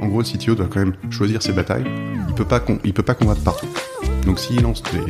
En 0.00 0.06
gros, 0.06 0.22
CTO 0.22 0.54
doit 0.54 0.68
quand 0.70 0.80
même 0.80 0.94
choisir 1.10 1.42
ses 1.42 1.52
batailles. 1.52 1.84
Il 2.28 2.34
peut 2.34 2.44
pas, 2.44 2.62
il 2.84 2.92
peut 2.92 3.02
pas 3.02 3.14
combattre 3.14 3.42
partout. 3.42 3.68
Donc 4.24 4.38
s'il 4.38 4.62
lance 4.62 4.82
des, 4.82 5.00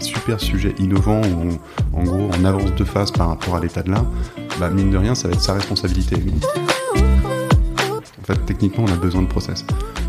super 0.00 0.40
sujets 0.40 0.74
innovants 0.78 1.22
ou 1.22 1.58
en 1.92 2.02
gros 2.02 2.30
en 2.32 2.44
avance 2.44 2.74
de 2.74 2.84
phase 2.84 3.10
par 3.10 3.28
rapport 3.28 3.56
à 3.56 3.60
l'état 3.60 3.82
de 3.82 3.90
l'art, 3.90 4.06
bah 4.58 4.70
mine 4.70 4.90
de 4.90 4.96
rien, 4.96 5.14
ça 5.14 5.28
va 5.28 5.34
être 5.34 5.42
sa 5.42 5.54
responsabilité. 5.54 6.16
En 6.96 8.24
fait, 8.24 8.38
techniquement, 8.46 8.84
on 8.88 8.92
a 8.92 8.96
besoin 8.96 9.22
de 9.22 9.28
process. 9.28 9.64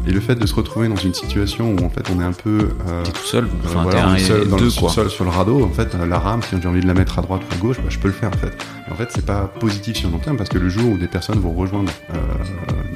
Et 0.07 0.11
le 0.11 0.19
fait 0.19 0.35
de 0.35 0.45
se 0.45 0.55
retrouver 0.55 0.87
dans 0.87 0.95
une 0.95 1.13
situation 1.13 1.75
où 1.75 1.85
en 1.85 1.89
fait 1.89 2.09
on 2.15 2.19
est 2.21 2.23
un 2.23 2.31
peu 2.31 2.69
euh, 2.87 3.03
tout 3.03 3.25
seul, 3.25 3.47
enfin, 3.63 3.83
voilà, 3.83 4.17
seul, 4.17 4.47
dans 4.47 4.57
le 4.57 4.69
sol 4.69 5.09
sur 5.09 5.23
le 5.23 5.29
radeau, 5.29 5.63
en 5.63 5.69
fait 5.69 5.93
la 5.93 6.19
rame, 6.19 6.41
si 6.41 6.55
j'ai 6.59 6.67
envie 6.67 6.81
de 6.81 6.87
la 6.87 6.93
mettre 6.93 7.19
à 7.19 7.21
droite 7.21 7.41
ou 7.49 7.53
à 7.53 7.57
gauche, 7.57 7.77
bah, 7.77 7.89
je 7.89 7.99
peux 7.99 8.07
le 8.07 8.13
faire 8.13 8.29
en 8.29 8.37
fait. 8.37 8.57
En 8.91 8.95
fait, 8.95 9.09
c'est 9.13 9.25
pas 9.25 9.43
positif 9.59 9.97
sur 9.97 10.09
le 10.09 10.13
long 10.13 10.19
terme 10.19 10.37
parce 10.37 10.49
que 10.49 10.57
le 10.57 10.69
jour 10.69 10.93
où 10.93 10.97
des 10.97 11.07
personnes 11.07 11.39
vont 11.39 11.53
rejoindre 11.53 11.91
euh, 12.13 12.17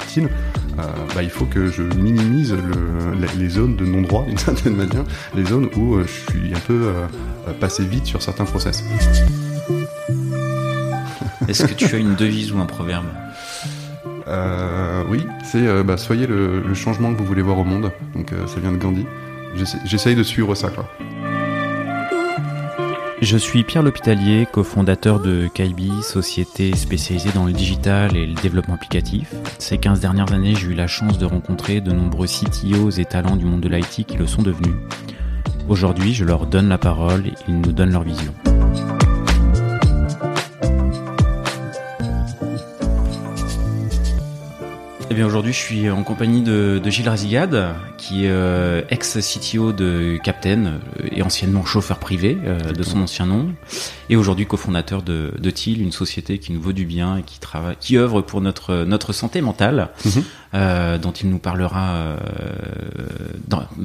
team, 0.07 0.27
euh, 0.79 0.83
bah, 1.13 1.21
il 1.21 1.29
faut 1.29 1.45
que 1.45 1.67
je 1.67 1.83
minimise 1.83 2.53
le, 2.53 3.27
les 3.37 3.49
zones 3.49 3.75
de 3.75 3.85
non-droit 3.85 4.25
d'une 4.27 4.37
certaine 4.37 4.75
manière, 4.75 5.03
les 5.35 5.45
zones 5.45 5.69
où 5.75 5.95
euh, 5.95 6.05
je 6.05 6.31
suis 6.31 6.53
un 6.53 6.59
peu 6.59 6.87
euh, 6.87 7.53
passé 7.59 7.85
vite 7.85 8.05
sur 8.05 8.21
certains 8.21 8.45
process. 8.45 8.83
Est-ce 11.47 11.65
que 11.65 11.73
tu 11.73 11.93
as 11.93 11.99
une 11.99 12.15
devise 12.15 12.51
ou 12.53 12.59
un 12.59 12.65
proverbe? 12.65 13.05
Euh, 14.27 15.03
oui, 15.09 15.25
c'est 15.43 15.65
euh, 15.67 15.83
bah, 15.83 15.97
soyez 15.97 16.27
le, 16.27 16.73
changement 16.73 17.13
que 17.13 17.17
vous 17.17 17.25
voulez 17.25 17.41
voir 17.41 17.57
au 17.57 17.63
monde. 17.63 17.91
Donc 18.15 18.31
euh, 18.31 18.47
ça 18.47 18.59
vient 18.59 18.71
de 18.71 18.77
Gandhi. 18.77 19.05
J'essaye 19.85 20.15
de 20.15 20.23
suivre 20.23 20.55
ça. 20.55 20.71
Je 23.21 23.37
suis 23.37 23.63
Pierre 23.63 23.83
L'Hôpitalier, 23.83 24.47
cofondateur 24.51 25.19
de 25.19 25.47
Kaibi, 25.47 25.91
société 26.01 26.75
spécialisée 26.75 27.31
dans 27.33 27.45
le 27.45 27.53
digital 27.53 28.17
et 28.17 28.25
le 28.25 28.33
développement 28.33 28.73
applicatif. 28.73 29.31
Ces 29.59 29.77
15 29.77 29.99
dernières 29.99 30.33
années, 30.33 30.55
j'ai 30.55 30.67
eu 30.67 30.73
la 30.73 30.87
chance 30.87 31.19
de 31.19 31.25
rencontrer 31.25 31.79
de 31.81 31.91
nombreux 31.91 32.27
CTOs 32.27 32.99
et 32.99 33.05
talents 33.05 33.35
du 33.35 33.45
monde 33.45 33.61
de 33.61 33.69
l'IT 33.69 34.05
qui 34.07 34.17
le 34.17 34.27
sont 34.27 34.41
devenus. 34.41 34.75
Aujourd'hui, 35.69 36.13
je 36.13 36.25
leur 36.25 36.47
donne 36.47 36.67
la 36.67 36.77
parole 36.77 37.27
et 37.27 37.33
ils 37.47 37.61
nous 37.61 37.71
donnent 37.71 37.93
leur 37.93 38.03
vision. 38.03 38.33
Eh 45.13 45.15
bien 45.15 45.27
aujourd'hui 45.27 45.53
je 45.53 45.59
suis 45.59 45.91
en 45.91 46.01
compagnie 46.01 46.41
de, 46.41 46.81
Gilles 46.89 47.07
Razigade, 47.07 47.75
qui 47.99 48.25
est 48.25 48.31
euh, 48.31 48.81
ex-CTO 48.89 49.71
de 49.71 50.17
Captain 50.23 50.65
euh, 50.65 50.79
et 51.11 51.21
anciennement 51.21 51.63
chauffeur 51.65 51.99
privé 51.99 52.35
euh, 52.43 52.71
de 52.71 52.81
son 52.81 52.99
ancien 52.99 53.27
nom, 53.27 53.53
et 54.09 54.15
aujourd'hui 54.15 54.47
cofondateur 54.47 55.03
de, 55.03 55.31
de 55.37 55.49
TIL, 55.51 55.83
une 55.83 55.91
société 55.91 56.39
qui 56.39 56.51
nous 56.51 56.59
vaut 56.59 56.73
du 56.73 56.85
bien 56.85 57.17
et 57.17 57.21
qui 57.21 57.39
travaille, 57.39 57.75
qui 57.79 57.95
œuvre 57.95 58.23
pour 58.23 58.41
notre 58.41 58.85
notre 58.85 59.13
santé 59.13 59.41
mentale, 59.41 59.89
mhm. 60.03 60.97
dont 60.99 61.11
il 61.11 61.29
nous 61.29 61.37
parlera 61.37 62.15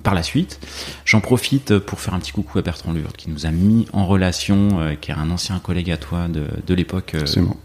par 0.03 0.15
la 0.15 0.23
suite. 0.23 0.61
J'en 1.05 1.21
profite 1.21 1.79
pour 1.79 2.01
faire 2.01 2.15
un 2.15 2.21
petit 2.21 2.33
coucou 2.33 2.59
à 2.59 2.63
Bertrand 2.63 2.95
Lurde 2.95 3.17
qui 3.19 3.29
nous 3.29 3.45
a 3.45 3.51
mis 3.51 3.87
en 3.93 4.07
relation, 4.07 4.97
qui 5.03 5.11
est 5.11 5.15
un 5.15 5.29
ancien 5.29 5.59
collègue 5.59 5.91
à 5.91 5.99
toi 5.99 6.27
de, 6.27 6.45
de 6.67 6.75
l'époque 6.75 7.15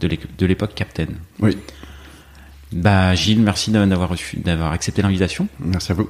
de 0.01 0.45
l'époque 0.45 0.73
Captain. 0.75 1.07
Oui. 1.39 1.55
Bah, 2.73 3.13
Gilles, 3.15 3.41
merci 3.41 3.71
d'avoir 3.71 4.11
d'avoir 4.37 4.71
accepté 4.71 5.01
l'invitation. 5.01 5.47
Merci 5.59 5.91
à 5.91 5.95
vous. 5.95 6.09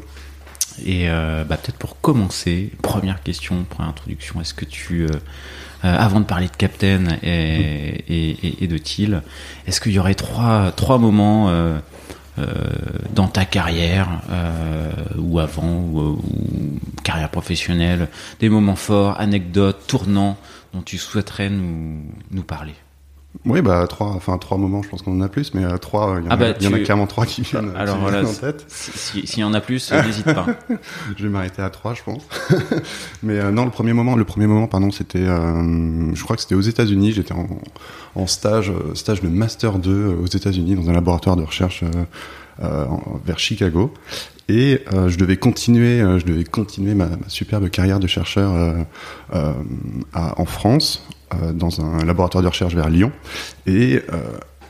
Et 0.85 1.09
euh, 1.09 1.43
bah, 1.43 1.57
peut-être 1.57 1.77
pour 1.77 1.99
commencer, 2.01 2.71
première 2.81 3.21
question, 3.21 3.63
première 3.69 3.89
introduction, 3.89 4.41
est-ce 4.41 4.53
que 4.53 4.65
tu, 4.65 5.03
euh, 5.03 5.07
euh, 5.85 5.95
avant 5.97 6.19
de 6.19 6.25
parler 6.25 6.47
de 6.47 6.55
Captain 6.55 7.03
et, 7.21 8.63
et, 8.63 8.67
de 8.67 8.77
Thiel, 8.77 9.21
est-ce 9.67 9.79
qu'il 9.81 9.91
y 9.91 9.99
aurait 9.99 10.15
trois, 10.15 10.71
trois 10.71 10.97
moments 10.97 11.51
dans 13.13 13.27
ta 13.27 13.45
carrière, 13.45 14.09
ou 15.17 15.39
avant, 15.39 15.81
ou, 15.81 16.21
carrière 17.03 17.29
professionnelle, 17.29 18.07
des 18.39 18.49
moments 18.49 18.75
forts, 18.75 19.19
anecdotes, 19.19 19.85
tournants, 19.85 20.37
dont 20.73 20.81
tu 20.81 20.97
souhaiterais 20.97 21.49
nous, 21.49 22.01
nous 22.31 22.43
parler? 22.43 22.73
Oui, 23.45 23.61
bah 23.61 23.85
trois, 23.89 24.07
enfin 24.09 24.37
trois 24.37 24.57
moments, 24.57 24.83
je 24.83 24.89
pense 24.89 25.01
qu'on 25.01 25.17
en 25.17 25.21
a 25.21 25.27
plus, 25.27 25.53
mais 25.53 25.65
euh, 25.65 25.77
trois, 25.77 26.17
il 26.19 26.25
y, 26.25 26.27
en, 26.27 26.31
ah 26.31 26.37
bah, 26.37 26.49
a, 26.49 26.53
clairement 26.53 27.07
trois 27.07 27.25
qui 27.25 27.41
viennent, 27.41 27.71
Alors, 27.75 27.97
voilà, 27.97 28.21
en 28.21 28.31
tête. 28.31 28.63
S'il 28.67 29.39
y 29.39 29.43
en 29.43 29.53
a 29.53 29.59
plus, 29.59 29.91
euh, 29.91 30.01
n'hésite 30.03 30.25
pas. 30.25 30.45
je 31.17 31.23
vais 31.23 31.29
m'arrêter 31.29 31.61
à 31.61 31.69
trois, 31.69 31.93
je 31.95 32.03
pense. 32.03 32.21
mais 33.23 33.39
euh, 33.39 33.51
non, 33.51 33.65
le 33.65 33.71
premier 33.71 33.93
moment, 33.93 34.15
le 34.15 34.23
premier 34.23 34.45
moment, 34.45 34.67
pardon, 34.67 34.91
c'était, 34.91 35.25
je 35.25 36.23
crois 36.23 36.35
que 36.35 36.43
c'était 36.43 36.55
aux 36.55 36.61
États-Unis. 36.61 37.11
J'étais 37.11 37.33
en, 37.33 37.47
en, 38.15 38.27
stage, 38.27 38.71
stage 38.93 39.21
de 39.21 39.29
master 39.29 39.79
2 39.79 40.15
aux 40.21 40.27
États-Unis 40.27 40.75
dans 40.75 40.89
un 40.89 40.93
laboratoire 40.93 41.35
de 41.35 41.43
recherche 41.43 41.83
vers 42.59 43.39
Chicago. 43.39 43.93
Et 44.47 44.83
je 44.91 45.17
devais 45.17 45.37
continuer, 45.37 45.99
je 46.19 46.25
devais 46.25 46.43
continuer 46.43 46.93
ma, 46.93 47.07
ma 47.07 47.29
superbe 47.29 47.69
carrière 47.69 47.99
de 47.99 48.07
chercheur 48.07 48.85
en 50.13 50.45
France 50.45 51.03
euh, 51.09 51.13
dans 51.53 51.81
un 51.81 52.05
laboratoire 52.05 52.43
de 52.43 52.47
recherche 52.47 52.75
vers 52.75 52.89
Lyon. 52.89 53.11
Et 53.65 54.01
euh, 54.11 54.17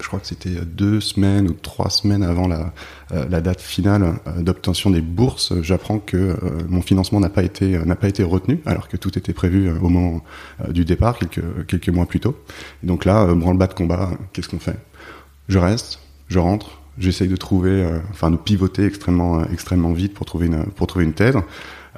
je 0.02 0.08
crois 0.08 0.20
que 0.20 0.28
c'était 0.28 0.56
deux 0.66 1.00
semaines 1.00 1.48
ou 1.48 1.54
trois 1.54 1.90
semaines 1.90 2.24
avant 2.24 2.48
la, 2.48 2.74
euh, 3.14 3.26
date 3.26 3.62
finale 3.62 4.16
d'obtention 4.40 4.90
des 4.90 5.02
bourses, 5.02 5.54
j'apprends 5.62 6.00
que 6.00 6.36
mon 6.68 6.82
financement 6.82 7.20
n'a 7.20 7.30
pas 7.30 7.44
été 7.44 7.78
pas 8.00 8.08
été 8.08 8.24
retenu, 8.24 8.60
alors 8.66 8.88
que 8.88 8.98
tout 8.98 9.18
était 9.18 9.34
prévu 9.34 9.70
au 9.70 9.90
moment 9.90 10.22
du 10.70 10.84
départ, 10.84 11.18
quelques 11.68 11.90
mois 11.90 12.06
plus 12.06 12.20
tôt. 12.20 12.36
Donc 12.82 13.06
là, 13.06 13.34
branle-bas 13.34 13.68
de 13.68 13.74
combat, 13.74 14.12
qu'est-ce 14.34 14.50
qu'on 14.50 14.60
fait? 14.60 14.78
Je 15.48 15.58
reste, 15.58 16.00
je 16.28 16.40
rentre, 16.40 16.82
j'essaye 16.98 17.28
de 17.28 17.36
trouver, 17.36 17.88
enfin 18.12 18.32
de 18.32 18.38
pivoter 18.38 18.86
extrêmement 18.86 19.46
extrêmement 19.46 19.94
vite 19.94 20.14
pour 20.14 20.26
trouver 20.26 20.48
une 20.48 20.66
pour 20.66 20.88
trouver 20.88 21.06
une 21.06 21.14
thèse. 21.14 21.36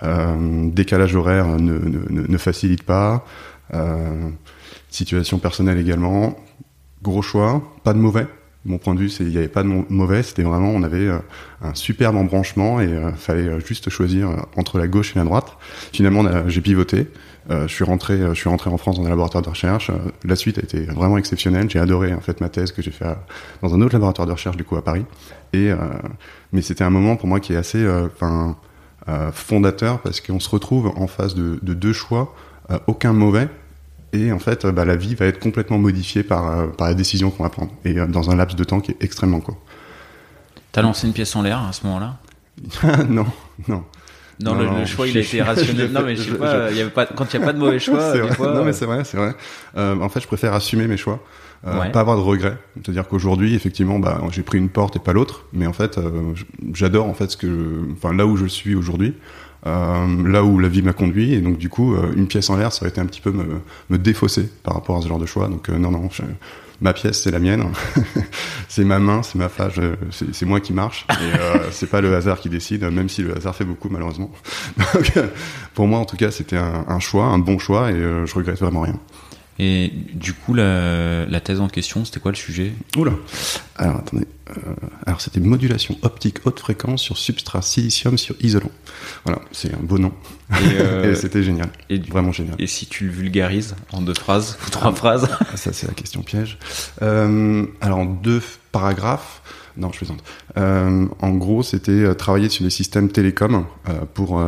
décalage 0.02 1.16
horaire 1.16 1.47
ne, 1.59 2.38
facilite 2.38 2.84
pas. 2.84 3.26
Euh, 3.74 4.30
situation 4.95 5.38
personnelle 5.38 5.78
également. 5.78 6.38
Gros 7.03 7.22
choix, 7.22 7.61
pas 7.83 7.94
de 7.94 8.00
mauvais. 8.00 8.28
Mon 8.63 8.79
point 8.79 8.95
de 8.95 9.00
vue, 9.00 9.09
c'est 9.09 9.23
il 9.23 9.29
n'y 9.29 9.38
avait 9.38 9.47
pas 9.47 9.61
de 9.61 9.67
mauvais. 9.67 10.23
C'était 10.23 10.41
vraiment, 10.41 10.69
on 10.69 10.81
avait 10.81 11.07
euh, 11.07 11.19
un 11.61 11.75
superbe 11.75 12.16
embranchement 12.16 12.81
et 12.81 12.88
euh, 12.88 13.11
fallait 13.11 13.59
juste 13.59 13.91
choisir 13.91 14.29
entre 14.55 14.79
la 14.79 14.88
gauche 14.88 15.16
et 15.16 15.19
la 15.19 15.25
droite. 15.25 15.57
Finalement, 15.94 16.23
j'ai 16.47 16.61
pivoté. 16.61 17.07
je 17.50 17.67
suis 17.67 17.84
rentré, 17.84 18.17
je 18.17 18.34
suis 18.34 18.50
rentré 18.50 18.72
en 18.72 18.78
France 18.78 18.97
dans 18.97 19.05
un 19.05 19.09
laboratoire 19.09 19.44
de 19.44 19.50
recherche. 19.50 19.91
la 20.23 20.35
suite 20.35 20.57
a 20.57 20.61
été 20.61 20.85
vraiment 20.85 21.19
exceptionnelle. 21.19 21.69
J'ai 21.69 21.79
adoré 21.79 22.11
en 22.13 22.22
fait 22.22 22.41
ma 22.41 22.50
thèse 22.50 22.72
que 22.72 22.81
j'ai 22.81 22.91
fait 22.91 23.05
dans 23.61 23.75
un 23.75 23.81
autre 23.81 23.94
laboratoire 23.94 24.25
de 24.28 24.31
recherche 24.31 24.57
du 24.57 24.63
coup 24.63 24.78
à 24.78 24.84
Paris. 24.84 25.05
Et 25.53 25.69
mais 26.51 26.63
c'était 26.63 26.84
un 26.84 26.89
moment 26.89 27.17
pour 27.17 27.28
moi 27.28 27.39
qui 27.39 27.53
est 27.53 27.57
assez, 27.57 27.85
fondateur 29.31 30.01
parce 30.01 30.22
qu'on 30.22 30.39
se 30.39 30.50
retrouve 30.50 30.91
en 30.95 31.05
face 31.05 31.35
de 31.35 31.73
deux 31.73 31.94
choix, 31.94 32.34
aucun 32.88 33.13
mauvais, 33.13 33.47
et 34.16 34.31
en 34.31 34.40
fait, 34.40 34.66
bah, 34.66 34.86
la 34.86 34.96
vie 34.96 35.16
va 35.16 35.26
être 35.26 35.40
complètement 35.40 35.78
modifiée 35.78 36.24
par, 36.24 36.48
euh, 36.48 36.68
par 36.68 36.88
la 36.88 36.94
décision 36.94 37.30
qu'on 37.31 37.44
va 37.44 37.50
prendre, 37.50 37.72
et 37.84 37.98
euh, 37.98 38.08
dans 38.08 38.30
un 38.31 38.36
laps 38.36 38.56
de 38.56 38.64
temps 38.64 38.80
qui 38.80 38.92
est 38.92 38.98
extrêmement 39.02 39.40
court. 39.40 39.58
T'as 40.72 40.81
lancé 40.81 41.08
une 41.08 41.14
pièce 41.14 41.36
en 41.36 41.42
l'air 41.42 41.59
à 41.59 41.74
ce 41.74 41.86
moment-là? 41.86 42.18
Non, 43.09 43.26
non. 43.68 43.84
Non, 44.40 44.56
le, 44.56 44.86
choix, 44.86 45.08
il 45.08 45.18
a 45.18 45.22
été 45.22 45.42
rationnel. 45.42 45.92
non, 45.92 46.02
mais 46.03 46.16
je 46.16 46.24
sais 46.24 46.38
pas, 46.38 46.72
y 46.72 46.81
avait 46.81 46.90
pas, 46.90 47.06
quand 47.06 47.34
il 47.34 47.38
n'y 47.38 47.44
a 47.44 47.48
pas 47.48 47.53
de 47.53 47.59
mauvais 47.59 47.80
choix, 47.88 48.12
des 48.14 48.28
fois, 48.34 48.53
Non, 48.53 48.66
mais 48.66 48.74
c'est 48.74 48.86
vrai, 48.86 49.03
c'est 49.03 49.18
vrai. 49.18 49.34
Euh, 49.78 50.00
en 50.00 50.09
fait, 50.09 50.20
je 50.20 50.28
préfère 50.28 50.53
assumer 50.53 50.88
mes 50.88 50.97
choix, 50.97 51.24
euh, 51.66 51.90
pas 51.90 52.02
avoir 52.02 52.18
de 52.18 52.22
regrets. 52.22 52.58
C'est-à-dire 52.76 53.08
qu'aujourd'hui, 53.08 53.56
effectivement, 53.56 54.00
bah, 54.00 54.22
j'ai 54.32 54.44
pris 54.44 54.58
une 54.58 54.70
porte 54.70 54.97
et 54.97 55.00
pas 55.00 55.14
l'autre, 55.14 55.46
mais 55.53 55.68
en 55.68 55.74
fait, 55.74 55.97
euh, 55.97 56.34
j'adore 56.74 57.08
en 57.08 57.14
fait 57.14 57.32
ce 57.32 57.38
que, 57.38 57.88
enfin, 57.94 58.14
là 58.14 58.26
où 58.26 58.36
je 58.36 58.46
suis 58.46 58.76
aujourd'hui. 58.76 59.16
Euh, 59.68 60.30
là 60.30 60.44
où 60.44 60.59
la 60.59 60.68
vie 60.68 60.84
m'a 60.84 60.94
conduit. 60.94 61.34
Et 61.34 61.42
donc, 61.42 61.58
du 61.58 61.70
coup, 61.70 61.96
euh, 61.96 62.14
une 62.16 62.28
pièce 62.28 62.50
en 62.50 62.58
l'air, 62.58 62.72
ça 62.72 62.84
aurait 62.84 62.90
été 62.90 63.02
un 63.02 63.06
petit 63.06 63.22
peu 63.22 63.31
me, 63.31 63.62
me 63.90 63.98
défausser 63.98 64.48
par 64.64 64.76
rapport 64.76 64.98
à 64.98 65.02
ce 65.02 65.08
genre 65.08 65.20
de 65.20 65.26
choix. 65.26 65.48
Donc, 65.48 65.70
euh, 65.70 65.78
non, 65.78 65.90
non, 65.90 66.08
ma 66.81 66.94
pièce, 66.94 67.24
c'est 67.24 67.31
la 67.31 67.40
mienne. 67.40 67.66
c'est 68.67 68.84
ma 68.84 69.00
main, 69.00 69.23
c'est 69.23 69.40
ma 69.40 69.50
face, 69.50 69.73
c'est 70.12 70.46
moi 70.46 70.59
qui 70.59 70.73
marche. 70.73 71.08
Et 71.09 71.38
c'est 71.72 71.90
pas 71.90 72.02
le 72.02 72.16
hasard 72.16 72.40
qui 72.40 72.50
décide, 72.50 72.84
même 72.84 73.09
si 73.09 73.23
le 73.23 73.35
hasard 73.35 73.56
fait 73.56 73.66
beaucoup, 73.66 73.90
malheureusement. 73.90 74.32
donc, 74.94 75.14
pour 75.73 75.88
moi, 75.88 75.97
en 75.97 76.06
tout 76.06 76.18
cas, 76.18 76.29
c'était 76.29 76.58
un, 76.58 76.85
un, 76.88 77.00
choix, 77.00 77.26
un 77.26 77.40
bon 77.40 77.58
choix, 77.58 77.91
et 77.91 77.96
je 77.96 78.35
regrette 78.35 78.59
vraiment 78.59 78.82
rien. 78.82 79.00
Et 79.57 79.91
du 80.13 80.34
coup, 80.34 80.53
la, 80.53 81.25
la 81.25 81.40
thèse 81.40 81.61
en 81.61 81.69
question, 81.69 82.03
c'était 82.03 82.19
quoi 82.19 82.31
le 82.31 82.37
sujet? 82.37 82.73
Oula 82.97 83.13
Alors, 83.78 83.97
attendez. 83.97 84.28
Euh, 84.49 84.73
alors, 85.05 85.22
c'était 85.22 85.40
modulation 85.40 85.97
optique 86.02 86.40
haute 86.46 86.59
fréquence 86.59 87.02
sur 87.02 87.17
substrat 87.17 87.61
silicium 87.61 88.17
sur 88.17 88.35
isolant. 88.41 88.72
Voilà, 89.23 89.41
c'est 89.52 89.73
un 89.73 89.79
beau 89.81 89.97
nom. 89.97 90.11
Et, 90.52 90.81
euh, 90.81 91.16
c'était 91.22 91.41
génial. 91.41 91.69
Et 91.90 91.99
Vraiment 91.99 92.34
génial. 92.34 92.55
Et 92.59 92.67
si 92.67 92.85
tu 92.85 93.05
le 93.05 93.11
vulgarises 93.11 93.75
en 93.93 94.02
deux 94.02 94.13
phrases 94.13 94.57
ou 94.67 94.69
trois 94.69 94.93
phrases? 94.93 95.29
ah, 95.40 95.58
Ça, 95.58 95.72
c'est 95.72 95.87
la 95.87 95.93
question 95.93 96.22
piège. 96.22 96.58
Euh, 97.01 97.66
alors, 97.79 97.99
en 97.99 98.05
deux 98.05 98.41
paragraphes. 98.72 99.41
Non, 99.78 99.91
je 99.91 99.97
plaisante. 99.97 100.23
Euh, 100.58 101.05
en 101.22 101.31
gros, 101.31 101.61
c'était 101.61 101.91
euh, 101.91 102.13
travailler 102.13 102.47
sur 102.49 102.63
des 102.63 102.69
systèmes 102.69 103.09
télécoms 103.11 103.66
euh, 103.90 103.93
pour 104.13 104.41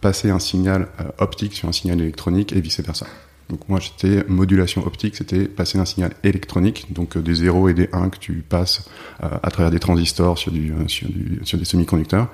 passer 0.00 0.30
un 0.30 0.38
signal 0.38 0.88
optique 1.18 1.54
sur 1.54 1.68
un 1.68 1.72
signal 1.72 2.00
électronique 2.00 2.52
et 2.52 2.60
vice 2.60 2.80
versa. 2.80 3.06
Donc 3.48 3.68
moi 3.68 3.78
j'étais 3.80 4.24
modulation 4.28 4.84
optique, 4.86 5.16
c'était 5.16 5.44
passer 5.44 5.78
un 5.78 5.84
signal 5.84 6.12
électronique, 6.24 6.86
donc 6.90 7.16
des 7.16 7.34
0 7.34 7.68
et 7.68 7.74
des 7.74 7.88
1 7.92 8.08
que 8.08 8.18
tu 8.18 8.44
passes 8.48 8.88
à 9.20 9.50
travers 9.50 9.70
des 9.70 9.78
transistors 9.78 10.36
sur, 10.36 10.50
du, 10.50 10.72
sur, 10.88 11.08
du, 11.08 11.40
sur 11.44 11.56
des 11.56 11.64
semi-conducteurs, 11.64 12.28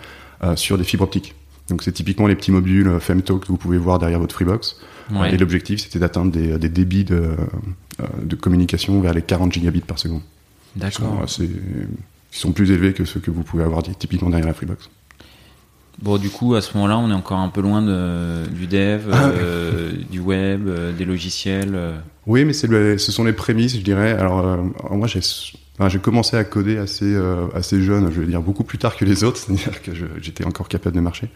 sur 0.57 0.79
des 0.79 0.85
fibres 0.85 1.05
optiques. 1.05 1.35
Donc 1.69 1.83
c'est 1.83 1.93
typiquement 1.93 2.27
les 2.27 2.35
petits 2.35 2.51
modules 2.51 2.99
Femto 2.99 3.39
que 3.39 3.49
vous 3.49 3.59
pouvez 3.59 3.77
voir 3.77 3.99
derrière 3.99 4.21
votre 4.21 4.35
Freebox. 4.35 4.81
Et 5.31 5.37
l'objectif 5.37 5.81
c'était 5.81 5.99
d'atteindre 5.99 6.33
des, 6.33 6.59
des, 6.59 6.71
débits 6.71 7.05
de, 7.05 7.37
de 8.23 8.37
communication 8.37 8.99
vers 9.03 9.13
les 9.13 9.21
40 9.21 9.53
gigabits 9.53 9.83
par 9.83 9.99
seconde. 9.99 10.23
D'accord. 10.77 11.27
Qui 11.27 12.39
sont 12.39 12.53
plus 12.53 12.71
élevés 12.71 12.95
que 12.95 13.05
ceux 13.05 13.21
que 13.21 13.31
vous 13.31 13.43
pouvez 13.43 13.65
avoir 13.65 13.83
typiquement 13.83 14.31
derrière 14.31 14.49
la 14.49 14.55
Freebox. 14.55 14.89
Bon, 16.03 16.19
du 16.19 16.31
coup, 16.31 16.57
à 16.57 16.61
ce 16.61 16.75
moment-là, 16.75 16.99
on 16.99 17.11
est 17.11 17.15
encore 17.15 17.39
un 17.39 17.49
peu 17.49 17.61
loin 17.61 17.81
de, 17.81 18.49
du 18.49 18.67
dev, 18.67 19.09
ah 19.13 19.27
euh, 19.27 19.93
du 20.11 20.19
web, 20.19 20.67
euh, 20.67 20.93
des 20.93 21.05
logiciels. 21.05 21.77
Euh. 21.77 21.97
Oui, 22.27 22.45
mais 22.45 22.53
le, 22.69 22.99
ce 22.99 23.13
sont 23.13 23.23
les 23.23 23.33
prémices, 23.33 23.77
je 23.77 23.83
dirais. 23.83 24.11
Alors, 24.11 24.45
moi, 24.91 25.07
j'ai 25.07 25.21
j'ai 25.89 25.99
commencé 25.99 26.37
à 26.37 26.45
coder 26.45 26.77
assez 26.77 27.15
euh, 27.15 27.47
assez 27.55 27.83
jeune, 27.83 28.11
je 28.13 28.21
vais 28.21 28.27
dire 28.27 28.43
beaucoup 28.43 28.63
plus 28.63 28.79
tard 28.79 28.97
que 28.97 29.05
les 29.05 29.25
autres, 29.25 29.39
c'est-à-dire 29.47 29.83
que 29.83 29.93
j'étais 30.21 30.45
encore 30.45 30.69
capable 30.69 30.95
de 30.95 31.01
marcher. 31.01 31.29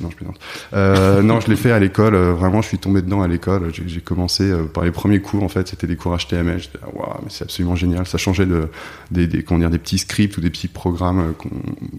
Non, 0.00 0.10
je 0.10 0.16
plaisante. 0.16 0.38
Euh, 0.72 1.22
non, 1.22 1.40
je 1.40 1.48
l'ai 1.48 1.56
fait 1.56 1.70
à 1.70 1.78
l'école. 1.78 2.14
Euh, 2.14 2.32
vraiment, 2.32 2.60
je 2.60 2.68
suis 2.68 2.78
tombé 2.78 3.02
dedans 3.02 3.22
à 3.22 3.28
l'école. 3.28 3.72
J'ai 3.72 4.00
commencé 4.00 4.50
euh, 4.50 4.64
par 4.64 4.84
les 4.84 4.90
premiers 4.90 5.20
cours. 5.20 5.42
En 5.42 5.48
fait, 5.48 5.68
c'était 5.68 5.86
des 5.86 5.96
cours 5.96 6.16
HTML. 6.16 6.58
J'étais 6.58 6.78
waouh, 6.92 7.20
mais 7.22 7.30
c'est 7.30 7.44
absolument 7.44 7.76
génial. 7.76 8.06
Ça 8.06 8.18
changeait 8.18 8.46
de 8.46 8.68
des, 9.10 9.26
des 9.26 9.42
dire 9.42 9.70
des 9.70 9.78
petits 9.78 9.98
scripts 9.98 10.36
ou 10.36 10.40
des 10.40 10.50
petits 10.50 10.68
programmes 10.68 11.34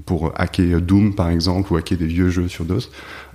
pour 0.06 0.34
hacker 0.36 0.82
Doom 0.82 1.16
par 1.16 1.30
exemple 1.30 1.72
ou 1.72 1.78
hacker 1.78 1.98
des 1.98 2.08
vieux 2.08 2.30
jeux 2.30 2.48
sur 2.48 2.66
DOS. 2.66 2.90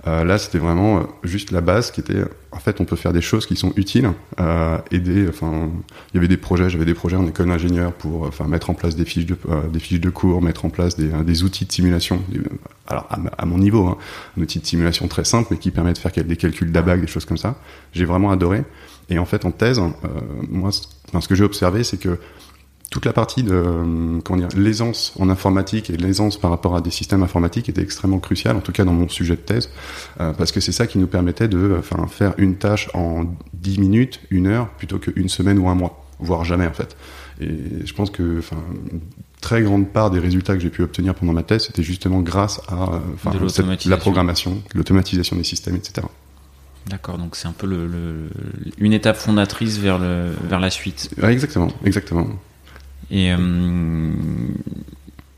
Euh, 0.07 0.23
là, 0.23 0.37
c'était 0.39 0.57
vraiment 0.57 0.97
euh, 0.97 1.03
juste 1.23 1.51
la 1.51 1.61
base 1.61 1.91
qui 1.91 1.99
était, 1.99 2.23
en 2.51 2.59
fait, 2.59 2.81
on 2.81 2.85
peut 2.85 2.95
faire 2.95 3.13
des 3.13 3.21
choses 3.21 3.45
qui 3.45 3.55
sont 3.55 3.71
utiles, 3.75 4.11
euh, 4.39 4.77
aider. 4.89 5.27
Enfin, 5.29 5.69
il 6.11 6.15
y 6.15 6.17
avait 6.17 6.27
des 6.27 6.37
projets, 6.37 6.69
j'avais 6.69 6.85
des 6.85 6.95
projets 6.95 7.17
en 7.17 7.27
école 7.27 7.47
d'ingénieur 7.47 7.93
pour, 7.93 8.23
enfin, 8.23 8.47
mettre 8.47 8.71
en 8.71 8.73
place 8.73 8.95
des 8.95 9.05
fiches 9.05 9.27
de, 9.27 9.37
des 9.71 9.79
fiches 9.79 9.99
de 9.99 10.09
cours, 10.09 10.41
mettre 10.41 10.65
en 10.65 10.69
place 10.69 10.95
des, 10.95 11.09
des 11.23 11.43
outils 11.43 11.65
de 11.65 11.71
simulation. 11.71 12.21
alors, 12.87 13.07
à, 13.37 13.45
mon 13.45 13.59
niveau, 13.59 13.87
hein, 13.87 13.97
un 14.37 14.41
outil 14.41 14.59
de 14.59 14.65
simulation 14.65 15.07
très 15.07 15.23
simple, 15.23 15.49
mais 15.51 15.57
qui 15.57 15.69
permet 15.69 15.93
de 15.93 15.99
faire 15.99 16.11
des 16.11 16.35
calculs 16.35 16.71
d'ABAC, 16.71 17.01
des 17.01 17.07
choses 17.07 17.25
comme 17.25 17.37
ça. 17.37 17.55
J'ai 17.93 18.05
vraiment 18.05 18.31
adoré. 18.31 18.63
Et 19.09 19.19
en 19.19 19.25
fait, 19.25 19.45
en 19.45 19.51
thèse, 19.51 19.79
moi, 20.49 20.71
ce 20.71 21.27
que 21.27 21.35
j'ai 21.35 21.43
observé, 21.43 21.83
c'est 21.83 21.97
que 21.97 22.17
toute 22.91 23.05
la 23.05 23.13
partie 23.13 23.41
de 23.41 23.53
euh, 23.53 24.47
l'aisance 24.55 25.13
en 25.17 25.29
informatique 25.29 25.89
et 25.89 25.95
l'aisance 25.95 26.37
par 26.37 26.51
rapport 26.51 26.75
à 26.75 26.81
des 26.81 26.91
systèmes 26.91 27.23
informatiques 27.23 27.69
était 27.69 27.81
extrêmement 27.81 28.19
cruciale, 28.19 28.57
en 28.57 28.59
tout 28.59 28.73
cas 28.73 28.83
dans 28.83 28.93
mon 28.93 29.07
sujet 29.07 29.37
de 29.37 29.41
thèse, 29.41 29.69
euh, 30.19 30.33
parce 30.33 30.51
que 30.51 30.59
c'est 30.59 30.73
ça 30.73 30.87
qui 30.87 30.99
nous 30.99 31.07
permettait 31.07 31.47
de 31.47 31.77
enfin, 31.79 32.05
faire 32.07 32.33
une 32.37 32.57
tâche 32.57 32.89
en 32.93 33.23
10 33.53 33.79
minutes, 33.79 34.19
une 34.29 34.45
heure, 34.45 34.69
plutôt 34.71 34.99
qu'une 34.99 35.29
semaine 35.29 35.57
ou 35.57 35.69
un 35.69 35.75
mois, 35.75 36.05
voire 36.19 36.43
jamais 36.43 36.67
en 36.67 36.73
fait. 36.73 36.97
Et 37.39 37.85
je 37.85 37.93
pense 37.93 38.11
que 38.11 38.39
enfin, 38.39 38.57
une 38.91 38.99
très 39.39 39.61
grande 39.61 39.87
part 39.87 40.11
des 40.11 40.19
résultats 40.19 40.53
que 40.55 40.59
j'ai 40.59 40.69
pu 40.69 40.83
obtenir 40.83 41.15
pendant 41.15 41.33
ma 41.33 41.43
thèse, 41.43 41.67
c'était 41.67 41.83
justement 41.83 42.19
grâce 42.19 42.59
à 42.67 42.99
enfin, 43.13 43.31
la 43.85 43.97
programmation, 43.97 44.61
l'automatisation 44.75 45.37
des 45.37 45.45
systèmes, 45.45 45.77
etc. 45.77 46.05
D'accord, 46.87 47.17
donc 47.17 47.37
c'est 47.37 47.47
un 47.47 47.53
peu 47.53 47.67
le, 47.67 48.27
une 48.79 48.91
étape 48.91 49.15
fondatrice 49.15 49.77
vers, 49.77 49.97
le, 49.97 50.31
vers 50.43 50.59
la 50.59 50.69
suite. 50.69 51.09
exactement, 51.23 51.71
exactement. 51.85 52.27
Et, 53.11 53.31
euh, 53.31 53.37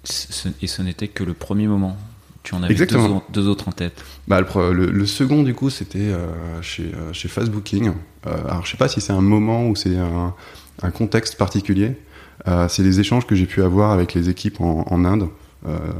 ce, 0.04 0.50
et 0.62 0.68
ce 0.68 0.82
n'était 0.82 1.08
que 1.08 1.24
le 1.24 1.34
premier 1.34 1.68
moment. 1.68 1.98
Tu 2.44 2.56
en 2.56 2.62
avais 2.62 2.76
deux, 2.76 3.48
autres 3.48 3.70
en 3.70 3.72
tête. 3.72 4.04
Bah, 4.28 4.42
le, 4.42 5.06
second, 5.06 5.44
du 5.44 5.54
coup, 5.54 5.70
c'était 5.70 6.00
euh, 6.00 6.28
chez, 6.62 6.92
euh, 6.94 7.14
chez 7.14 7.30
Fastbooking. 7.30 7.94
alors, 8.26 8.66
je 8.66 8.72
sais 8.72 8.78
pas 8.78 8.90
si 8.90 9.00
c'est 9.00 9.14
un 9.14 9.22
moment 9.22 9.68
ou 9.68 9.78
c'est 9.78 9.98
un, 9.98 10.36
un, 10.82 10.92
contexte 10.92 11.38
particulier. 11.38 11.94
c'est 12.68 12.84
les 12.84 13.00
échanges 13.00 13.26
que 13.26 13.36
j'ai 13.36 13.46
pu 13.46 13.64
avoir 13.64 13.92
avec 13.92 14.14
les 14.14 14.30
équipes 14.30 14.60
en, 14.60 14.86
en 14.90 15.06
Inde. 15.06 15.30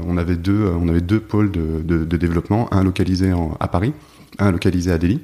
on, 0.06 0.18
avait 0.18 0.36
deux, 0.36 0.70
on 0.78 0.86
avait 0.88 1.00
deux 1.00 1.20
pôles 1.20 1.50
de, 1.50 1.80
de, 1.82 2.04
de 2.04 2.16
développement, 2.18 2.72
un 2.74 2.84
localisé 2.84 3.32
en, 3.32 3.56
à 3.58 3.66
Paris, 3.66 3.94
un 4.38 4.52
localisé 4.52 4.92
à 4.92 4.98
Delhi. 4.98 5.22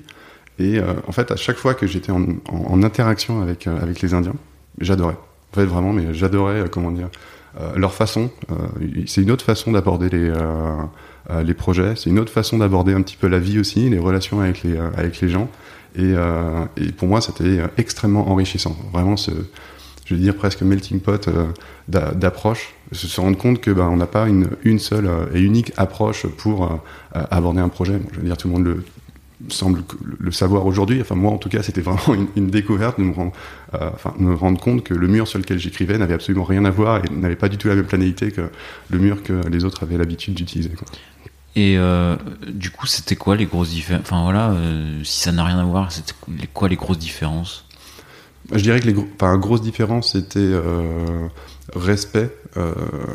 Et 0.58 0.80
en 1.06 1.12
fait, 1.12 1.30
à 1.30 1.36
chaque 1.36 1.58
fois 1.58 1.74
que 1.74 1.86
j'étais 1.86 2.12
en, 2.12 2.24
en, 2.48 2.82
interaction 2.82 3.42
avec, 3.42 3.66
avec 3.66 4.00
les 4.00 4.14
Indiens, 4.14 4.36
j'adorais. 4.80 5.18
En 5.52 5.56
fait, 5.56 5.64
vraiment, 5.64 5.92
mais 5.92 6.14
j'adorais, 6.14 6.60
euh, 6.60 6.66
comment 6.70 6.92
dire, 6.92 7.08
euh, 7.60 7.72
leur 7.76 7.92
façon. 7.92 8.30
Euh, 8.50 8.54
c'est 9.06 9.22
une 9.22 9.30
autre 9.30 9.44
façon 9.44 9.72
d'aborder 9.72 10.08
les, 10.08 10.32
les 11.44 11.54
projets, 11.54 11.94
c'est 11.96 12.10
une 12.10 12.18
autre 12.18 12.32
façon 12.32 12.58
d'aborder 12.58 12.92
un 12.92 13.02
petit 13.02 13.16
peu 13.16 13.28
la 13.28 13.38
vie 13.38 13.58
aussi, 13.58 13.88
les 13.88 13.98
relations 13.98 14.40
avec 14.40 14.62
les, 14.62 14.76
avec 14.78 15.20
les 15.20 15.28
gens. 15.28 15.48
Et, 15.96 16.14
pour 16.96 17.08
moi, 17.08 17.20
c'était 17.20 17.60
extrêmement 17.76 18.30
enrichissant. 18.30 18.76
Vraiment, 18.92 19.16
ce, 19.16 19.30
je 20.04 20.14
veux 20.14 20.20
dire 20.20 20.34
presque 20.34 20.62
melting 20.62 21.00
pot 21.00 21.28
d'approche, 21.88 22.74
se 22.92 23.20
rendre 23.20 23.36
compte 23.36 23.60
que 23.60 23.70
ben, 23.70 23.88
on 23.88 23.96
n'a 23.96 24.06
pas 24.06 24.28
une, 24.28 24.48
une 24.64 24.78
seule 24.78 25.08
et 25.34 25.40
unique 25.40 25.72
approche 25.76 26.26
pour 26.26 26.80
aborder 27.12 27.60
un 27.60 27.68
projet. 27.68 28.00
je 28.12 28.18
veux 28.18 28.26
dire, 28.26 28.36
tout 28.36 28.48
le 28.48 28.54
monde 28.54 28.64
le, 28.64 28.84
semble 29.48 29.82
le 30.18 30.30
savoir 30.32 30.66
aujourd'hui. 30.66 31.00
Enfin, 31.00 31.14
moi, 31.14 31.32
en 31.32 31.38
tout 31.38 31.48
cas, 31.48 31.62
c'était 31.62 31.80
vraiment 31.80 32.26
une, 32.36 32.50
découverte 32.50 32.98
de 32.98 33.04
me 33.04 33.14
rendre, 33.14 33.32
euh, 33.74 33.90
enfin, 33.94 34.14
me 34.18 34.34
rendre 34.34 34.60
compte 34.60 34.84
que 34.84 34.94
le 34.94 35.08
mur 35.08 35.26
sur 35.26 35.38
lequel 35.38 35.58
j'écrivais 35.58 35.98
n'avait 35.98 36.14
absolument 36.14 36.44
rien 36.44 36.64
à 36.64 36.70
voir 36.70 36.98
et 37.04 37.08
n'avait 37.10 37.36
pas 37.36 37.48
du 37.48 37.56
tout 37.56 37.68
la 37.68 37.74
même 37.74 37.86
planéité 37.86 38.30
que 38.30 38.42
le 38.90 38.98
mur 38.98 39.22
que 39.22 39.46
les 39.48 39.64
autres 39.64 39.82
avaient 39.82 39.96
l'habitude 39.96 40.34
d'utiliser. 40.34 40.72
Et 41.56 41.76
euh, 41.78 42.16
du 42.48 42.70
coup, 42.70 42.86
c'était 42.86 43.16
quoi 43.16 43.36
les 43.36 43.46
grosses 43.46 43.70
différences 43.70 44.02
Enfin 44.02 44.22
voilà, 44.22 44.50
euh, 44.50 45.02
si 45.04 45.20
ça 45.20 45.32
n'a 45.32 45.44
rien 45.44 45.58
à 45.58 45.64
voir, 45.64 45.90
c'était 45.90 46.14
quoi 46.52 46.68
les 46.68 46.76
grosses 46.76 46.98
différences? 46.98 47.64
Je 48.52 48.62
dirais 48.62 48.80
que 48.80 48.86
les 48.86 48.96
enfin, 49.14 49.36
grosses 49.36 49.62
différences, 49.62 50.12
c'était 50.12 50.52
respect 51.74 52.30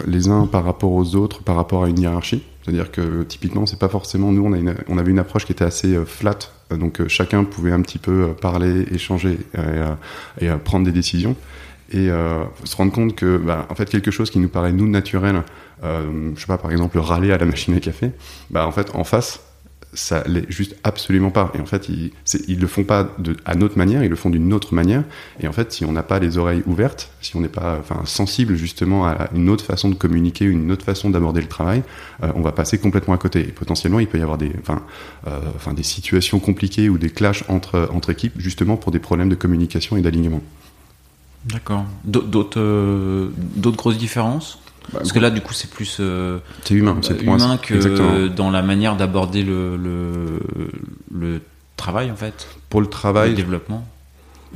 les 0.08 0.30
uns 0.30 0.48
par 0.48 0.64
rapport 0.64 0.92
aux 0.92 1.16
autres, 1.16 1.44
par 1.44 1.56
rapport 1.56 1.84
à 1.84 1.90
une 1.90 2.00
hiérarchie. 2.00 2.44
C'est-à-dire 2.66 2.92
que 2.92 3.22
typiquement, 3.22 3.68
c'est 3.68 3.78
pas 3.78 3.90
forcément 3.90 4.32
nous. 4.32 4.44
On, 4.44 4.52
a 4.52 4.58
une, 4.58 4.74
on 4.90 4.98
avait 4.98 5.12
une 5.12 5.20
approche 5.20 5.46
qui 5.46 5.52
était 5.52 5.64
assez 5.64 5.96
euh, 5.96 6.04
flat, 6.04 6.40
euh, 6.72 6.78
donc 6.78 7.00
euh, 7.00 7.08
chacun 7.08 7.44
pouvait 7.44 7.72
un 7.72 7.82
petit 7.82 8.00
peu 8.00 8.34
parler, 8.42 8.88
échanger 8.92 9.38
et, 10.42 10.50
prendre 10.64 10.84
des 10.86 10.92
décisions. 10.92 11.36
Et 11.92 12.08
se 12.08 12.76
rendre 12.76 12.92
compte 12.92 13.16
que, 13.16 13.38
bah, 13.38 13.68
en 13.70 13.76
fait, 13.76 13.88
quelque 13.88 14.10
chose 14.10 14.32
qui 14.32 14.40
nous 14.40 14.50
paraît 14.50 14.74
nous 14.74 14.90
naturel, 14.90 15.44
je 15.84 16.40
sais 16.40 16.48
pas, 16.48 16.58
par 16.58 16.72
exemple, 16.72 16.98
râler 16.98 17.32
à 17.32 17.38
la 17.38 17.46
machine 17.46 17.76
à 17.76 17.80
café, 17.80 18.10
bah, 18.50 18.66
en 18.66 18.72
fait, 18.72 18.90
en 18.96 19.04
face, 19.04 19.40
ça 19.96 20.24
l'est 20.28 20.50
juste 20.52 20.76
absolument 20.84 21.32
pas. 21.32 21.52
Et 21.56 21.60
en 21.60 21.66
fait, 21.66 21.90
ils, 21.90 22.12
ils 22.48 22.60
le 22.60 22.68
font 22.68 22.84
pas 22.84 23.10
à 23.46 23.56
notre 23.56 23.78
manière, 23.78 24.04
ils 24.04 24.10
le 24.10 24.16
font 24.16 24.30
d'une 24.30 24.54
autre 24.54 24.74
manière. 24.74 25.04
Et 25.40 25.48
en 25.48 25.52
fait, 25.52 25.72
si 25.72 25.86
on 25.86 25.92
n'a 25.92 26.04
pas 26.04 26.20
les 26.20 26.38
oreilles 26.38 26.64
ouvertes, 26.68 27.10
si 27.22 27.36
on 27.36 27.42
n'est 27.42 27.48
pas 27.48 27.82
sensible 28.06 28.56
justement 28.56 29.08
à 29.08 29.30
une 29.34 29.50
autre 29.50 29.66
façon 29.66 29.90
de 29.90 29.96
communiquer, 29.96 30.46
une 30.46 30.72
autre 30.72 30.86
façon 30.86 31.10
d'aborder 31.10 31.42
le 31.42 31.48
travail, 31.48 31.84
euh, 32.24 32.32
on 32.36 32.42
va 32.42 32.52
passer 32.52 32.78
complètement 32.78 33.14
à 33.14 33.18
côté. 33.18 33.40
Et 33.42 33.52
potentiellement, 33.52 34.00
il 34.00 34.08
peut 34.08 34.20
y 34.20 34.22
avoir 34.22 34.38
des, 34.38 34.52
euh, 35.28 35.40
situations 35.82 36.40
compliquées 36.40 36.90
ou 36.90 36.98
des 36.98 37.10
clashs 37.10 37.44
entre, 37.48 38.10
équipes, 38.10 38.34
justement 38.38 38.78
pour 38.78 38.92
des 38.92 39.00
problèmes 39.00 39.30
de 39.30 39.36
communication 39.36 39.98
et 39.98 40.02
d'alignement. 40.02 40.42
D'accord. 41.46 41.86
Euh, 42.58 43.30
d'autres 43.56 43.78
grosses 43.78 43.98
différences? 43.98 44.60
Bah, 44.92 45.00
Parce 45.00 45.12
que 45.12 45.20
là, 45.20 45.30
du 45.30 45.42
coup, 45.42 45.54
c'est 45.54 45.70
plus 45.70 45.98
euh, 46.00 46.40
humain, 46.70 46.98
c'est 47.02 47.22
humain 47.22 47.58
que 47.58 48.28
dans 48.28 48.52
la 48.52 48.62
manière 48.62 48.96
d'aborder 48.96 49.44
le, 49.44 49.78
le, 49.78 50.40
le, 51.14 51.42
travail, 51.78 52.12
en 52.12 52.16
fait. 52.16 52.48
Pour 52.70 52.82
le 52.82 52.88
travail, 52.88 53.30
le 53.32 53.36
développement. 53.36 53.86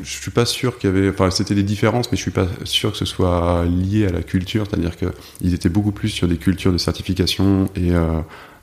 Je 0.01 0.09
suis 0.09 0.31
pas 0.31 0.45
sûr 0.45 0.77
qu'il 0.77 0.89
y 0.89 0.93
avait, 0.93 1.09
enfin, 1.09 1.29
c'était 1.29 1.55
des 1.55 1.63
différences, 1.63 2.11
mais 2.11 2.17
je 2.17 2.21
suis 2.21 2.31
pas 2.31 2.47
sûr 2.63 2.91
que 2.91 2.97
ce 2.97 3.05
soit 3.05 3.65
lié 3.65 4.07
à 4.07 4.11
la 4.11 4.21
culture, 4.21 4.65
c'est-à-dire 4.69 4.93
qu'ils 4.95 5.53
étaient 5.53 5.69
beaucoup 5.69 5.91
plus 5.91 6.09
sur 6.09 6.27
des 6.27 6.37
cultures 6.37 6.71
de 6.71 6.77
certification 6.77 7.69
et 7.75 7.91
euh, 7.93 8.21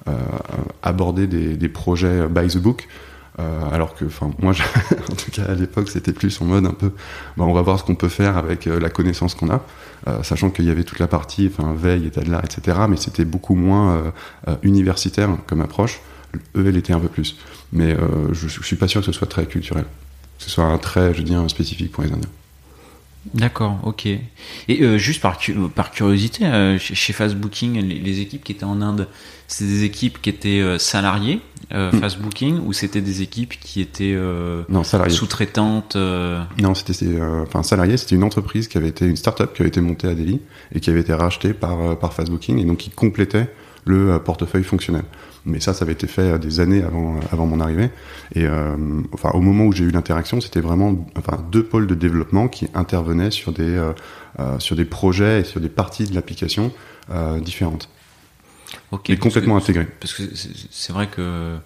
euh, 0.09 0.13
aborder 0.83 1.27
des, 1.27 1.57
des 1.57 1.69
projets 1.69 2.27
by 2.29 2.47
the 2.47 2.59
book. 2.59 2.89
Euh, 3.39 3.71
alors 3.71 3.95
que, 3.95 4.05
enfin, 4.07 4.31
moi, 4.41 4.53
en 5.11 5.15
tout 5.15 5.31
cas 5.31 5.45
à 5.45 5.55
l'époque, 5.55 5.91
c'était 5.91 6.13
plus 6.13 6.41
en 6.41 6.47
mode 6.47 6.67
un 6.67 6.73
peu, 6.73 6.91
bah, 7.37 7.45
on 7.45 7.53
va 7.53 7.63
voir 7.63 7.79
ce 7.79 7.85
qu'on 7.85 7.95
peut 7.95 8.09
faire 8.09 8.37
avec 8.37 8.67
euh, 8.67 8.81
la 8.81 8.89
connaissance 8.89 9.35
qu'on 9.35 9.51
a, 9.51 9.63
euh, 10.09 10.23
sachant 10.23 10.51
qu'il 10.51 10.65
y 10.65 10.71
avait 10.71 10.85
toute 10.85 10.99
la 10.99 11.07
partie, 11.07 11.51
enfin, 11.53 11.75
veille, 11.75 12.07
état 12.07 12.23
de 12.23 12.33
etc. 12.35 12.79
Mais 12.89 12.97
c'était 12.97 13.25
beaucoup 13.25 13.55
moins 13.55 14.13
universitaire 14.63 15.31
comme 15.47 15.61
approche. 15.61 16.01
Eux, 16.57 16.67
elle 16.67 16.77
était 16.77 16.93
un 16.93 17.01
peu 17.01 17.09
plus. 17.09 17.37
Mais 17.73 17.97
je, 18.33 18.49
je 18.49 18.63
suis 18.63 18.77
pas 18.77 18.89
sûr 18.89 19.01
que 19.01 19.07
ce 19.07 19.13
soit 19.13 19.27
très 19.27 19.47
culturel, 19.47 19.85
que 20.39 20.45
ce 20.45 20.51
soit 20.51 20.65
un 20.65 20.79
trait, 20.79 21.13
je 21.13 21.19
veux 21.19 21.25
dire, 21.25 21.49
spécifique 21.51 21.93
pour 21.93 22.05
les 22.05 22.13
Indiens. 22.13 22.31
D'accord, 23.35 23.79
ok. 23.85 24.07
Et 24.07 24.21
euh, 24.69 24.99
juste 24.99 25.21
par, 25.21 25.39
par 25.75 25.91
curiosité, 25.91 26.47
euh, 26.47 26.79
chez 26.79 27.13
Fastbooking, 27.13 27.81
les, 27.81 27.99
les, 27.99 28.21
équipes 28.21 28.45
qui 28.45 28.53
étaient 28.53 28.65
en 28.65 28.81
Inde, 28.81 29.09
c'était 29.49 29.71
des 29.71 29.85
équipes 29.85 30.21
qui 30.21 30.31
étaient 30.31 30.61
euh, 30.61 30.79
salariées, 30.79 31.41
euh, 31.73 31.93
hmm. 31.93 32.01
Fastbooking, 32.01 32.61
ou 32.67 32.73
c'était 32.73 33.01
des 33.01 33.23
équipes 33.23 33.55
qui 33.61 33.81
étaient 33.81 34.15
euh, 34.15 34.63
sous-traitantes 35.09 35.97
Non, 35.97 36.75
c'était 36.75 37.21
enfin 37.43 37.63
salarié. 37.63 37.97
C'était 37.97 38.17
une 38.17 38.25
entreprise 38.25 38.69
qui 38.69 38.79
avait 38.79 38.89
été 38.89 39.07
une 39.07 39.17
start-up 39.17 39.55
qui 39.55 39.63
avait 39.63 39.69
été 39.69 39.81
montée 39.81 40.09
à 40.09 40.15
Delhi 40.15 40.41
et 40.75 40.81
qui 40.81 40.91
avait 40.91 41.01
été 41.01 41.15
rachetée 41.15 41.53
par 41.53 41.99
par 41.99 42.13
Fastbooking 42.13 42.59
et 42.59 42.65
donc 42.65 42.79
qui 42.79 42.91
complétait 42.91 43.49
le 43.85 44.19
portefeuille 44.19 44.65
fonctionnel. 44.65 45.05
Mais 45.47 45.61
ça, 45.61 45.73
ça 45.73 45.85
avait 45.85 45.93
été 45.93 46.07
fait 46.07 46.39
des 46.39 46.61
années 46.61 46.83
avant, 46.83 47.21
avant 47.31 47.47
mon 47.47 47.61
arrivée. 47.61 47.91
Et 48.35 48.47
enfin, 49.13 49.31
au 49.33 49.41
moment 49.41 49.65
où 49.65 49.73
j'ai 49.73 49.85
eu 49.85 49.91
l'interaction, 49.91 50.41
c'était 50.41 50.61
vraiment 50.61 51.07
enfin, 51.17 51.43
deux 51.51 51.63
pôles 51.63 51.87
de 51.87 51.95
développement 51.95 52.49
qui 52.49 52.69
intervenaient 52.75 53.31
sur 53.31 53.53
des, 53.53 53.81
sur 54.59 54.75
des 54.75 54.85
projets 54.85 55.41
et 55.41 55.45
sur 55.45 55.61
des 55.61 55.69
parties 55.69 56.05
de 56.05 56.15
l'application 56.15 56.73
différentes. 57.41 57.89
Et 59.09 59.17
complètement 59.17 59.57
intégrées. 59.57 59.87
Parce 60.01 60.15
que 60.15 60.23
c'est 60.71 60.93
vrai 60.93 61.07
que 61.07 61.57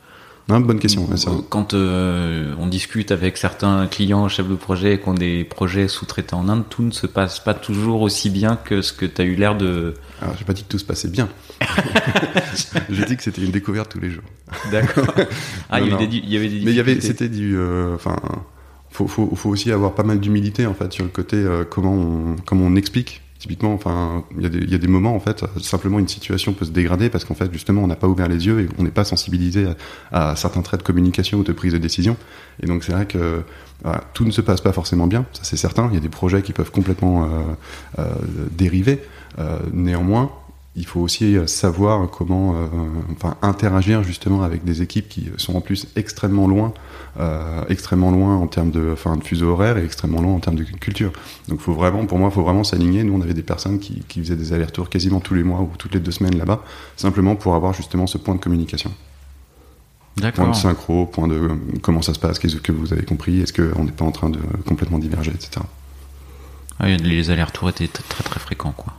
bonne 0.58 0.80
question. 0.80 1.08
Quand 1.48 1.74
euh, 1.74 2.54
on 2.58 2.66
discute 2.66 3.12
avec 3.12 3.36
certains 3.36 3.86
clients, 3.86 4.28
chefs 4.28 4.48
de 4.48 4.56
projet, 4.56 4.98
qui 4.98 5.08
ont 5.08 5.14
des 5.14 5.44
projets 5.44 5.86
sous-traités 5.86 6.34
en 6.34 6.48
Inde, 6.48 6.64
tout 6.68 6.82
ne 6.82 6.90
se 6.90 7.06
passe 7.06 7.38
pas 7.38 7.54
toujours 7.54 8.00
aussi 8.00 8.30
bien 8.30 8.56
que 8.56 8.82
ce 8.82 8.92
que 8.92 9.06
tu 9.06 9.22
as 9.22 9.24
eu 9.24 9.36
l'air 9.36 9.56
de. 9.56 9.94
Alors, 10.20 10.34
j'ai 10.36 10.44
pas 10.44 10.52
dit 10.52 10.64
que 10.64 10.68
tout 10.68 10.78
se 10.78 10.84
passait 10.84 11.08
bien. 11.08 11.28
j'ai 12.90 13.04
dit 13.04 13.16
que 13.16 13.22
c'était 13.22 13.42
une 13.42 13.52
découverte 13.52 13.92
tous 13.92 14.00
les 14.00 14.10
jours. 14.10 14.24
D'accord. 14.72 15.06
Ah, 15.72 15.80
il 15.80 15.88
y, 15.88 15.92
avait 15.92 16.08
des, 16.08 16.16
y 16.16 16.36
avait 16.36 16.48
des 16.48 16.64
Mais 16.64 16.72
il 16.72 16.76
y 16.76 16.80
avait, 16.80 17.00
c'était 17.00 17.28
du, 17.28 17.56
euh, 17.56 17.94
enfin, 17.94 18.16
faut, 18.90 19.06
faut, 19.06 19.36
faut, 19.36 19.50
aussi 19.50 19.70
avoir 19.70 19.94
pas 19.94 20.02
mal 20.02 20.18
d'humilité 20.18 20.66
en 20.66 20.74
fait 20.74 20.92
sur 20.92 21.04
le 21.04 21.10
côté 21.10 21.36
euh, 21.36 21.64
comment 21.64 21.92
on, 21.92 22.36
comment 22.44 22.64
on 22.66 22.74
explique 22.74 23.22
Typiquement, 23.40 23.72
enfin, 23.72 24.22
il 24.38 24.70
y, 24.70 24.74
a 24.74 24.78
des 24.78 24.86
moments 24.86 25.16
en 25.16 25.18
fait, 25.18 25.46
simplement 25.62 25.98
une 25.98 26.08
situation 26.08 26.52
peut 26.52 26.66
se 26.66 26.72
dégrader 26.72 27.08
parce 27.08 27.24
qu'en 27.24 27.34
fait, 27.34 27.50
justement, 27.50 27.82
on 27.82 27.86
n'a 27.86 27.96
pas 27.96 28.06
ouvert 28.06 28.28
les 28.28 28.46
yeux 28.46 28.60
et 28.60 28.68
on 28.76 28.82
n'est 28.82 28.90
pas 28.90 29.04
sensibilisé 29.04 29.66
à, 30.12 30.36
certains 30.36 30.60
traits 30.60 30.80
de 30.80 30.84
communication 30.84 31.38
ou 31.38 31.42
de 31.42 31.52
prise 31.52 31.72
de 31.72 31.78
décision. 31.78 32.18
Et 32.62 32.66
donc, 32.66 32.84
c'est 32.84 32.92
vrai 32.92 33.06
que 33.06 33.42
tout 34.12 34.26
ne 34.26 34.30
se 34.30 34.42
passe 34.42 34.60
pas 34.60 34.72
forcément 34.72 35.06
bien, 35.06 35.24
ça 35.32 35.40
c'est 35.44 35.56
certain. 35.56 35.88
Il 35.90 35.94
y 35.94 35.96
a 35.96 36.00
des 36.00 36.10
projets 36.10 36.42
qui 36.42 36.52
peuvent 36.52 36.70
complètement 36.70 37.24
euh, 37.24 37.28
euh, 37.98 38.04
dériver. 38.52 39.00
Euh, 39.38 39.58
néanmoins, 39.72 40.30
il 40.76 40.84
faut 40.84 41.00
aussi 41.00 41.36
savoir 41.46 42.10
comment 42.10 42.54
enfin, 43.12 43.36
interagir 43.42 44.04
justement 44.04 44.42
avec 44.42 44.64
des 44.64 44.82
équipes 44.82 45.08
qui 45.08 45.30
sont 45.36 45.56
en 45.56 45.60
plus 45.60 45.88
extrêmement 45.96 46.46
loin 46.46 46.72
euh, 47.20 47.62
extrêmement 47.68 48.10
loin 48.10 48.36
en 48.36 48.46
termes 48.46 48.70
de, 48.70 48.90
enfin, 48.92 49.16
de 49.16 49.22
fuseau 49.22 49.50
horaire 49.50 49.76
et 49.76 49.84
extrêmement 49.84 50.22
loin 50.22 50.32
en 50.32 50.40
termes 50.40 50.56
de 50.56 50.64
culture. 50.64 51.12
Donc, 51.48 51.60
faut 51.60 51.74
vraiment, 51.74 52.06
pour 52.06 52.18
moi, 52.18 52.30
il 52.30 52.34
faut 52.34 52.42
vraiment 52.42 52.64
s'aligner. 52.64 53.04
Nous, 53.04 53.12
on 53.12 53.20
avait 53.20 53.34
des 53.34 53.42
personnes 53.42 53.78
qui, 53.78 54.02
qui 54.08 54.20
faisaient 54.20 54.36
des 54.36 54.52
allers-retours 54.52 54.88
quasiment 54.88 55.20
tous 55.20 55.34
les 55.34 55.42
mois 55.42 55.60
ou 55.60 55.70
toutes 55.76 55.92
les 55.94 56.00
deux 56.00 56.12
semaines 56.12 56.38
là-bas, 56.38 56.62
simplement 56.96 57.36
pour 57.36 57.54
avoir 57.54 57.74
justement 57.74 58.06
ce 58.06 58.16
point 58.16 58.34
de 58.34 58.40
communication. 58.40 58.90
Point 60.34 60.48
de 60.48 60.54
synchro, 60.54 61.06
point 61.06 61.28
de 61.28 61.34
euh, 61.34 61.56
comment 61.82 62.02
ça 62.02 62.14
se 62.14 62.18
passe, 62.18 62.38
qu'est-ce 62.38 62.56
que 62.56 62.72
vous 62.72 62.92
avez 62.92 63.04
compris, 63.04 63.40
est-ce 63.40 63.52
qu'on 63.52 63.84
n'est 63.84 63.92
pas 63.92 64.04
en 64.04 64.12
train 64.12 64.28
de 64.28 64.40
complètement 64.66 64.98
diverger, 64.98 65.32
etc. 65.32 65.64
Ah, 66.78 66.88
les 66.88 67.30
allers-retours 67.30 67.68
étaient 67.70 67.88
très 67.88 68.24
très 68.24 68.40
fréquents, 68.40 68.72
quoi. 68.76 68.94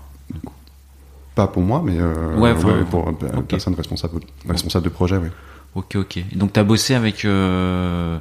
Pas 1.35 1.47
pour 1.47 1.63
moi, 1.63 1.81
mais 1.83 1.95
euh, 1.97 2.85
pour 2.85 3.07
okay. 3.07 3.27
personne 3.47 3.73
responsable, 3.73 4.19
responsable 4.47 4.85
de 4.85 4.89
projet, 4.89 5.17
oui. 5.17 5.29
Ok, 5.75 5.95
ok. 5.95 6.23
Donc, 6.35 6.53
tu 6.53 6.59
as 6.59 6.63
bossé 6.63 6.95
avec, 6.95 7.23
euh, 7.23 8.17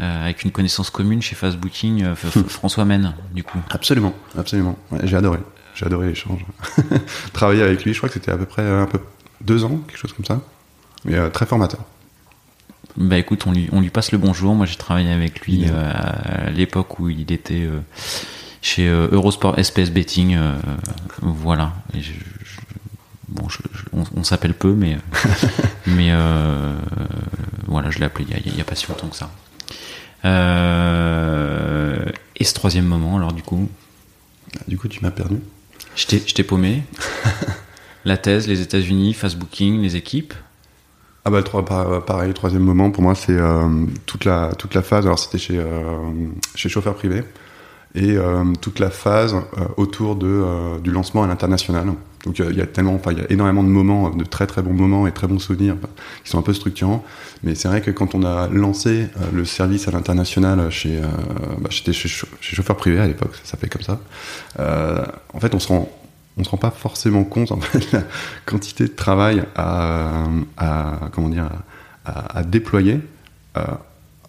euh, 0.00 0.24
avec 0.24 0.42
une 0.42 0.50
connaissance 0.50 0.90
commune 0.90 1.22
chez 1.22 1.36
Fastbooking, 1.36 2.02
euh, 2.02 2.14
François 2.14 2.84
Men, 2.84 3.14
du 3.32 3.44
coup 3.44 3.58
Absolument, 3.70 4.14
absolument. 4.36 4.76
j'ai 5.04 5.16
adoré. 5.16 5.38
J'ai 5.74 5.86
adoré 5.86 6.08
l'échange. 6.08 6.44
Travailler 7.32 7.62
avec 7.62 7.84
lui, 7.84 7.92
je 7.92 7.98
crois 7.98 8.08
que 8.08 8.14
c'était 8.14 8.32
à 8.32 8.36
peu 8.36 8.46
près 8.46 8.68
un 8.68 8.86
peu 8.86 8.98
deux 9.40 9.64
ans, 9.64 9.80
quelque 9.86 9.98
chose 9.98 10.12
comme 10.12 10.24
ça. 10.24 10.40
Mais 11.04 11.30
très 11.30 11.46
formateur. 11.46 11.80
Bah 12.96 13.16
écoute, 13.16 13.46
on 13.46 13.52
lui, 13.52 13.68
on 13.72 13.80
lui 13.80 13.88
passe 13.88 14.10
le 14.10 14.18
bonjour. 14.18 14.54
Moi, 14.54 14.66
j'ai 14.66 14.76
travaillé 14.76 15.12
avec 15.12 15.40
lui 15.46 15.64
à 15.66 16.50
l'époque 16.50 16.98
où 16.98 17.08
il 17.08 17.30
était 17.32 17.68
chez 18.60 18.88
Eurosport 18.88 19.54
SPS 19.62 19.90
Betting. 19.90 20.36
voilà. 21.22 21.72
Et 21.94 22.00
je, 22.00 22.12
bon, 23.30 23.46
on, 24.16 24.24
s'appelle 24.24 24.54
peu, 24.54 24.72
mais 24.72 24.98
mais 25.86 26.08
euh, 26.10 26.74
voilà, 27.66 27.90
je 27.90 27.98
l'ai 27.98 28.04
appelé 28.04 28.26
il 28.44 28.56
y, 28.56 28.60
a, 28.60 28.64
pas 28.64 28.74
si 28.74 28.86
longtemps 28.88 29.08
que 29.08 29.16
ça. 29.16 29.30
Euh, 30.24 32.04
et 32.36 32.44
ce 32.44 32.54
troisième 32.54 32.86
moment, 32.86 33.16
alors 33.16 33.32
du 33.32 33.42
coup? 33.42 33.68
Du 34.66 34.76
coup, 34.76 34.88
tu 34.88 35.00
m'as 35.02 35.10
perdu. 35.10 35.38
Je 35.94 36.06
t'ai 36.06 36.42
paumé. 36.42 36.82
la 38.04 38.16
thèse, 38.16 38.48
les 38.48 38.60
États-Unis, 38.60 39.14
Fastbooking, 39.14 39.80
les 39.80 39.96
équipes? 39.96 40.34
Ah 41.24 41.30
bah 41.30 41.42
pareil, 42.06 42.28
le 42.28 42.34
troisième 42.34 42.62
moment 42.62 42.90
pour 42.90 43.02
moi 43.02 43.14
c'est 43.14 43.36
euh, 43.36 43.84
toute 44.06 44.24
la 44.24 44.52
toute 44.54 44.74
la 44.74 44.80
phase. 44.80 45.04
Alors 45.04 45.18
c'était 45.18 45.36
chez 45.36 45.62
chez 46.54 46.70
chauffeur 46.70 46.94
privé 46.94 47.24
et 47.94 48.16
toute 48.62 48.78
la 48.78 48.88
phase 48.88 49.36
autour 49.76 50.16
de 50.16 50.78
du 50.80 50.90
lancement 50.90 51.22
à 51.22 51.26
l'international. 51.26 51.92
Donc 52.24 52.38
il 52.38 52.56
y 52.56 52.60
a 52.60 52.66
tellement, 52.66 52.94
enfin 52.94 53.12
il 53.12 53.18
y 53.18 53.22
a 53.22 53.30
énormément 53.30 53.62
de 53.62 53.68
moments, 53.68 54.10
de 54.10 54.24
très 54.24 54.46
très 54.46 54.62
bons 54.62 54.74
moments 54.74 55.06
et 55.06 55.12
très 55.12 55.26
bons 55.26 55.38
souvenirs 55.38 55.76
qui 56.22 56.30
sont 56.30 56.38
un 56.38 56.42
peu 56.42 56.52
structurants. 56.52 57.02
Mais 57.42 57.54
c'est 57.54 57.68
vrai 57.68 57.80
que 57.80 57.90
quand 57.90 58.14
on 58.14 58.24
a 58.24 58.48
lancé 58.48 59.06
euh, 59.16 59.24
le 59.32 59.44
service 59.44 59.88
à 59.88 59.90
l'international 59.90 60.70
chez, 60.70 60.98
euh, 60.98 61.06
bah, 61.60 61.70
j'étais 61.70 61.92
chez, 61.92 62.08
chauffeur 62.08 62.76
privé 62.76 62.98
à 62.98 63.06
l'époque, 63.06 63.34
ça 63.42 63.52
s'appelait 63.52 63.70
comme 63.70 63.82
ça. 63.82 64.00
Euh, 64.58 65.04
en 65.32 65.40
fait, 65.40 65.54
on 65.54 65.58
se 65.58 65.68
rend, 65.68 65.90
on 66.36 66.44
se 66.44 66.50
rend 66.50 66.58
pas 66.58 66.70
forcément 66.70 67.24
compte 67.24 67.52
en 67.52 67.60
fait 67.60 67.90
la 67.92 68.02
quantité 68.44 68.84
de 68.84 68.94
travail 68.94 69.42
à, 69.56 70.26
comment 71.12 71.30
dire, 71.30 71.48
à 72.04 72.42
déployer 72.42 73.00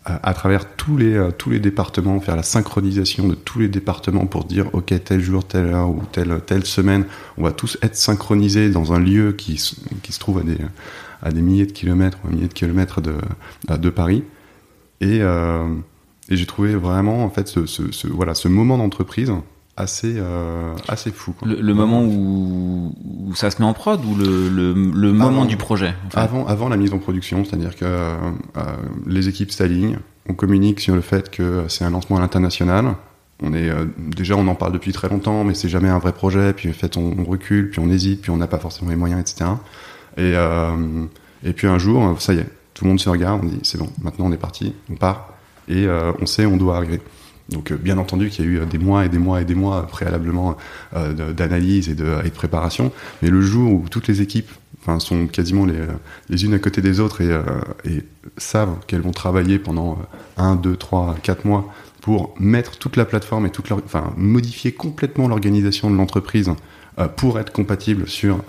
à, 0.05 0.33
travers 0.33 0.75
tous 0.75 0.97
les, 0.97 1.13
euh, 1.13 1.31
tous 1.31 1.51
les 1.51 1.59
départements, 1.59 2.19
faire 2.19 2.35
la 2.35 2.43
synchronisation 2.43 3.27
de 3.27 3.35
tous 3.35 3.59
les 3.59 3.67
départements 3.67 4.25
pour 4.25 4.45
dire, 4.45 4.67
OK, 4.73 4.93
tel 5.03 5.21
jour, 5.21 5.45
telle 5.45 5.67
heure 5.67 5.89
ou 5.89 6.01
telle, 6.11 6.41
telle 6.45 6.65
semaine, 6.65 7.05
on 7.37 7.43
va 7.43 7.51
tous 7.51 7.77
être 7.83 7.95
synchronisés 7.95 8.69
dans 8.69 8.93
un 8.93 8.99
lieu 8.99 9.33
qui, 9.33 9.61
qui 10.01 10.11
se 10.11 10.19
trouve 10.19 10.39
à 10.39 10.43
des, 10.43 10.57
à 11.21 11.31
des 11.31 11.41
milliers 11.41 11.67
de 11.67 11.71
kilomètres 11.71 12.17
ou 12.25 12.35
de 12.35 12.47
kilomètres 12.47 13.01
de, 13.01 13.13
de 13.69 13.89
Paris. 13.91 14.23
Et, 15.01 15.19
euh, 15.21 15.67
et 16.29 16.35
j'ai 16.35 16.45
trouvé 16.47 16.75
vraiment, 16.75 17.23
en 17.23 17.29
fait, 17.29 17.47
ce, 17.47 17.67
ce, 17.67 17.91
ce 17.91 18.07
voilà, 18.07 18.33
ce 18.33 18.47
moment 18.47 18.77
d'entreprise 18.77 19.31
assez, 19.77 20.15
euh, 20.17 20.73
assez 20.87 21.11
fou. 21.11 21.33
Le, 21.43 21.73
moment 21.73 22.03
où, 22.03 22.93
où, 23.31 23.35
ça 23.35 23.51
se 23.51 23.61
met 23.61 23.67
en 23.67 23.73
prod 23.73 24.03
ou 24.05 24.15
le, 24.15 24.49
le, 24.49 24.73
le 24.73 25.13
moment 25.13 25.45
du 25.45 25.57
projet 25.57 25.93
avant, 26.13 26.45
avant 26.47 26.69
la 26.69 26.77
mise 26.77 26.93
en 26.93 26.99
production, 26.99 27.43
c'est-à-dire 27.45 27.75
que 27.75 27.85
euh, 27.85 28.17
les 29.07 29.27
équipes 29.27 29.51
s'alignent, 29.51 29.99
on 30.29 30.33
communique 30.33 30.79
sur 30.79 30.95
le 30.95 31.01
fait 31.01 31.31
que 31.31 31.65
c'est 31.67 31.83
un 31.83 31.89
lancement 31.89 32.17
à 32.17 32.19
l'international. 32.19 32.95
On 33.43 33.53
est 33.53 33.69
euh, 33.69 33.85
déjà 33.97 34.35
on 34.35 34.47
en 34.47 34.55
parle 34.55 34.73
depuis 34.73 34.91
très 34.91 35.09
longtemps, 35.09 35.43
mais 35.43 35.55
c'est 35.55 35.69
jamais 35.69 35.89
un 35.89 35.99
vrai 35.99 36.13
projet. 36.13 36.53
Puis 36.53 36.69
en 36.69 36.73
fait 36.73 36.97
on, 36.97 37.15
on, 37.17 37.23
recule, 37.23 37.69
puis 37.71 37.79
on 37.79 37.89
hésite, 37.89 38.21
puis 38.21 38.31
on 38.31 38.37
n'a 38.37 38.47
pas 38.47 38.59
forcément 38.59 38.91
les 38.91 38.97
moyens, 38.97 39.21
etc. 39.21 39.49
Et, 40.17 40.33
euh, 40.35 41.05
et 41.43 41.53
puis 41.53 41.67
un 41.67 41.77
jour, 41.77 42.15
ça 42.19 42.33
y 42.33 42.39
est, 42.39 42.47
tout 42.73 42.83
le 42.83 42.89
monde 42.89 42.99
se 42.99 43.09
regarde, 43.09 43.41
on 43.43 43.47
dit 43.47 43.59
c'est 43.63 43.77
bon, 43.77 43.89
maintenant 44.03 44.25
on 44.27 44.31
est 44.31 44.37
parti, 44.37 44.73
on 44.91 44.95
part 44.95 45.33
et 45.67 45.87
on 45.87 46.25
sait 46.25 46.45
on 46.45 46.57
doit 46.57 46.75
arriver. 46.75 46.99
Donc, 47.51 47.71
euh, 47.71 47.75
bien 47.75 47.97
entendu 47.97 48.29
qu'il 48.29 48.45
y 48.45 48.47
a 48.47 48.51
eu 48.51 48.59
euh, 48.59 48.65
des 48.65 48.77
mois 48.77 49.05
et 49.05 49.09
des 49.09 49.19
mois 49.19 49.41
et 49.41 49.45
des 49.45 49.55
mois 49.55 49.85
préalablement 49.87 50.57
euh, 50.95 51.33
d'analyse 51.33 51.89
et 51.89 51.95
de, 51.95 52.29
préparation. 52.33 52.91
Mais 53.21 53.29
le 53.29 53.41
jour 53.41 53.73
où 53.73 53.85
toutes 53.89 54.07
les 54.07 54.21
équipes 54.21 54.49
enfin, 54.81 54.99
sont 54.99 55.27
quasiment 55.27 55.65
les, 55.65 55.79
les 56.29 56.45
unes 56.45 56.53
à 56.53 56.59
côté 56.59 56.81
des 56.81 56.99
autres 56.99 57.21
et, 57.21 57.37
et 57.89 58.03
savent 58.37 58.77
qu'elles 58.87 59.01
vont 59.01 59.11
travailler 59.11 59.59
pendant 59.59 59.99
un, 60.37 60.55
deux, 60.55 60.77
trois, 60.77 61.15
quatre 61.21 61.45
mois 61.45 61.71
pour 61.99 62.33
mettre 62.39 62.77
toute 62.77 62.95
la 62.95 63.05
plateforme 63.05 63.45
et 63.45 63.49
toute 63.49 63.69
leur, 63.69 63.79
enfin, 63.83 64.13
modifier 64.17 64.71
complètement 64.71 65.27
l'organisation 65.27 65.91
de 65.91 65.97
l'entreprise 65.97 66.49
pour 67.07 67.39
être 67.39 67.51
compatible 67.51 68.07
sur 68.07 68.39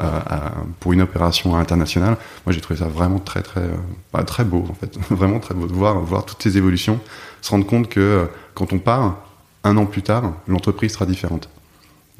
pour 0.80 0.92
une 0.92 1.02
opération 1.02 1.56
internationale. 1.56 2.16
Moi, 2.46 2.52
j'ai 2.52 2.60
trouvé 2.60 2.80
ça 2.80 2.86
vraiment 2.86 3.18
très 3.18 3.42
très 3.42 3.68
bah, 4.12 4.24
très 4.24 4.44
beau 4.44 4.64
en 4.68 4.74
fait, 4.74 4.98
vraiment 5.10 5.38
très 5.38 5.54
beau 5.54 5.66
de 5.66 5.72
voir 5.72 6.00
voir 6.00 6.24
toutes 6.24 6.42
ces 6.42 6.56
évolutions, 6.58 7.00
se 7.40 7.50
rendre 7.50 7.66
compte 7.66 7.88
que 7.88 8.26
quand 8.54 8.72
on 8.72 8.78
part, 8.78 9.16
un 9.64 9.76
an 9.76 9.86
plus 9.86 10.02
tard, 10.02 10.34
l'entreprise 10.48 10.92
sera 10.92 11.06
différente. 11.06 11.48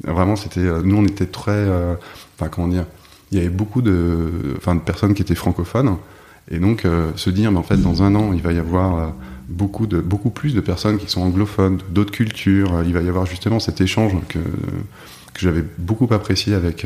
Vraiment, 0.03 0.35
c'était, 0.35 0.61
euh, 0.61 0.81
nous, 0.83 0.97
on 0.97 1.05
était 1.05 1.25
très, 1.25 1.51
euh, 1.51 1.95
enfin, 2.35 2.49
comment 2.49 2.67
dire, 2.67 2.85
il 3.31 3.37
y 3.37 3.41
avait 3.41 3.49
beaucoup 3.49 3.81
de, 3.81 4.55
enfin, 4.57 4.75
de 4.75 4.81
personnes 4.81 5.13
qui 5.13 5.21
étaient 5.21 5.35
francophones, 5.35 5.97
et 6.51 6.59
donc 6.59 6.85
euh, 6.85 7.11
se 7.15 7.29
dire, 7.29 7.51
mais 7.51 7.59
en 7.59 7.63
fait, 7.63 7.77
dans 7.77 8.03
un 8.03 8.15
an, 8.15 8.33
il 8.33 8.41
va 8.41 8.53
y 8.53 8.59
avoir 8.59 9.13
beaucoup 9.47 9.87
de, 9.87 9.99
beaucoup 9.99 10.29
plus 10.29 10.53
de 10.53 10.61
personnes 10.61 10.97
qui 10.97 11.09
sont 11.09 11.21
anglophones, 11.21 11.79
d'autres 11.89 12.11
cultures. 12.11 12.83
il 12.85 12.93
va 12.93 13.01
y 13.01 13.09
avoir 13.09 13.25
justement 13.25 13.59
cet 13.59 13.81
échange 13.81 14.13
que 14.29 14.39
que 15.33 15.41
j'avais 15.41 15.63
beaucoup 15.77 16.07
apprécié 16.11 16.53
avec 16.53 16.85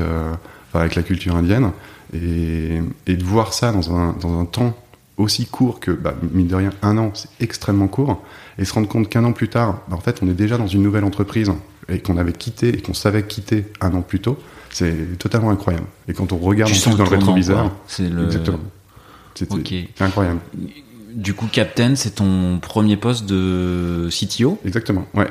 avec 0.73 0.95
la 0.95 1.03
culture 1.03 1.35
indienne, 1.35 1.71
et, 2.13 2.79
et 3.07 3.15
de 3.15 3.23
voir 3.23 3.53
ça 3.53 3.71
dans 3.71 3.95
un 3.95 4.13
dans 4.13 4.39
un 4.39 4.45
temps 4.45 4.75
aussi 5.17 5.45
court 5.47 5.79
que, 5.79 5.91
bah, 5.91 6.13
mine 6.31 6.47
de 6.47 6.55
rien, 6.55 6.69
un 6.81 6.97
an, 6.97 7.11
c'est 7.13 7.29
extrêmement 7.39 7.87
court, 7.87 8.21
et 8.57 8.65
se 8.65 8.73
rendre 8.73 8.87
compte 8.87 9.09
qu'un 9.09 9.23
an 9.23 9.33
plus 9.33 9.49
tard, 9.49 9.81
bah, 9.89 9.95
en 9.95 9.99
fait, 9.99 10.19
on 10.21 10.29
est 10.29 10.33
déjà 10.33 10.57
dans 10.57 10.67
une 10.67 10.83
nouvelle 10.83 11.03
entreprise 11.03 11.51
et 11.89 11.99
qu'on 11.99 12.17
avait 12.17 12.33
quitté 12.33 12.69
et 12.69 12.81
qu'on 12.81 12.93
savait 12.93 13.23
quitter 13.23 13.65
un 13.81 13.93
an 13.93 14.01
plus 14.01 14.19
tôt, 14.19 14.37
c'est 14.69 15.17
totalement 15.17 15.49
incroyable. 15.49 15.87
Et 16.07 16.13
quand 16.13 16.31
on 16.33 16.37
regarde 16.37 16.71
en 16.71 16.73
plus 16.73 16.97
dans 16.97 17.03
le 17.03 17.09
rétroviseur, 17.09 17.71
c'est 17.87 18.09
le... 18.09 18.25
exactement, 18.25 18.59
c'était 19.33 19.89
incroyable. 19.99 20.39
Du 21.13 21.33
coup, 21.33 21.47
Captain, 21.51 21.95
c'est 21.95 22.15
ton 22.15 22.59
premier 22.59 22.97
poste 22.97 23.25
de 23.25 24.09
CTO 24.11 24.59
Exactement, 24.65 25.05
ouais. 25.15 25.27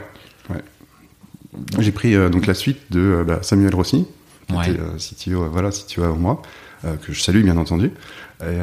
J'ai 1.78 1.92
pris 1.92 2.14
euh, 2.14 2.28
donc 2.28 2.46
la 2.46 2.54
suite 2.54 2.78
de 2.90 3.00
euh, 3.00 3.24
bah, 3.24 3.38
Samuel 3.42 3.74
Rossi, 3.74 4.06
qui 4.48 4.54
Ouais. 4.54 4.70
était 4.70 4.78
CTO, 4.98 5.42
euh, 5.44 5.48
voilà, 5.50 5.70
CTO 5.70 6.04
avant 6.04 6.16
moi, 6.16 6.42
que 7.02 7.12
je 7.12 7.20
salue 7.20 7.42
bien 7.42 7.56
entendu, 7.56 7.90
et 8.42 8.58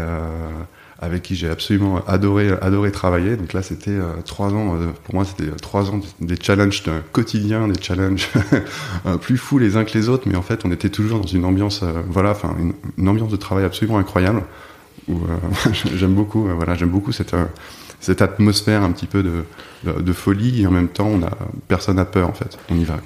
avec 1.00 1.24
qui 1.24 1.36
j'ai 1.36 1.50
absolument 1.50 2.00
adoré, 2.08 2.52
adoré 2.62 2.90
travailler. 2.92 3.36
Donc 3.36 3.52
là, 3.52 3.62
c'était 3.62 3.92
euh, 3.92 4.14
trois 4.24 4.54
ans, 4.54 4.76
euh, 4.76 4.88
pour 5.04 5.16
moi, 5.16 5.26
c'était 5.26 5.52
trois 5.62 5.90
ans 5.90 6.00
des 6.22 6.38
challenges 6.42 6.84
d'un 6.84 7.02
quotidien, 7.12 7.68
des 7.68 7.82
challenges 7.82 8.30
plus 9.22 9.36
fous 9.38 9.58
les 9.60 9.76
uns 9.76 9.84
que 9.84 9.98
les 9.98 10.08
autres, 10.08 10.24
mais 10.30 10.38
en 10.38 10.42
fait, 10.42 10.64
on 10.64 10.72
était 10.72 10.90
toujours 10.90 11.20
dans 11.20 11.28
une 11.28 11.44
ambiance, 11.44 11.82
euh, 11.84 12.02
voilà, 12.08 12.32
enfin, 12.32 12.56
une, 12.58 12.74
une 12.98 13.10
ambiance 13.10 13.30
de 13.32 13.36
travail 13.36 13.66
absolument 13.66 13.98
incroyable. 13.98 14.44
Où 15.10 15.20
j'aime 15.96 16.14
beaucoup, 16.14 16.48
voilà, 16.56 16.76
j'aime 16.76 16.88
beaucoup 16.92 17.12
cette 17.12 17.36
cette 18.04 18.22
atmosphère 18.22 18.84
un 18.84 18.92
petit 18.92 19.08
peu 19.08 19.24
de, 19.24 19.44
de, 19.84 20.02
de 20.02 20.14
folie 20.14 20.62
et 20.62 20.68
en 20.68 20.72
même 20.72 20.90
temps, 20.90 21.08
on 21.08 21.24
a 21.24 21.32
personne 21.68 21.96
n'a 21.96 22.06
peur 22.06 22.30
en 22.30 22.34
fait. 22.34 22.58
On 22.70 22.76
y 22.78 22.84
va. 22.84 22.98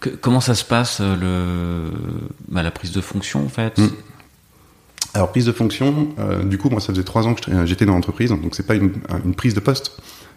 Que- 0.00 0.10
comment 0.10 0.40
ça 0.40 0.54
se 0.54 0.64
passe 0.64 0.98
euh, 1.00 1.16
le, 1.16 1.90
bah, 2.48 2.62
la 2.62 2.70
prise 2.70 2.92
de 2.92 3.00
fonction 3.00 3.44
en 3.44 3.48
fait? 3.48 3.78
Mm. 3.78 3.88
Alors 5.14 5.30
prise 5.30 5.46
de 5.46 5.52
fonction, 5.52 6.08
euh, 6.18 6.42
du 6.42 6.58
coup 6.58 6.68
moi 6.68 6.80
ça 6.80 6.88
faisait 6.92 7.04
trois 7.04 7.26
ans 7.26 7.34
que 7.34 7.64
j'étais 7.66 7.86
dans 7.86 7.94
l'entreprise, 7.94 8.30
donc 8.30 8.54
c'est 8.54 8.66
pas 8.66 8.74
une, 8.74 8.92
une 9.24 9.34
prise 9.34 9.54
de 9.54 9.60
poste. 9.60 9.92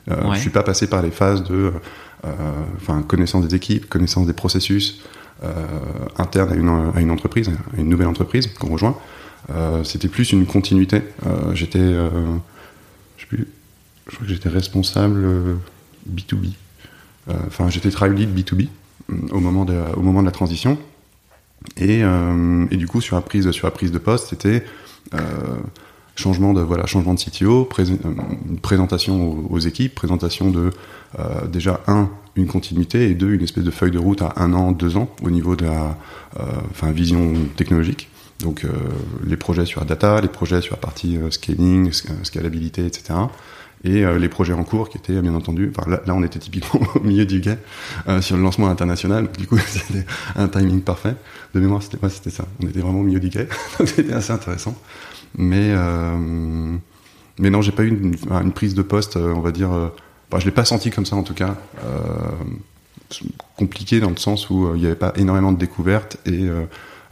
Euh, 0.10 0.24
Ouais. 0.24 0.36
Je 0.36 0.40
suis 0.42 0.50
pas 0.50 0.64
passé 0.64 0.88
par 0.88 1.02
les 1.02 1.12
phases 1.12 1.44
de, 1.44 1.74
euh, 2.26 2.30
enfin 2.78 3.02
connaissance 3.02 3.46
des 3.48 3.54
équipes, 3.56 3.88
connaissance 3.90 4.26
des 4.26 4.34
processus 4.34 5.02
euh, 5.44 5.50
internes 6.18 6.52
à 6.52 6.56
une, 6.56 6.92
à 6.96 7.02
une 7.02 7.12
entreprise, 7.12 7.50
à 7.50 7.80
une 7.80 7.90
nouvelle 7.90 8.08
entreprise 8.08 8.48
qu'on 8.48 8.70
rejoint. 8.70 8.98
Euh, 9.52 9.84
C'était 9.84 10.08
plus 10.08 10.32
une 10.32 10.46
continuité. 10.46 11.02
Euh, 11.28 11.54
j'étais, 11.54 11.80
euh, 11.80 12.10
je 13.18 13.22
sais 13.24 13.28
plus, 13.28 13.48
je 14.10 14.16
crois 14.16 14.28
que 14.28 14.34
j'étais 14.34 14.50
responsable 14.50 15.22
euh, 15.24 15.56
B2B. 16.10 16.52
Euh, 17.30 17.34
Enfin 17.48 17.70
j'étais 17.70 17.90
trial 17.92 18.14
lead 18.16 18.30
B2B 18.38 18.68
euh, 19.12 19.16
au 19.32 19.40
moment 19.40 19.66
de, 19.66 19.76
au 19.96 20.02
moment 20.02 20.22
de 20.22 20.26
la 20.26 20.32
transition. 20.32 20.78
Et, 21.78 22.04
euh, 22.04 22.66
du 22.68 22.88
coup, 22.88 23.02
sur 23.02 23.16
la 23.18 23.22
prise, 23.22 23.50
sur 23.52 23.68
la 23.68 23.72
prise 23.72 23.92
de 23.92 23.98
poste, 23.98 24.28
c'était 24.30 24.64
euh, 25.14 25.20
changement 26.16 26.54
de 26.54 26.62
voilà, 26.62 26.86
changement 26.86 27.14
de 27.14 27.20
CTO, 27.20 27.68
euh, 27.80 27.98
présentation 28.62 29.46
aux, 29.50 29.60
équipes, 29.60 29.94
présentation 29.96 30.52
de 30.52 30.72
euh, 31.20 31.48
déjà 31.48 31.82
un 31.88 32.10
une 32.36 32.48
continuité 32.48 33.10
et 33.10 33.16
deux 33.16 33.32
une 33.34 33.42
espèce 33.42 33.66
de 33.66 33.72
feuille 33.72 33.92
de 33.92 34.00
route 34.00 34.22
à 34.22 34.34
un 34.38 34.54
an, 34.54 34.72
deux 34.72 34.96
ans 34.96 35.10
au 35.22 35.30
niveau 35.30 35.56
de 35.58 35.66
la 35.66 35.98
euh, 36.40 36.92
vision 36.92 37.34
technologique. 37.58 38.08
Donc 38.40 38.64
euh, 38.64 38.70
les 39.26 39.36
projets 39.36 39.66
sur 39.66 39.82
la 39.82 39.86
data, 39.86 40.22
les 40.22 40.30
projets 40.30 40.62
sur 40.62 40.76
la 40.76 40.80
partie 40.80 41.18
euh, 41.18 41.30
scaling, 41.32 41.90
sc- 41.90 42.08
scalabilité, 42.24 42.86
etc. 42.86 43.20
Et 43.84 44.04
euh, 44.04 44.20
les 44.20 44.28
projets 44.28 44.54
en 44.54 44.64
cours 44.64 44.90
qui 44.90 44.98
étaient 44.98 45.22
bien 45.22 45.34
entendu, 45.34 45.72
enfin 45.76 45.90
là, 45.90 46.02
on 46.14 46.24
était 46.24 46.40
typiquement 46.40 46.82
au 46.96 47.00
milieu 47.00 47.26
du 47.26 47.40
guet 47.40 47.58
euh, 48.08 48.22
sur 48.22 48.36
le 48.36 48.44
lancement 48.44 48.68
international, 48.68 49.30
du 49.38 49.48
coup 49.48 49.58
c'était 49.68 50.06
un 50.36 50.48
timing 50.48 50.82
parfait. 50.82 51.16
De 51.54 51.60
mémoire 51.60 51.82
c'était 51.82 51.98
ouais, 52.04 52.10
c'était 52.10 52.30
ça, 52.30 52.46
on 52.62 52.68
était 52.68 52.80
vraiment 52.82 53.00
au 53.00 53.04
milieu 53.04 53.20
du 53.20 53.30
guet, 53.30 53.48
c'était 53.86 54.14
assez 54.14 54.34
intéressant. 54.34 54.76
Mais 55.38 55.72
euh, 55.72 56.78
mais 57.40 57.50
non 57.50 57.62
j'ai 57.62 57.72
pas 57.72 57.84
eu 57.84 57.90
une, 57.90 58.16
une 58.30 58.52
prise 58.52 58.76
de 58.76 58.82
poste, 58.82 59.16
euh, 59.16 59.34
on 59.34 59.40
va 59.40 59.52
dire, 59.52 59.72
euh, 59.72 59.88
enfin, 60.30 60.40
je 60.40 60.46
l'ai 60.46 60.52
pas 60.52 60.66
senti 60.66 60.92
comme 60.92 61.06
ça 61.06 61.16
en 61.16 61.24
tout 61.24 61.34
cas. 61.34 61.56
Euh, 61.84 61.98
compliqué 63.56 64.00
dans 64.00 64.12
le 64.12 64.18
sens 64.18 64.50
où 64.50 64.72
il 64.76 64.82
n'y 64.82 64.86
avait 64.86 64.96
pas 64.96 65.14
énormément 65.16 65.52
de 65.52 65.58
découvertes 65.58 66.18
et 66.28 66.48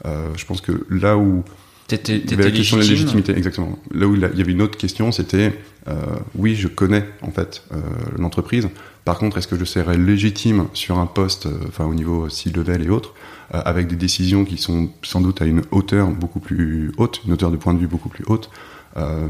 je 0.06 0.46
pense 0.46 0.62
que 0.62 0.86
là 0.92 1.18
où 1.18 1.44
T'étais 1.88 2.22
la 2.36 2.52
question 2.52 2.78
de 2.78 2.82
la 2.82 2.88
légitimité, 2.88 3.38
exactement. 3.38 3.80
Là 3.94 4.08
où 4.08 4.16
il 4.16 4.22
y 4.22 4.42
avait 4.42 4.52
une 4.52 4.62
autre 4.62 4.78
question, 4.78 5.12
c'était 5.12 5.54
euh, 5.88 5.94
oui, 6.36 6.56
je 6.56 6.68
connais 6.68 7.06
en 7.22 7.32
fait 7.32 7.64
euh, 7.72 7.78
l'entreprise. 8.18 8.68
Par 9.06 9.18
contre, 9.18 9.38
est-ce 9.38 9.48
que 9.48 9.58
je 9.58 9.64
serais 9.64 9.98
légitime 9.98 10.68
sur 10.74 11.00
un 11.00 11.06
poste, 11.06 11.46
euh, 11.46 11.58
enfin 11.70 11.86
au 11.86 11.94
niveau 11.94 12.28
C-level 12.28 12.84
et 12.84 12.90
autres, 12.90 13.14
euh, 13.54 13.62
avec 13.64 13.88
des 13.88 13.96
décisions 13.96 14.44
qui 14.44 14.58
sont 14.58 14.90
sans 15.02 15.22
doute 15.22 15.42
à 15.42 15.46
une 15.46 15.62
hauteur 15.72 16.10
beaucoup 16.10 16.42
plus 16.42 16.92
haute, 16.98 17.22
une 17.26 17.32
hauteur 17.32 17.52
de 17.52 17.58
point 17.58 17.74
de 17.74 17.80
vue 17.80 17.88
beaucoup 17.88 18.10
plus 18.10 18.26
haute? 18.28 18.50
Euh, 18.98 19.30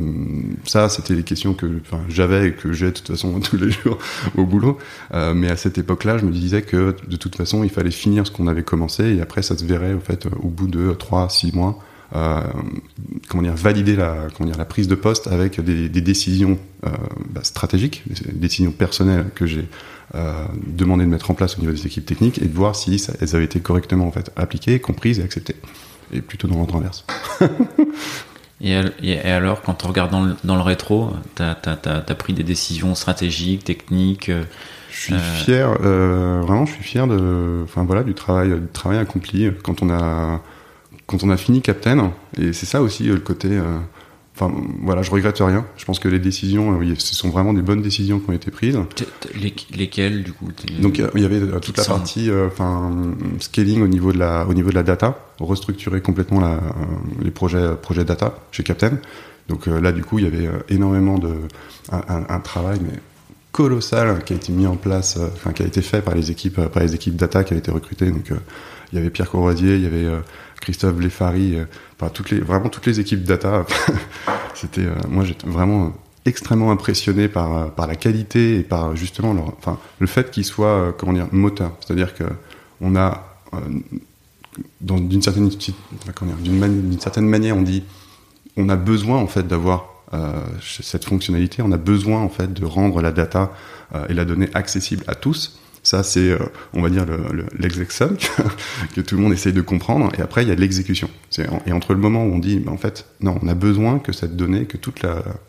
ça, 0.65 0.89
c'était 0.89 1.13
les 1.13 1.23
questions 1.23 1.53
que 1.53 1.81
j'avais 2.09 2.47
et 2.47 2.53
que 2.53 2.71
j'ai 2.71 2.87
de 2.87 2.91
toute 2.91 3.07
façon 3.07 3.39
tous 3.39 3.57
les 3.57 3.69
jours 3.69 3.97
au 4.35 4.45
boulot. 4.45 4.77
Euh, 5.13 5.33
mais 5.33 5.49
à 5.49 5.57
cette 5.57 5.77
époque-là, 5.77 6.17
je 6.17 6.25
me 6.25 6.31
disais 6.31 6.61
que 6.61 6.95
de 7.07 7.15
toute 7.15 7.35
façon, 7.35 7.63
il 7.63 7.69
fallait 7.69 7.91
finir 7.91 8.25
ce 8.25 8.31
qu'on 8.31 8.47
avait 8.47 8.63
commencé 8.63 9.03
et 9.15 9.21
après, 9.21 9.41
ça 9.41 9.57
se 9.57 9.65
verrait 9.65 9.93
au 9.93 9.99
fait 9.99 10.27
au 10.41 10.47
bout 10.47 10.67
de 10.67 10.93
3 10.93 11.29
6 11.29 11.53
mois. 11.53 11.79
Euh, 12.15 12.39
comment 13.27 13.43
dire 13.43 13.53
valider 13.55 13.97
la 13.97 14.27
comment 14.35 14.47
dire 14.49 14.57
la 14.57 14.63
prise 14.63 14.87
de 14.87 14.95
poste 14.95 15.27
avec 15.27 15.59
des, 15.59 15.89
des 15.89 15.99
décisions 16.01 16.57
euh, 16.85 16.89
bah, 17.31 17.41
stratégiques, 17.43 18.03
des 18.07 18.31
décisions 18.39 18.71
personnelles 18.71 19.25
que 19.35 19.45
j'ai 19.45 19.67
euh, 20.15 20.45
demandé 20.65 21.03
de 21.03 21.09
mettre 21.09 21.29
en 21.31 21.33
place 21.33 21.57
au 21.57 21.59
niveau 21.61 21.73
des 21.73 21.85
équipes 21.85 22.05
techniques 22.05 22.41
et 22.41 22.45
de 22.45 22.55
voir 22.55 22.77
si 22.77 22.97
ça, 22.97 23.11
elles 23.19 23.35
avaient 23.35 23.43
été 23.43 23.59
correctement 23.59 24.07
en 24.07 24.11
fait 24.11 24.31
appliquées, 24.37 24.79
comprises 24.79 25.19
et 25.19 25.23
acceptées. 25.23 25.57
Et 26.13 26.21
plutôt 26.21 26.47
dans 26.47 26.55
l'ordre 26.55 26.77
inverse. 26.77 27.03
Et, 28.59 28.73
al- 28.75 28.93
et- 29.03 29.11
et 29.11 29.29
alors, 29.29 29.61
quand 29.61 29.85
on 29.85 29.87
regarde 29.87 30.09
dans 30.09 30.23
le, 30.23 30.35
dans 30.43 30.55
le 30.55 30.61
rétro, 30.63 31.11
t'as 31.35 31.51
as, 31.63 32.15
pris 32.15 32.33
des 32.33 32.41
décisions 32.43 32.95
stratégiques, 32.95 33.63
techniques. 33.63 34.31
Je 34.89 34.99
suis 34.99 35.13
Euh, 35.13 35.19
fier, 35.35 35.77
euh, 35.83 36.41
vraiment, 36.41 36.65
je 36.65 36.73
suis 36.73 36.83
fier 36.83 37.05
de, 37.07 37.61
enfin 37.63 37.83
voilà, 37.83 38.01
du 38.03 38.15
travail, 38.15 38.49
du 38.49 38.65
travail 38.73 38.97
accompli 38.97 39.47
quand 39.63 39.83
on 39.83 39.91
a, 39.91 40.41
quand 41.07 41.23
on 41.23 41.29
a 41.29 41.37
fini 41.37 41.61
Captain. 41.61 42.11
Et 42.39 42.53
c'est 42.53 42.65
ça 42.67 42.81
aussi 42.81 43.09
euh, 43.09 43.13
le 43.15 43.19
côté, 43.21 43.47
euh, 43.51 43.77
enfin 44.35 44.53
voilà, 44.83 45.01
je 45.01 45.09
regrette 45.11 45.37
rien. 45.39 45.65
Je 45.77 45.85
pense 45.85 45.99
que 45.99 46.07
les 46.07 46.19
décisions, 46.19 46.73
euh, 46.73 46.77
oui, 46.77 46.93
ce 46.99 47.15
sont 47.15 47.29
vraiment 47.29 47.53
des 47.53 47.61
bonnes 47.63 47.81
décisions 47.81 48.19
qui 48.19 48.29
ont 48.29 48.33
été 48.33 48.51
prises. 48.51 48.77
lesquelles, 49.75 50.23
du 50.23 50.33
coup 50.33 50.49
Donc 50.79 51.01
il 51.15 51.21
y 51.21 51.25
avait 51.25 51.39
toute 51.59 51.77
la 51.77 51.83
partie, 51.85 52.29
enfin 52.47 52.91
scaling 53.39 53.81
au 53.81 53.87
niveau 53.87 54.11
de 54.11 54.19
la, 54.19 54.45
au 54.47 54.53
niveau 54.53 54.69
de 54.69 54.75
la 54.75 54.83
data, 54.83 55.17
restructurer 55.39 56.01
complètement 56.01 56.39
la, 56.39 56.59
les 57.21 57.31
projets, 57.31 57.75
projets 57.81 58.03
data 58.05 58.37
chez 58.51 58.63
Captain. 58.63 58.99
Donc 59.49 59.65
là, 59.67 59.93
du 59.93 60.03
coup, 60.03 60.19
il 60.19 60.25
y 60.25 60.27
avait 60.27 60.49
énormément 60.67 61.17
de, 61.17 61.33
un, 61.91 62.01
un- 62.09 62.25
un 62.27 62.39
travail 62.41 62.79
mais 62.81 62.99
colossal 63.53 64.23
qui 64.25 64.33
a 64.33 64.35
été 64.35 64.51
mis 64.51 64.67
en 64.67 64.75
place, 64.75 65.17
enfin 65.33 65.51
qui 65.53 65.63
a 65.63 65.65
été 65.65 65.81
fait 65.81 66.01
par 66.01 66.13
les 66.15 66.29
équipes, 66.31 66.59
par 66.67 66.83
les 66.83 66.93
équipes 66.93 67.15
data 67.15 67.43
qui 67.43 67.53
avaient 67.53 67.59
été 67.59 67.71
recrutées. 67.71 68.11
Donc 68.11 68.29
il 68.91 68.97
y 68.97 68.99
avait 68.99 69.09
Pierre 69.09 69.29
Courvoisier, 69.31 69.75
il 69.75 69.83
y 69.83 69.85
avait 69.87 70.05
euh, 70.05 70.19
Christophe 70.61 70.95
Blefari, 70.95 71.55
euh, 71.55 71.65
vraiment 72.43 72.69
toutes 72.69 72.85
les 72.85 72.99
équipes 72.99 73.23
data. 73.23 73.65
C'était, 74.55 74.85
euh, 74.85 74.95
moi, 75.09 75.23
j'étais 75.23 75.47
vraiment 75.47 75.93
extrêmement 76.25 76.71
impressionné 76.71 77.27
par, 77.27 77.57
euh, 77.57 77.85
la 77.87 77.95
qualité 77.95 78.59
et 78.59 78.63
par 78.63 78.95
justement 78.95 79.35
le 79.99 80.07
fait 80.07 80.31
qu'ils 80.31 80.45
soient 80.45 80.93
comment 80.97 81.13
dire, 81.13 81.27
moteur. 81.31 81.71
C'est-à-dire 81.79 82.13
que 82.13 82.25
on 82.81 82.95
a, 82.95 83.39
d'une 84.81 85.21
certaine, 85.21 85.49
manière, 87.27 87.57
on 87.57 87.61
dit, 87.61 87.83
on 88.55 88.69
a 88.69 88.75
besoin 88.75 89.17
en 89.17 89.27
fait 89.27 89.47
d'avoir 89.47 89.93
cette 90.61 91.05
fonctionnalité, 91.05 91.61
on 91.63 91.71
a 91.71 91.77
besoin 91.77 92.21
en 92.21 92.29
fait 92.29 92.53
de 92.53 92.65
rendre 92.65 93.01
la 93.01 93.11
data 93.11 93.51
et 94.09 94.13
la 94.13 94.25
donnée 94.25 94.49
accessible 94.53 95.03
à 95.07 95.15
tous. 95.15 95.59
Ça, 95.87 96.03
c'est, 96.03 96.31
euh, 96.31 96.39
on 96.73 96.81
va 96.81 96.89
dire, 96.89 97.05
le- 97.05 97.33
le- 97.33 97.45
l'execution 97.57 98.09
que, 98.93 98.99
tout 98.99 99.15
le 99.15 99.21
monde 99.21 99.31
essaye 99.31 99.53
de 99.53 99.61
comprendre. 99.61 100.11
Et 100.17 100.21
après, 100.21 100.43
il 100.43 100.49
y 100.49 100.51
a 100.51 100.55
l'exécution. 100.55 101.09
Et 101.65 101.71
entre 101.71 101.93
le 101.93 101.99
moment 102.01 102.25
où 102.25 102.33
on 102.33 102.39
dit, 102.39 102.59
ben, 102.59 102.73
en 102.73 102.77
fait, 102.77 103.05
non, 103.21 103.39
on 103.41 103.47
a 103.47 103.53
besoin 103.53 103.97
que 103.99 104.11
cette 104.11 104.35
donnée, 104.35 104.65
que 104.65 104.75
toute 104.75 105.03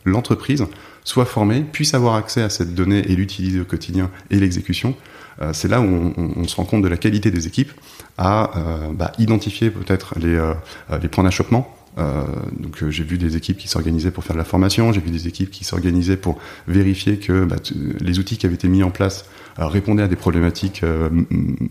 l'entreprise 0.05 0.65
soit 1.03 1.25
formée, 1.25 1.65
puisse 1.73 1.93
avoir 1.93 2.15
accès 2.15 2.41
à 2.41 2.51
cette 2.51 2.73
donnée 2.77 3.01
et 3.11 3.17
l'utiliser 3.17 3.61
au 3.61 3.65
quotidien 3.65 4.13
et 4.31 4.39
l'exécution, 4.39 4.95
euh, 5.43 5.51
c'est 5.53 5.67
là 5.67 5.81
où 5.81 6.15
on, 6.17 6.47
se 6.47 6.55
rend 6.55 6.67
compte 6.67 6.83
de 6.83 6.89
la 6.89 6.99
qualité 6.99 7.33
des 7.33 7.49
équipes 7.49 7.73
à 8.17 8.57
euh, 8.57 8.93
bah, 8.93 9.11
identifier 9.19 9.71
peut-être 9.71 10.15
les, 10.21 11.09
points 11.09 11.25
d'achoppement. 11.25 11.75
Donc 11.97 12.89
j'ai 12.91 13.03
vu 13.03 13.19
des 13.19 13.37
équipes 13.37 13.59
qui 13.59 13.67
s'organisaient 13.67 14.13
pour 14.13 14.23
faire 14.23 14.35
de 14.37 14.39
la 14.39 14.45
formation, 14.45 14.93
j'ai 14.93 15.01
vu 15.01 15.11
des 15.11 15.27
équipes 15.27 15.51
qui 15.51 15.65
s'organisaient 15.65 16.17
pour 16.17 16.39
vérifier 16.69 17.17
que 17.19 17.45
bah, 17.45 17.57
les 17.99 18.21
outils 18.21 18.39
qui 18.39 18.47
avaient 18.47 18.55
été 18.55 18.69
mis 18.69 18.85
en 18.85 18.91
place 18.91 19.25
euh, 19.59 19.67
répondaient 19.67 20.05
à 20.05 20.09
des 20.09 20.17
problématiques 20.17 20.83
euh, 20.85 21.09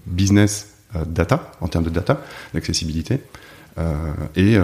business 0.06 0.74
euh, 0.96 1.06
data, 1.06 1.52
en 1.62 1.68
termes 1.68 1.86
de 1.86 1.90
data, 1.90 2.22
d'accessibilité. 2.54 3.22
Et 4.36 4.58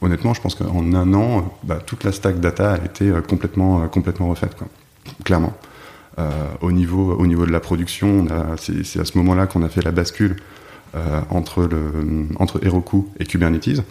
honnêtement, 0.00 0.32
je 0.32 0.40
pense 0.40 0.54
qu'en 0.54 0.94
un 0.94 1.14
an, 1.14 1.58
bah, 1.64 1.80
toute 1.84 2.04
la 2.04 2.12
stack 2.12 2.38
data 2.38 2.74
a 2.74 2.84
été 2.84 3.10
complètement, 3.28 3.88
complètement 3.88 4.28
refaite, 4.28 4.54
quoi. 4.54 4.68
clairement. 5.24 5.52
Au, 6.60 6.70
niveau, 6.70 7.12
au 7.14 7.26
niveau 7.26 7.44
de 7.44 7.50
la 7.50 7.58
production, 7.58 8.28
c'est 8.56 9.00
à 9.00 9.04
ce 9.04 9.18
moment-là 9.18 9.48
qu'on 9.48 9.64
a 9.64 9.68
fait 9.68 9.82
la 9.82 9.90
bascule 9.90 10.36
entre, 11.28 11.64
le, 11.64 12.28
entre 12.38 12.64
Heroku 12.64 13.08
et 13.18 13.24
Kubernetes. 13.24 13.82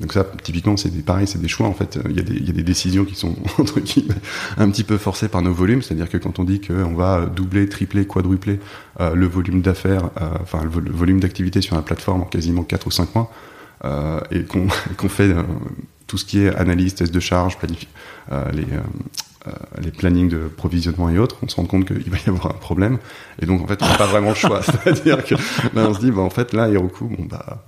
Donc 0.00 0.12
ça, 0.14 0.24
typiquement, 0.42 0.76
c'est 0.78 0.88
des, 0.88 1.02
pareil, 1.02 1.26
c'est 1.26 1.40
des 1.40 1.48
choix. 1.48 1.66
En 1.66 1.74
fait, 1.74 1.98
il 2.08 2.16
y, 2.16 2.20
a 2.20 2.22
des, 2.22 2.34
il 2.34 2.46
y 2.46 2.50
a 2.50 2.54
des 2.54 2.62
décisions 2.62 3.04
qui 3.04 3.14
sont 3.14 3.36
entre 3.58 3.80
guillemets 3.80 4.14
un 4.56 4.70
petit 4.70 4.84
peu 4.84 4.96
forcées 4.96 5.28
par 5.28 5.42
nos 5.42 5.52
volumes. 5.52 5.82
C'est-à-dire 5.82 6.08
que 6.08 6.16
quand 6.16 6.38
on 6.38 6.44
dit 6.44 6.60
qu'on 6.60 6.94
va 6.94 7.26
doubler, 7.26 7.68
tripler, 7.68 8.06
quadrupler 8.06 8.60
euh, 9.00 9.14
le 9.14 9.26
volume 9.26 9.60
d'affaires, 9.60 10.10
euh, 10.20 10.30
enfin 10.42 10.62
le, 10.64 10.70
vo- 10.70 10.80
le 10.80 10.90
volume 10.90 11.20
d'activité 11.20 11.60
sur 11.60 11.76
la 11.76 11.82
plateforme 11.82 12.22
en 12.22 12.24
quasiment 12.24 12.62
4 12.64 12.86
ou 12.86 12.90
5 12.90 13.14
mois, 13.14 13.30
euh, 13.84 14.20
et 14.30 14.44
qu'on 14.44 14.68
qu'on 14.96 15.08
fait 15.10 15.32
euh, 15.34 15.42
tout 16.06 16.16
ce 16.18 16.24
qui 16.24 16.40
est 16.44 16.54
analyse, 16.56 16.94
test 16.94 17.12
de 17.14 17.20
charge, 17.20 17.56
euh, 18.32 18.50
les, 18.52 18.62
euh, 18.72 19.50
les 19.80 19.90
plannings 19.90 20.28
de 20.28 20.48
provisionnement 20.48 21.08
et 21.10 21.18
autres, 21.18 21.36
on 21.42 21.48
se 21.48 21.56
rend 21.56 21.64
compte 21.66 21.84
qu'il 21.86 22.10
va 22.10 22.16
y 22.26 22.28
avoir 22.28 22.46
un 22.46 22.58
problème. 22.58 22.98
Et 23.40 23.46
donc, 23.46 23.62
en 23.62 23.66
fait, 23.66 23.80
on 23.82 23.86
n'a 23.86 23.96
pas 23.96 24.06
vraiment 24.06 24.30
le 24.30 24.34
choix. 24.34 24.60
C'est-à-dire 24.62 25.24
que 25.24 25.34
là, 25.34 25.88
on 25.88 25.94
se 25.94 26.00
dit, 26.00 26.10
bah, 26.10 26.22
en 26.22 26.30
fait, 26.30 26.52
là, 26.52 26.68
Heroku, 26.68 27.04
bon, 27.06 27.24
bah, 27.30 27.64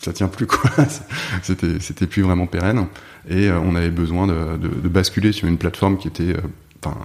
ça 0.00 0.12
tient 0.12 0.28
plus 0.28 0.46
quoi. 0.46 0.70
c'était 1.42 1.78
c'était 1.80 2.06
plus 2.06 2.22
vraiment 2.22 2.46
pérenne 2.46 2.86
et 3.28 3.50
on 3.50 3.74
avait 3.74 3.90
besoin 3.90 4.26
de, 4.26 4.56
de, 4.56 4.88
basculer 4.88 5.32
sur 5.32 5.46
une 5.46 5.58
plateforme 5.58 5.98
qui 5.98 6.08
était 6.08 6.34
enfin 6.82 6.96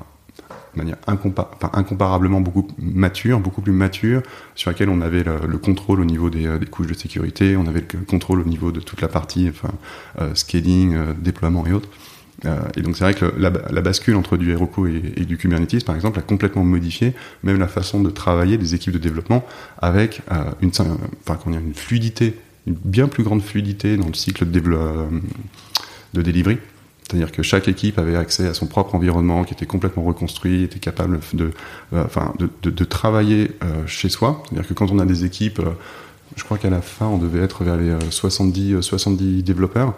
de 0.73 0.81
manière 0.81 0.97
incomparablement 1.73 2.41
beaucoup 2.41 2.67
mature, 2.77 3.39
beaucoup 3.39 3.61
plus 3.61 3.71
mature, 3.71 4.21
sur 4.55 4.71
laquelle 4.71 4.89
on 4.89 4.99
avait 4.99 5.23
le, 5.23 5.57
contrôle 5.57 6.01
au 6.01 6.05
niveau 6.05 6.29
des, 6.29 6.59
des, 6.59 6.65
couches 6.65 6.87
de 6.87 6.93
sécurité, 6.93 7.55
on 7.55 7.65
avait 7.65 7.85
le 7.93 8.05
contrôle 8.05 8.41
au 8.41 8.45
niveau 8.45 8.73
de 8.73 8.81
toute 8.81 9.01
la 9.01 9.07
partie 9.07 9.49
enfin, 9.49 9.71
scaling, 10.33 11.13
déploiement 11.21 11.65
et 11.65 11.71
autres. 11.71 11.89
Euh, 12.45 12.59
et 12.75 12.81
donc 12.81 12.97
c'est 12.97 13.03
vrai 13.03 13.13
que 13.13 13.33
la, 13.37 13.49
bascule 13.49 14.15
entre 14.15 14.37
du 14.37 14.51
Heroku 14.51 14.87
et, 14.87 15.25
du 15.25 15.37
Kubernetes, 15.37 15.85
par 15.85 15.95
exemple, 15.95 16.19
a 16.19 16.21
complètement 16.21 16.63
modifié 16.63 17.13
même 17.43 17.59
la 17.59 17.67
façon 17.67 18.01
de 18.01 18.09
travailler 18.09 18.57
des 18.57 18.75
équipes 18.75 18.93
de 18.93 18.99
développement 18.99 19.45
avec 19.81 20.21
euh, 20.31 20.43
une, 20.61 20.69
enfin, 20.69 21.39
une 21.47 21.73
fluidité, 21.73 22.35
une 22.67 22.75
bien 22.75 23.07
plus 23.07 23.23
grande 23.23 23.41
fluidité 23.41 23.97
dans 23.97 24.07
le 24.07 24.13
cycle 24.13 24.49
de, 24.49 24.61
euh, 24.65 25.07
de. 26.13 26.57
C'est-à-dire 27.03 27.31
que 27.31 27.43
chaque 27.43 27.67
équipe 27.67 27.99
avait 27.99 28.15
accès 28.15 28.47
à 28.47 28.53
son 28.55 28.65
propre 28.65 28.95
environnement, 28.95 29.43
qui 29.43 29.53
était 29.53 29.67
complètement 29.67 30.03
reconstruit, 30.03 30.63
était 30.63 30.79
capable 30.79 31.19
de, 31.33 31.51
euh, 31.93 32.03
enfin, 32.03 32.33
de, 32.39 32.83
travailler 32.83 33.51
chez 33.85 34.09
soi. 34.09 34.41
C'est-à-dire 34.45 34.67
que 34.67 34.73
quand 34.73 34.91
on 34.91 34.97
a 34.97 35.05
des 35.05 35.23
équipes 35.23 35.61
je 36.35 36.43
crois 36.43 36.57
qu'à 36.57 36.69
la 36.69 36.81
fin, 36.81 37.05
on 37.05 37.17
devait 37.17 37.39
être 37.39 37.63
vers 37.63 37.77
les 37.77 37.95
70, 38.09 38.73
euh, 38.73 38.81
70 38.81 39.39
euh, 39.39 39.41
développeurs. 39.41 39.93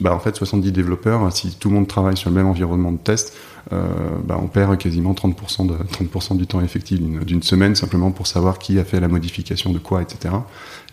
Bah, 0.00 0.14
en 0.14 0.18
fait, 0.18 0.34
70 0.34 0.72
développeurs, 0.72 1.32
si 1.32 1.54
tout 1.56 1.68
le 1.68 1.76
monde 1.76 1.86
travaille 1.86 2.16
sur 2.16 2.30
le 2.30 2.36
même 2.36 2.46
environnement 2.46 2.92
de 2.92 2.98
test, 2.98 3.36
euh, 3.72 3.86
bah, 4.24 4.38
on 4.42 4.48
perd 4.48 4.76
quasiment 4.76 5.12
30%, 5.12 5.66
de, 5.66 5.74
30 6.10 6.36
du 6.36 6.46
temps 6.46 6.60
effectif 6.60 7.00
d'une 7.00 7.42
semaine 7.42 7.74
simplement 7.74 8.10
pour 8.10 8.26
savoir 8.26 8.58
qui 8.58 8.78
a 8.78 8.84
fait 8.84 9.00
la 9.00 9.08
modification 9.08 9.72
de 9.72 9.78
quoi, 9.78 10.02
etc. 10.02 10.34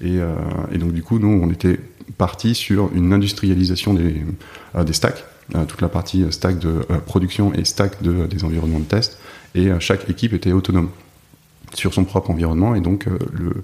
Et, 0.01 0.19
donc, 0.77 0.91
du 0.91 1.01
coup, 1.01 1.19
nous, 1.19 1.39
on 1.41 1.49
était 1.49 1.79
parti 2.17 2.53
sur 2.53 2.91
une 2.93 3.11
industrialisation 3.11 3.93
des, 3.93 4.93
stacks, 4.93 5.23
toute 5.67 5.81
la 5.81 5.89
partie 5.89 6.25
stack 6.31 6.59
de 6.59 6.85
production 7.05 7.53
et 7.53 7.65
stack 7.65 8.01
de, 8.01 8.27
des 8.27 8.43
environnements 8.43 8.79
de 8.79 8.85
test. 8.85 9.17
Et 9.55 9.69
chaque 9.79 10.09
équipe 10.09 10.33
était 10.33 10.51
autonome 10.51 10.89
sur 11.73 11.93
son 11.93 12.03
propre 12.03 12.29
environnement. 12.29 12.75
Et 12.75 12.81
donc, 12.81 13.05
le 13.05 13.63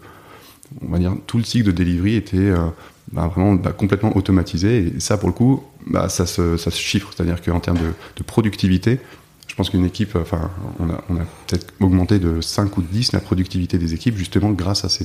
on 0.81 0.91
va 0.91 0.99
dire, 0.99 1.13
tout 1.27 1.38
le 1.38 1.43
cycle 1.43 1.67
de 1.67 1.71
delivery 1.71 2.15
était 2.15 2.38
euh, 2.38 2.67
bah, 3.12 3.27
vraiment 3.27 3.53
bah, 3.53 3.71
complètement 3.71 4.15
automatisé. 4.15 4.93
Et 4.95 4.99
ça, 4.99 5.17
pour 5.17 5.29
le 5.29 5.34
coup, 5.34 5.63
bah, 5.88 6.10
ça, 6.10 6.25
se, 6.25 6.57
chiffre. 6.69 7.12
C'est-à-dire 7.15 7.41
qu'en 7.41 7.60
termes 7.60 7.79
de, 7.79 8.23
productivité, 8.23 8.99
je 9.47 9.55
pense 9.55 9.69
qu'une 9.69 9.86
équipe, 9.86 10.15
enfin, 10.15 10.49
on 10.79 10.89
a, 10.89 11.25
peut-être 11.47 11.73
augmenté 11.79 12.19
de 12.19 12.39
5 12.39 12.77
ou 12.77 12.81
de 12.81 12.88
10 12.88 13.12
la 13.12 13.19
productivité 13.19 13.77
des 13.77 13.93
équipes, 13.93 14.15
justement 14.15 14.51
grâce 14.51 14.86
à, 14.86 15.03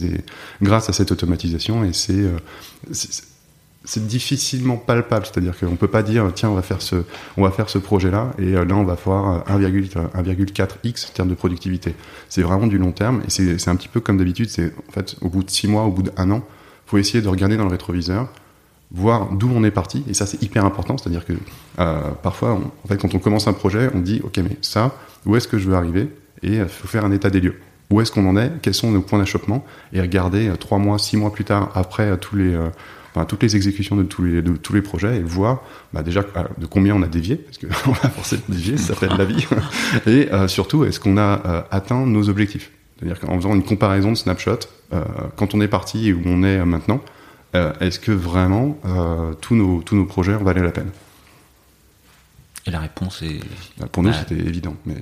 grâce 0.62 0.88
à 0.88 0.92
cette 0.92 1.11
automatisation. 1.11 1.85
Et 1.85 1.92
c'est. 1.92 2.31
Euh, 3.87 3.96
c'est 3.96 4.07
difficilement 4.07 4.77
palpable, 4.77 5.27
c'est-à-dire 5.27 5.59
qu'on 5.59 5.77
peut 5.77 5.88
pas 5.88 6.03
dire 6.03 6.31
tiens 6.35 6.51
on 6.51 6.55
va 6.55 6.62
faire 6.62 6.83
ce 6.83 6.96
faire 7.53 7.68
ce 7.68 7.79
projet-là 7.79 8.33
et 8.38 8.55
euh, 8.55 8.64
là 8.64 8.75
on 8.75 8.85
va 8.85 8.94
avoir 8.94 9.44
1,4x 9.46 11.09
en 11.09 11.12
termes 11.12 11.29
de 11.29 11.35
productivité. 11.35 11.94
C'est 12.29 12.42
vraiment 12.42 12.66
du 12.66 12.79
long 12.79 12.92
terme 12.92 13.22
et 13.27 13.31
c'est 13.31 13.68
un 13.68 13.77
petit 13.77 13.88
peu 13.88 14.01
comme 14.01 14.18
d'habitude, 14.18 14.51
c'est 14.51 14.72
en 14.88 14.92
fait 14.92 15.16
au 15.20 15.29
bout 15.29 15.42
de 15.42 15.51
six 15.51 15.68
mois, 15.68 15.85
au 15.85 15.90
bout 15.90 16.03
d'un 16.03 16.31
an, 16.31 16.42
faut 16.87 16.99
essayer 16.99 17.22
de 17.22 17.29
regarder 17.29 17.57
dans 17.57 17.64
le 17.64 17.70
rétroviseur, 17.70 18.29
voir 18.90 19.33
d'où 19.33 19.51
on 19.55 19.64
est 19.64 19.70
parti 19.70 20.05
et 20.09 20.14
ça 20.14 20.27
c'est 20.27 20.42
hyper 20.42 20.64
important, 20.64 20.99
c'est-à-dire 20.99 21.25
que 21.25 21.35
euh, 21.79 22.11
parfois 22.22 22.53
en 22.53 22.88
fait 22.88 22.96
quand 22.96 23.14
on 23.14 23.18
commence 23.18 23.46
un 23.49 23.53
projet, 23.53 23.90
on 23.94 24.01
dit 24.01 24.20
ok 24.25 24.38
mais 24.38 24.57
ça 24.61 24.96
où 25.25 25.37
est-ce 25.37 25.49
que 25.49 25.59
je 25.59 25.68
veux 25.68 25.75
arriver? 25.75 26.09
Et 26.42 26.57
il 26.57 26.68
faut 26.68 26.87
faire 26.87 27.05
un 27.05 27.12
état 27.12 27.31
des 27.31 27.40
lieux. 27.40 27.59
Où 27.90 28.01
est-ce 28.01 28.12
qu'on 28.12 28.29
en 28.29 28.37
est? 28.37 28.53
Quels 28.62 28.75
sont 28.75 28.90
nos 28.90 29.01
points 29.01 29.18
d'achoppement? 29.18 29.64
Et 29.92 30.01
regarder 30.01 30.49
euh, 30.49 30.57
trois 30.57 30.79
mois, 30.79 30.99
six 30.99 31.16
mois 31.16 31.33
plus 31.33 31.44
tard, 31.44 31.70
après 31.75 32.16
tous 32.18 32.37
les, 32.37 32.55
enfin, 33.16 33.24
toutes 33.24 33.42
les 33.42 33.57
exécutions 33.57 33.96
de 33.96 34.02
tous 34.02 34.22
les, 34.22 34.42
de 34.42 34.57
tous 34.57 34.74
les 34.74 34.83
projets 34.83 35.16
et 35.16 35.22
voir 35.22 35.62
bah, 35.92 36.02
déjà 36.02 36.20
euh, 36.20 36.42
de 36.59 36.66
combien 36.66 36.94
on 36.94 37.02
a 37.02 37.07
dévié, 37.07 37.37
parce 37.37 37.59
qu'on 37.59 37.92
a 38.07 38.11
forcément 38.11 38.42
dévié, 38.48 38.76
ça 38.76 38.94
s'appelle 38.94 39.16
la 39.16 39.24
vie, 39.24 39.46
et 40.07 40.31
euh, 40.33 40.48
surtout 40.48 40.85
est-ce 40.85 41.00
qu'on 41.00 41.16
a 41.16 41.40
euh, 41.46 41.62
atteint 41.70 42.05
nos 42.05 42.29
objectifs? 42.29 42.70
C'est-à-dire 42.98 43.18
qu'en 43.18 43.37
faisant 43.37 43.55
une 43.55 43.64
comparaison 43.64 44.11
de 44.11 44.16
snapshot, 44.16 44.59
euh, 44.92 45.02
quand 45.37 45.55
on 45.55 45.61
est 45.61 45.68
parti 45.68 46.09
et 46.09 46.12
où 46.12 46.22
on 46.26 46.42
est 46.42 46.64
maintenant, 46.64 47.00
est-ce 47.81 47.98
que 47.98 48.12
vraiment 48.12 48.79
tous, 49.40 49.55
nos, 49.55 49.81
tous 49.81 49.96
nos 49.96 50.05
projets 50.05 50.35
en 50.35 50.44
valaient 50.44 50.62
la 50.62 50.72
peine? 50.72 50.90
Et 52.66 52.70
la 52.70 52.81
réponse 52.81 53.22
est. 53.22 53.40
Bah, 53.79 53.87
pour 53.90 54.02
nous, 54.02 54.11
bah... 54.11 54.16
c'était 54.18 54.38
évident, 54.38 54.76
mais 54.85 54.96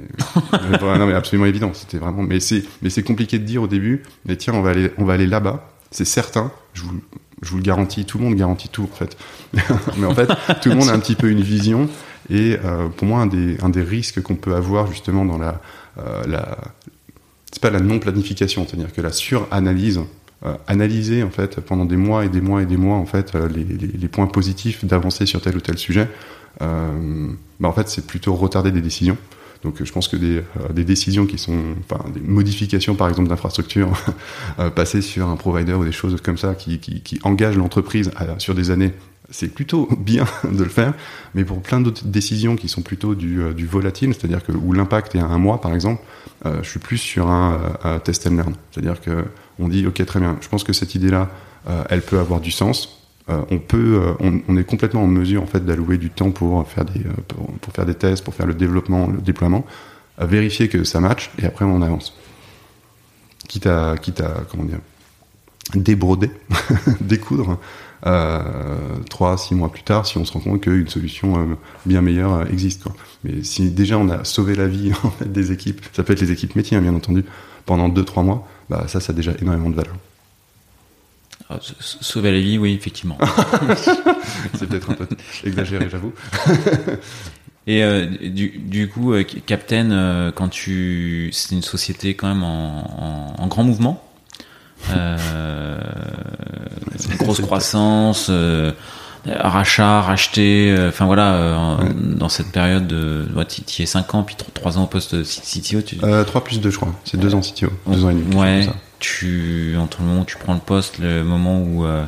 non, 0.81 1.07
mais 1.07 1.14
absolument 1.14 1.46
évident. 1.46 1.72
C'était 1.74 1.98
vraiment, 1.98 2.22
mais 2.22 2.38
c'est, 2.38 2.62
mais 2.81 2.90
c'est 2.90 3.03
compliqué 3.03 3.40
de 3.40 3.44
dire 3.44 3.62
au 3.62 3.66
début. 3.66 4.05
Mais 4.24 4.37
tiens, 4.37 4.55
on 4.55 4.62
va 4.62 4.70
aller, 4.70 4.92
on 4.98 5.05
va 5.05 5.14
aller 5.14 5.27
là-bas. 5.27 5.68
C'est 5.90 6.05
certain. 6.05 6.53
Je 6.74 6.83
vous, 6.83 7.00
je 7.44 7.50
vous 7.50 7.59
le 7.59 7.62
garantis, 7.62 8.04
tout 8.04 8.18
le 8.18 8.24
monde 8.24 8.35
garantit 8.35 8.68
tout 8.68 8.88
en 8.90 8.96
fait. 8.96 9.16
Mais 9.98 10.07
en 10.07 10.14
fait, 10.14 10.28
tout 10.62 10.70
le 10.70 10.74
monde 10.74 10.88
a 10.88 10.92
un 10.92 10.98
petit 10.98 11.14
peu 11.14 11.30
une 11.30 11.42
vision. 11.42 11.88
Et 12.30 12.57
euh, 12.64 12.88
pour 12.88 13.07
moi, 13.07 13.20
un 13.20 13.26
des, 13.26 13.83
risques 13.83 14.22
qu'on 14.22 14.35
peut 14.35 14.54
avoir 14.54 14.90
justement 14.90 15.26
dans 15.26 15.37
la, 15.37 15.61
euh, 15.98 16.22
c'est 17.52 17.61
pas 17.61 17.70
la 17.70 17.80
non 17.80 17.98
planification, 17.98 18.66
c'est-à-dire 18.66 18.92
que 18.92 19.00
la 19.00 19.12
suranalyse, 19.12 20.00
euh, 20.44 20.54
analyser 20.66 21.22
en 21.22 21.30
fait 21.30 21.61
pendant 21.61 21.85
des 21.85 21.96
mois 21.96 22.24
et 22.24 22.28
des 22.28 22.40
mois 22.40 22.62
et 22.62 22.66
des 22.66 22.76
mois 22.76 22.96
en 22.96 23.07
fait 23.07 23.35
euh, 23.35 23.48
les, 23.48 23.64
les, 23.64 24.09
points 24.09 24.26
positifs 24.26 24.85
d'avancer 24.85 25.26
sur 25.26 25.40
tel 25.40 25.57
ou 25.57 25.61
tel 25.61 25.78
sujet, 25.78 26.09
bah 26.61 27.68
en 27.68 27.72
fait 27.72 27.88
c'est 27.88 28.07
plutôt 28.07 28.35
retarder 28.35 28.70
des 28.70 28.80
décisions. 28.80 29.16
Donc 29.64 29.83
je 29.83 29.92
pense 29.92 30.09
que 30.09 30.16
des, 30.16 30.38
euh, 30.38 30.72
des 30.72 30.85
décisions 30.85 31.27
qui 31.27 31.38
sont, 31.38 31.59
enfin 31.81 32.09
des 32.11 32.20
modifications 32.20 32.94
par 32.94 33.09
exemple 33.09 33.29
d'infrastructure, 33.29 33.90
euh, 34.59 34.70
passer 34.70 35.03
sur 35.03 35.29
un 35.29 35.37
provider 35.37 35.74
ou 35.74 35.85
des 35.85 35.92
choses 35.92 36.20
comme 36.20 36.38
ça 36.38 36.55
qui, 36.55 36.81
engagent 37.22 37.57
l'entreprise 37.57 38.11
sur 38.38 38.55
des 38.55 38.70
années, 38.70 38.92
c'est 39.31 39.48
plutôt 39.48 39.88
bien 39.98 40.27
de 40.44 40.62
le 40.62 40.70
faire. 40.70 40.94
Mais 41.35 41.44
pour 41.44 41.61
plein 41.61 41.81
d'autres 41.81 42.05
décisions 42.05 42.57
qui 42.57 42.68
sont 42.68 42.83
plutôt 42.83 43.14
du, 43.14 43.42
euh, 43.42 43.53
volatile, 43.68 44.14
c'est-à-dire 44.14 44.44
que 44.44 44.53
où 44.53 44.72
l'impact 44.72 45.14
est 45.14 45.20
à 45.20 45.27
un 45.27 45.38
mois 45.38 45.61
par 45.61 45.74
exemple, 45.74 46.03
euh, 46.46 46.62
je 46.62 46.68
suis 46.68 46.81
plus 46.81 46.98
sur 46.98 47.29
un, 47.29 47.98
test 48.05 48.27
and 48.27 48.37
learn. 48.37 48.55
C'est-à-dire 48.70 49.00
que 49.00 49.24
on 49.59 49.68
dit 49.68 49.87
ok 49.87 50.05
très 50.05 50.20
bien, 50.20 50.37
je 50.40 50.48
pense 50.48 50.64
que 50.64 50.72
cette 50.72 50.94
idée-là, 50.94 51.31
euh, 51.68 51.85
elle 51.88 52.03
peut 52.03 52.18
avoir 52.18 52.40
du 52.40 52.50
sens 52.50 53.04
euh, 53.30 53.42
on 53.50 53.58
peut, 53.58 54.02
euh, 54.20 54.40
on, 54.48 54.56
est 54.56 54.64
complètement 54.64 55.02
en 55.02 55.06
mesure 55.06 55.42
en 55.42 55.46
fait 55.46 55.64
d'allouer 55.64 55.96
du 55.96 56.10
temps 56.10 56.30
pour 56.30 56.68
faire 56.68 56.84
des, 56.84 57.00
euh, 57.00 57.12
pour, 57.60 57.72
faire 57.72 57.87
des 57.87 57.94
tests, 57.94 58.22
pour 58.22 58.34
faire 58.34 58.46
le 58.46 58.54
développement, 58.54 59.06
le 59.06 59.18
déploiement, 59.18 59.64
à 60.18 60.26
vérifier 60.26 60.68
que 60.68 60.84
ça 60.84 61.00
match 61.00 61.30
et 61.38 61.46
après 61.46 61.64
on 61.64 61.80
avance. 61.80 62.16
Quitte 63.48 63.66
à, 63.66 63.96
quitte 64.00 64.20
à 64.20 64.42
comment 64.50 64.64
dire, 64.64 64.80
débroder, 65.74 66.30
découdre. 67.00 67.58
Euh, 68.06 68.42
trois, 69.08 69.38
six 69.38 69.54
mois 69.54 69.72
plus 69.72 69.82
tard, 69.82 70.04
si 70.06 70.18
on 70.18 70.26
se 70.26 70.32
rend 70.32 70.40
compte 70.40 70.60
qu'une 70.60 70.88
solution 70.88 71.38
euh, 71.38 71.54
bien 71.87 72.02
meilleure 72.02 72.34
euh, 72.34 72.44
existe. 72.44 72.84
Mais 73.22 73.42
si 73.42 73.70
déjà 73.70 73.96
on 73.96 74.10
a 74.10 74.24
sauvé 74.24 74.54
la 74.54 74.66
vie 74.66 74.92
fait, 75.18 75.32
des 75.32 75.52
équipes, 75.52 75.80
ça 75.92 76.02
peut 76.02 76.12
être 76.12 76.20
les 76.20 76.30
équipes 76.30 76.54
métiers 76.54 76.76
hein, 76.76 76.82
bien 76.82 76.94
entendu, 76.94 77.24
pendant 77.64 77.88
deux, 77.88 78.04
trois 78.04 78.22
mois, 78.22 78.46
bah, 78.68 78.84
ça, 78.88 79.00
ça 79.00 79.12
a 79.12 79.16
déjà 79.16 79.32
énormément 79.40 79.70
de 79.70 79.76
valeur. 79.76 79.94
Ah, 81.50 81.59
sauver 81.80 82.33
la 82.33 82.40
vie, 82.40 82.57
oui, 82.57 82.72
effectivement. 82.72 83.18
c'est 84.54 84.66
peut-être 84.66 84.90
un 84.90 84.94
peu 84.94 85.07
exagéré, 85.44 85.88
j'avoue. 85.90 86.12
Et 87.66 87.83
euh, 87.83 88.07
du, 88.07 88.50
du, 88.59 88.88
coup, 88.88 89.14
euh, 89.14 89.24
Captain, 89.46 89.90
euh, 89.90 90.33
quand 90.33 90.48
tu, 90.48 91.30
c'est 91.33 91.54
une 91.54 91.62
société 91.62 92.14
quand 92.14 92.28
même 92.28 92.44
en, 92.44 93.35
en, 93.38 93.42
en 93.42 93.46
grand 93.46 93.64
mouvement, 93.64 94.02
euh, 94.90 95.78
grosse 97.18 97.40
croissance, 97.40 98.26
euh, 98.28 98.72
rachat, 99.26 100.02
racheté, 100.02 100.74
enfin 100.88 101.07
voilà, 101.07 101.78
ouais. 101.80 101.88
dans 101.94 102.28
cette 102.28 102.52
période 102.52 102.87
de, 102.87 103.26
tu 103.66 103.83
es 103.83 103.87
5 103.87 104.14
ans, 104.14 104.22
puis 104.24 104.37
3 104.52 104.76
ans 104.76 104.85
au 104.85 104.87
poste 104.87 105.22
CTO. 105.22 105.80
Tu... 105.80 105.96
3 105.96 106.44
plus 106.44 106.61
2 106.61 106.68
je 106.68 106.76
crois, 106.76 106.94
c'est 107.04 107.18
2 107.18 107.35
ans 107.35 107.40
CTO, 107.40 107.70
2 107.87 108.04
ans 108.04 108.11
et 108.11 108.14
demi. 108.14 108.37
Ouais 108.37 108.68
tu 109.05 109.77
entre 109.77 110.01
le 110.01 110.07
moment 110.09 110.23
où 110.23 110.25
tu 110.25 110.38
prends 110.38 110.55
le 110.55 110.61
poste, 110.61 110.99
le 110.99 111.23
moment 111.23 111.61
où 111.62 111.85
euh, 111.85 112.07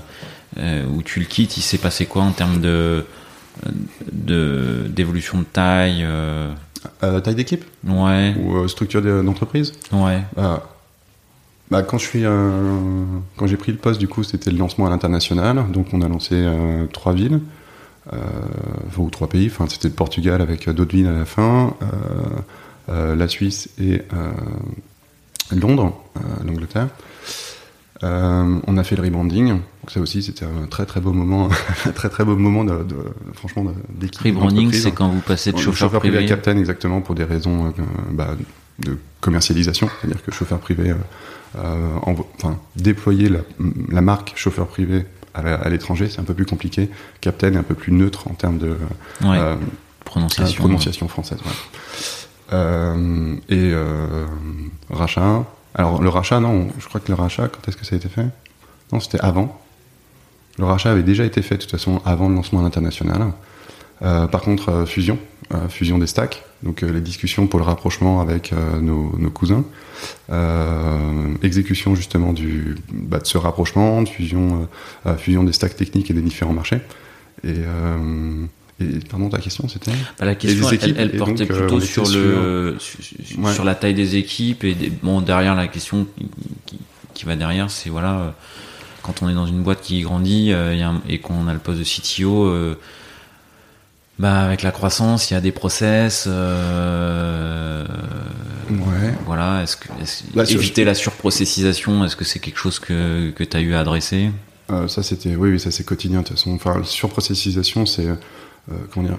où 0.92 1.02
tu 1.02 1.20
le 1.20 1.26
quittes, 1.26 1.56
il 1.58 1.62
s'est 1.62 1.78
passé 1.78 2.06
quoi 2.06 2.22
en 2.22 2.32
termes 2.32 2.60
de 2.60 3.04
de 4.10 4.86
d'évolution 4.88 5.38
de 5.38 5.44
taille 5.44 6.02
euh... 6.04 6.52
Euh, 7.02 7.20
taille 7.20 7.34
d'équipe? 7.34 7.64
Ouais. 7.84 8.34
Ou 8.38 8.56
euh, 8.56 8.68
structure 8.68 9.02
d'entreprise? 9.02 9.72
Ouais. 9.92 10.22
Bah, 11.70 11.82
quand 11.82 11.98
je 11.98 12.06
suis 12.06 12.22
quand 13.36 13.46
j'ai 13.46 13.56
pris 13.56 13.72
le 13.72 13.78
poste 13.78 14.00
du 14.00 14.08
coup 14.08 14.24
c'était 14.24 14.50
le 14.50 14.58
lancement 14.58 14.86
à 14.86 14.90
l'international. 14.90 15.70
Donc 15.70 15.88
on 15.92 16.00
a 16.00 16.08
lancé 16.08 16.36
trois 16.92 17.12
villes. 17.12 17.40
Ou 18.96 19.10
trois 19.10 19.28
pays. 19.28 19.48
Enfin 19.52 19.66
c'était 19.68 19.88
le 19.88 19.94
Portugal 19.94 20.40
avec 20.40 20.68
d'autres 20.70 20.96
villes 20.96 21.08
à 21.08 21.18
la 21.18 21.24
fin. 21.24 21.74
La 22.88 23.28
Suisse 23.28 23.68
et 23.80 24.02
Londres, 25.52 25.94
euh, 26.16 26.44
l'Angleterre. 26.44 26.88
Euh, 28.02 28.58
on 28.66 28.76
a 28.76 28.84
fait 28.84 28.94
le 28.96 29.02
rebranding, 29.02 29.48
donc 29.48 29.62
ça 29.88 30.00
aussi 30.00 30.22
c'était 30.22 30.44
un 30.44 30.66
très 30.66 30.84
très 30.84 31.00
beau 31.00 31.12
moment, 31.12 31.48
très 31.94 32.10
très 32.10 32.24
beau 32.24 32.36
moment 32.36 32.64
de, 32.64 32.84
de 32.84 32.96
franchement 33.32 33.64
d'équipe. 33.88 34.22
Rebranding, 34.22 34.72
c'est 34.72 34.92
quand 34.92 35.08
vous 35.08 35.20
passez 35.20 35.52
de 35.52 35.56
chauffeur, 35.56 35.74
chauffeur 35.74 36.00
privé, 36.00 36.18
à 36.18 36.24
captain 36.24 36.58
exactement 36.58 37.00
pour 37.00 37.14
des 37.14 37.24
raisons 37.24 37.66
euh, 37.66 37.70
bah, 38.10 38.36
de 38.80 38.98
commercialisation, 39.22 39.88
c'est-à-dire 40.00 40.22
que 40.22 40.30
chauffeur 40.30 40.58
privé, 40.58 40.94
euh, 41.56 41.96
en, 42.02 42.14
enfin 42.34 42.58
déployer 42.76 43.30
la, 43.30 43.38
la, 43.90 44.02
marque 44.02 44.34
chauffeur 44.36 44.66
privé 44.66 45.06
à, 45.32 45.68
l'étranger, 45.70 46.08
c'est 46.10 46.20
un 46.20 46.24
peu 46.24 46.34
plus 46.34 46.46
compliqué. 46.46 46.90
Captain 47.22 47.52
est 47.54 47.56
un 47.56 47.62
peu 47.62 47.74
plus 47.74 47.92
neutre 47.92 48.28
en 48.28 48.34
termes 48.34 48.58
de 48.58 48.76
prononciation, 50.04 50.64
prononciation 50.64 51.08
française. 51.08 51.38
Et 52.52 53.74
rachat. 54.90 55.44
Alors 55.74 56.02
le 56.02 56.08
rachat, 56.08 56.40
non, 56.40 56.68
je 56.78 56.86
crois 56.88 57.00
que 57.00 57.08
le 57.08 57.14
rachat, 57.14 57.48
quand 57.48 57.68
est-ce 57.68 57.76
que 57.76 57.84
ça 57.84 57.94
a 57.94 57.98
été 57.98 58.08
fait? 58.08 58.26
Non, 58.92 59.00
c'était 59.00 59.20
avant. 59.20 59.60
Le 60.58 60.64
rachat 60.64 60.90
avait 60.90 61.02
déjà 61.02 61.24
été 61.24 61.42
fait 61.42 61.56
de 61.56 61.62
toute 61.62 61.70
façon 61.70 62.00
avant 62.04 62.28
le 62.28 62.34
lancement 62.34 62.60
à 62.60 62.62
l'international. 62.62 63.32
Euh, 64.02 64.26
par 64.26 64.42
contre, 64.42 64.70
euh, 64.70 64.86
fusion, 64.86 65.18
euh, 65.54 65.68
fusion 65.68 65.98
des 65.98 66.06
stacks, 66.06 66.44
donc 66.62 66.82
les 66.82 67.00
discussions 67.00 67.46
pour 67.46 67.58
le 67.58 67.64
rapprochement 67.64 68.20
avec 68.20 68.52
nos, 68.80 69.10
cousins, 69.30 69.64
exécution 71.42 71.94
justement 71.94 72.32
du, 72.32 72.76
bah, 72.92 73.18
de 73.18 73.26
ce 73.26 73.38
rapprochement, 73.38 74.02
de 74.02 74.08
fusion, 74.08 74.68
fusion 75.18 75.44
des 75.44 75.52
stacks 75.52 75.76
techniques 75.76 76.10
et 76.10 76.14
des 76.14 76.22
différents 76.22 76.54
marchés. 76.54 76.80
Et, 77.44 77.56
pardon, 79.08 79.28
ta 79.28 79.38
question 79.38 79.68
c'était 79.68 79.92
bah, 80.18 80.26
La 80.26 80.34
question, 80.34 80.68
elle, 80.70 81.16
portait 81.16 81.46
plutôt 81.46 81.80
sur, 81.80 82.08
le, 82.08 82.76
sur, 82.78 83.64
la 83.64 83.74
taille 83.74 83.94
des 83.94 84.16
équipes 84.16 84.64
et 84.64 84.76
bon 85.02 85.20
derrière 85.20 85.54
la 85.54 85.66
question 85.66 86.06
qui, 86.66 86.78
qui 87.14 87.24
va 87.24 87.36
derrière, 87.36 87.70
c'est 87.70 87.90
voilà 87.90 88.34
quand 89.02 89.22
on 89.22 89.28
est 89.28 89.34
dans 89.34 89.46
une 89.46 89.62
boîte 89.62 89.80
qui 89.80 90.02
grandit 90.02 90.52
et 91.08 91.18
qu'on 91.18 91.48
a 91.48 91.52
le 91.52 91.58
poste 91.58 91.78
de 91.78 91.84
CTO 91.84 92.76
bah, 94.18 94.40
avec 94.40 94.62
la 94.62 94.70
croissance, 94.70 95.30
il 95.30 95.34
y 95.34 95.36
a 95.36 95.40
des 95.40 95.52
process. 95.52 96.24
Euh, 96.26 97.84
ouais. 98.70 99.14
Voilà. 99.26 99.62
Est-ce 99.62 99.76
que 99.76 99.88
bah, 100.34 100.44
éviter 100.48 100.84
la 100.84 100.94
surprocessisation, 100.94 102.04
est-ce 102.04 102.16
que 102.16 102.24
c'est 102.24 102.38
quelque 102.38 102.58
chose 102.58 102.78
que, 102.78 103.30
que 103.30 103.44
tu 103.44 103.56
as 103.56 103.60
eu 103.60 103.74
à 103.74 103.80
adresser? 103.80 104.30
Euh, 104.70 104.88
Ça, 104.88 105.02
c'était 105.02 105.36
oui, 105.36 105.50
oui, 105.50 105.60
ça 105.60 105.70
c'est 105.70 105.84
quotidien 105.84 106.20
de 106.20 106.26
toute 106.26 106.38
façon. 106.38 106.52
Enfin, 106.52 106.78
la 106.78 106.84
surprocessisation, 106.84 107.84
c'est 107.84 108.06
euh, 108.06 108.14
comment 108.92 109.06
dire 109.06 109.18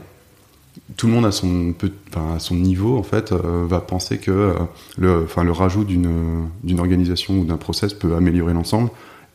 tout 0.96 1.08
le 1.08 1.14
monde 1.14 1.26
à 1.26 1.32
son, 1.32 1.74
enfin, 2.10 2.36
à 2.36 2.40
son 2.40 2.56
niveau 2.56 2.98
en 2.98 3.04
fait 3.04 3.32
euh, 3.32 3.66
va 3.68 3.80
penser 3.80 4.20
que 4.20 4.54
le, 4.98 5.24
enfin, 5.24 5.44
le 5.44 5.52
rajout 5.52 5.84
d'une 5.84 6.80
organisation 6.80 7.40
ou 7.40 7.46
d'un 7.46 7.58
process 7.58 7.94
peut 7.94 8.16
améliorer 8.16 8.54
l'ensemble. 8.54 8.90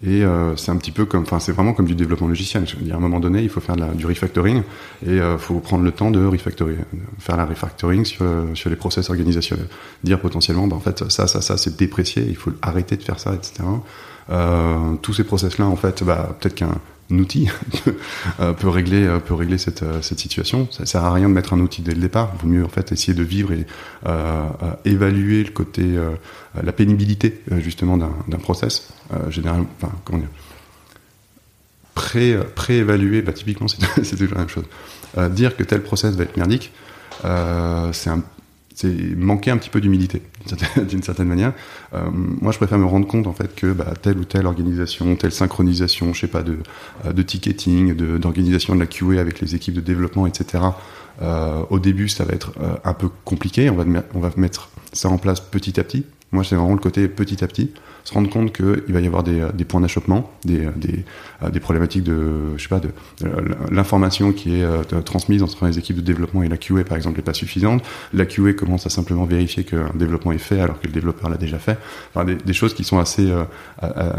Et 0.04 0.24
euh, 0.24 0.56
c'est 0.56 0.72
un 0.72 0.76
petit 0.76 0.90
peu 0.90 1.04
comme, 1.04 1.22
enfin, 1.22 1.38
c'est 1.38 1.52
vraiment 1.52 1.74
comme 1.74 1.86
du 1.86 1.94
développement 1.94 2.26
logiciel. 2.26 2.66
Je 2.66 2.76
veux 2.76 2.82
dire, 2.82 2.94
à 2.94 2.98
un 2.98 3.00
moment 3.00 3.20
donné, 3.20 3.40
il 3.42 3.48
faut 3.48 3.60
faire 3.60 3.76
du 3.76 4.04
refactoring 4.04 4.62
et 5.06 5.12
il 5.12 5.20
euh, 5.20 5.38
faut 5.38 5.60
prendre 5.60 5.84
le 5.84 5.92
temps 5.92 6.10
de 6.10 6.24
refactoring, 6.26 6.78
faire 7.20 7.36
la 7.36 7.44
refactoring 7.44 8.04
sur, 8.04 8.24
sur 8.54 8.68
les 8.68 8.74
process 8.74 9.10
organisationnels. 9.10 9.68
Dire 10.02 10.18
potentiellement, 10.18 10.66
bah, 10.66 10.74
en 10.74 10.80
fait, 10.80 11.08
ça, 11.08 11.28
ça, 11.28 11.40
ça, 11.40 11.56
c'est 11.56 11.76
déprécié, 11.76 12.26
il 12.28 12.34
faut 12.34 12.50
arrêter 12.62 12.96
de 12.96 13.02
faire 13.04 13.20
ça, 13.20 13.32
etc. 13.32 13.62
Euh, 14.30 14.94
tous 15.02 15.12
ces 15.12 15.24
process-là, 15.24 15.66
en 15.66 15.76
fait, 15.76 16.02
bah, 16.02 16.36
peut-être 16.40 16.54
qu'un 16.54 16.78
outil 17.10 17.48
euh, 18.40 18.52
peut 18.52 18.68
régler 18.68 19.04
euh, 19.04 19.18
peut 19.18 19.34
régler 19.34 19.58
cette, 19.58 19.82
euh, 19.82 20.02
cette 20.02 20.18
situation. 20.18 20.68
Ça 20.70 20.86
sert 20.86 21.04
à 21.04 21.12
rien 21.12 21.28
de 21.28 21.34
mettre 21.34 21.52
un 21.52 21.60
outil 21.60 21.82
dès 21.82 21.94
le 21.94 22.00
départ. 22.00 22.32
Il 22.34 22.42
vaut 22.42 22.48
mieux 22.48 22.64
en 22.64 22.68
fait 22.68 22.92
essayer 22.92 23.14
de 23.14 23.22
vivre 23.22 23.52
et 23.52 23.66
évaluer 24.84 25.44
le 25.44 25.50
côté 25.50 25.84
la 26.62 26.72
pénibilité 26.72 27.42
justement 27.58 27.96
d'un 27.96 28.38
process. 28.38 28.88
Enfin, 29.10 29.92
comment 30.04 30.18
dire 30.18 30.28
pré 31.94 32.38
pré-évaluer. 32.54 33.22
Bah, 33.22 33.32
typiquement 33.32 33.68
c'est 34.02 34.16
toujours 34.16 34.34
la 34.34 34.40
même 34.40 34.48
chose. 34.48 34.64
dire 35.30 35.56
que 35.56 35.62
tel 35.62 35.82
process 35.82 36.14
va 36.14 36.24
être 36.24 36.36
merdique, 36.36 36.72
c'est 37.22 38.10
un 38.10 38.22
c'est 38.74 39.16
manquer 39.16 39.50
un 39.50 39.56
petit 39.56 39.70
peu 39.70 39.80
d'humilité 39.80 40.22
d'une 40.88 41.02
certaine, 41.02 41.28
manière. 41.28 41.52
Euh, 41.94 42.08
moi, 42.12 42.52
je 42.52 42.58
préfère 42.58 42.78
me 42.78 42.84
rendre 42.84 43.06
compte 43.06 43.26
en 43.26 43.32
fait 43.32 43.54
que 43.54 43.72
bah, 43.72 43.92
telle 44.00 44.18
ou 44.18 44.24
telle 44.24 44.46
organisation, 44.46 45.14
telle 45.16 45.32
synchronisation, 45.32 46.12
je 46.12 46.20
sais 46.20 46.26
pas 46.26 46.42
de, 46.42 46.58
euh, 47.04 47.12
de 47.12 47.22
ticketing, 47.22 47.94
d'organisation 47.94 48.74
de, 48.74 48.80
la 48.80 48.86
QA 48.86 49.20
avec 49.20 49.40
les 49.40 49.54
équipes 49.54 49.74
de 49.74 49.80
développement, 49.80 50.26
etc. 50.26 50.64
Euh, 51.20 51.62
au 51.70 51.78
début, 51.78 52.08
ça 52.08 52.24
va 52.24 52.32
être 52.32 52.52
un 52.84 52.94
peu 52.94 53.08
compliqué. 53.24 53.70
On 53.70 53.76
va, 53.76 53.84
on 54.14 54.20
va 54.20 54.30
mettre 54.36 54.70
ça 54.92 55.08
en 55.08 55.18
place 55.18 55.40
petit 55.40 55.78
à 55.78 55.84
petit. 55.84 56.04
Moi, 56.32 56.44
c'est 56.44 56.56
vraiment 56.56 56.74
le 56.74 56.80
côté 56.80 57.08
petit 57.08 57.44
à 57.44 57.46
petit 57.46 57.70
se 58.04 58.14
rendre 58.14 58.28
compte 58.30 58.52
qu'il 58.52 58.92
va 58.92 59.00
y 59.00 59.06
avoir 59.06 59.22
des, 59.22 59.46
des 59.54 59.64
points 59.64 59.80
d'achoppement, 59.80 60.30
des, 60.44 60.68
des, 60.76 61.04
euh, 61.42 61.50
des, 61.50 61.60
problématiques 61.60 62.02
de, 62.02 62.56
je 62.56 62.62
sais 62.62 62.68
pas, 62.68 62.80
de, 62.80 62.90
l'information 63.70 64.32
qui 64.32 64.56
est 64.56 64.64
euh, 64.64 64.82
transmise 65.04 65.42
entre 65.42 65.66
les 65.66 65.78
équipes 65.78 65.96
de 65.96 66.02
développement 66.02 66.42
et 66.42 66.48
la 66.48 66.56
QA 66.56 66.84
par 66.84 66.96
exemple 66.96 67.18
n'est 67.18 67.24
pas 67.24 67.34
suffisante. 67.34 67.82
La 68.12 68.26
QA 68.26 68.54
commence 68.54 68.86
à 68.86 68.90
simplement 68.90 69.24
vérifier 69.24 69.64
qu'un 69.64 69.90
développement 69.94 70.32
est 70.32 70.38
fait 70.38 70.60
alors 70.60 70.80
que 70.80 70.86
le 70.86 70.92
développeur 70.92 71.30
l'a 71.30 71.36
déjà 71.36 71.58
fait. 71.58 71.78
Enfin, 72.14 72.24
des, 72.24 72.52
choses 72.52 72.74
qui 72.74 72.84
sont 72.84 72.98
assez, 72.98 73.30
euh, 73.30 73.44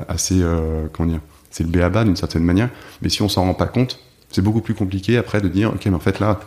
assez, 0.07 0.41
comment 0.91 1.09
dire, 1.09 1.21
c'est 1.51 1.63
le 1.63 1.69
béaba 1.69 2.03
d'une 2.03 2.15
certaine 2.15 2.43
manière. 2.43 2.69
Mais 3.01 3.09
si 3.09 3.21
on 3.21 3.29
s'en 3.29 3.43
rend 3.43 3.53
pas 3.53 3.67
compte, 3.67 3.99
c'est 4.29 4.41
beaucoup 4.41 4.61
plus 4.61 4.73
compliqué 4.73 5.17
après 5.17 5.41
de 5.41 5.47
dire, 5.47 5.71
ok, 5.73 5.85
mais 5.85 5.93
en 5.93 5.99
fait 5.99 6.19
là, 6.19 6.39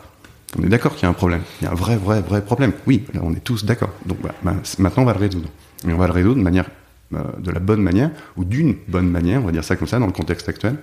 on 0.59 0.63
est 0.63 0.69
d'accord 0.69 0.95
qu'il 0.95 1.03
y 1.03 1.07
a 1.07 1.09
un 1.09 1.15
problème. 1.15 1.43
Il 1.61 1.65
y 1.65 1.69
a 1.69 1.73
un 1.73 1.75
vrai, 1.75 1.97
vrai, 1.97 2.21
vrai 2.21 2.43
problème. 2.43 2.73
Oui, 2.87 3.05
là, 3.13 3.21
on 3.23 3.33
est 3.33 3.45
tous 3.45 3.65
d'accord. 3.65 3.91
Donc 4.07 4.19
bah, 4.23 4.55
maintenant, 4.79 5.03
on 5.03 5.07
va 5.07 5.13
le 5.13 5.19
résoudre. 5.19 5.49
Et 5.87 5.93
on 5.93 5.99
va 5.99 6.07
le 6.07 6.13
résoudre 6.13 6.37
de 6.37 6.43
manière 6.43 6.67
euh, 7.15 7.23
de 7.39 7.53
la 7.53 7.61
bonne 7.61 7.83
manière, 7.83 8.11
ou 8.37 8.45
d'une 8.45 8.75
bonne 8.89 9.09
manière, 9.09 9.41
on 9.41 9.47
va 9.47 9.53
dire 9.53 9.63
ça 9.63 9.77
comme 9.77 9.87
ça, 9.87 10.01
dans 10.01 10.07
le 10.07 10.13
contexte 10.13 10.49
actuel, 10.49 10.77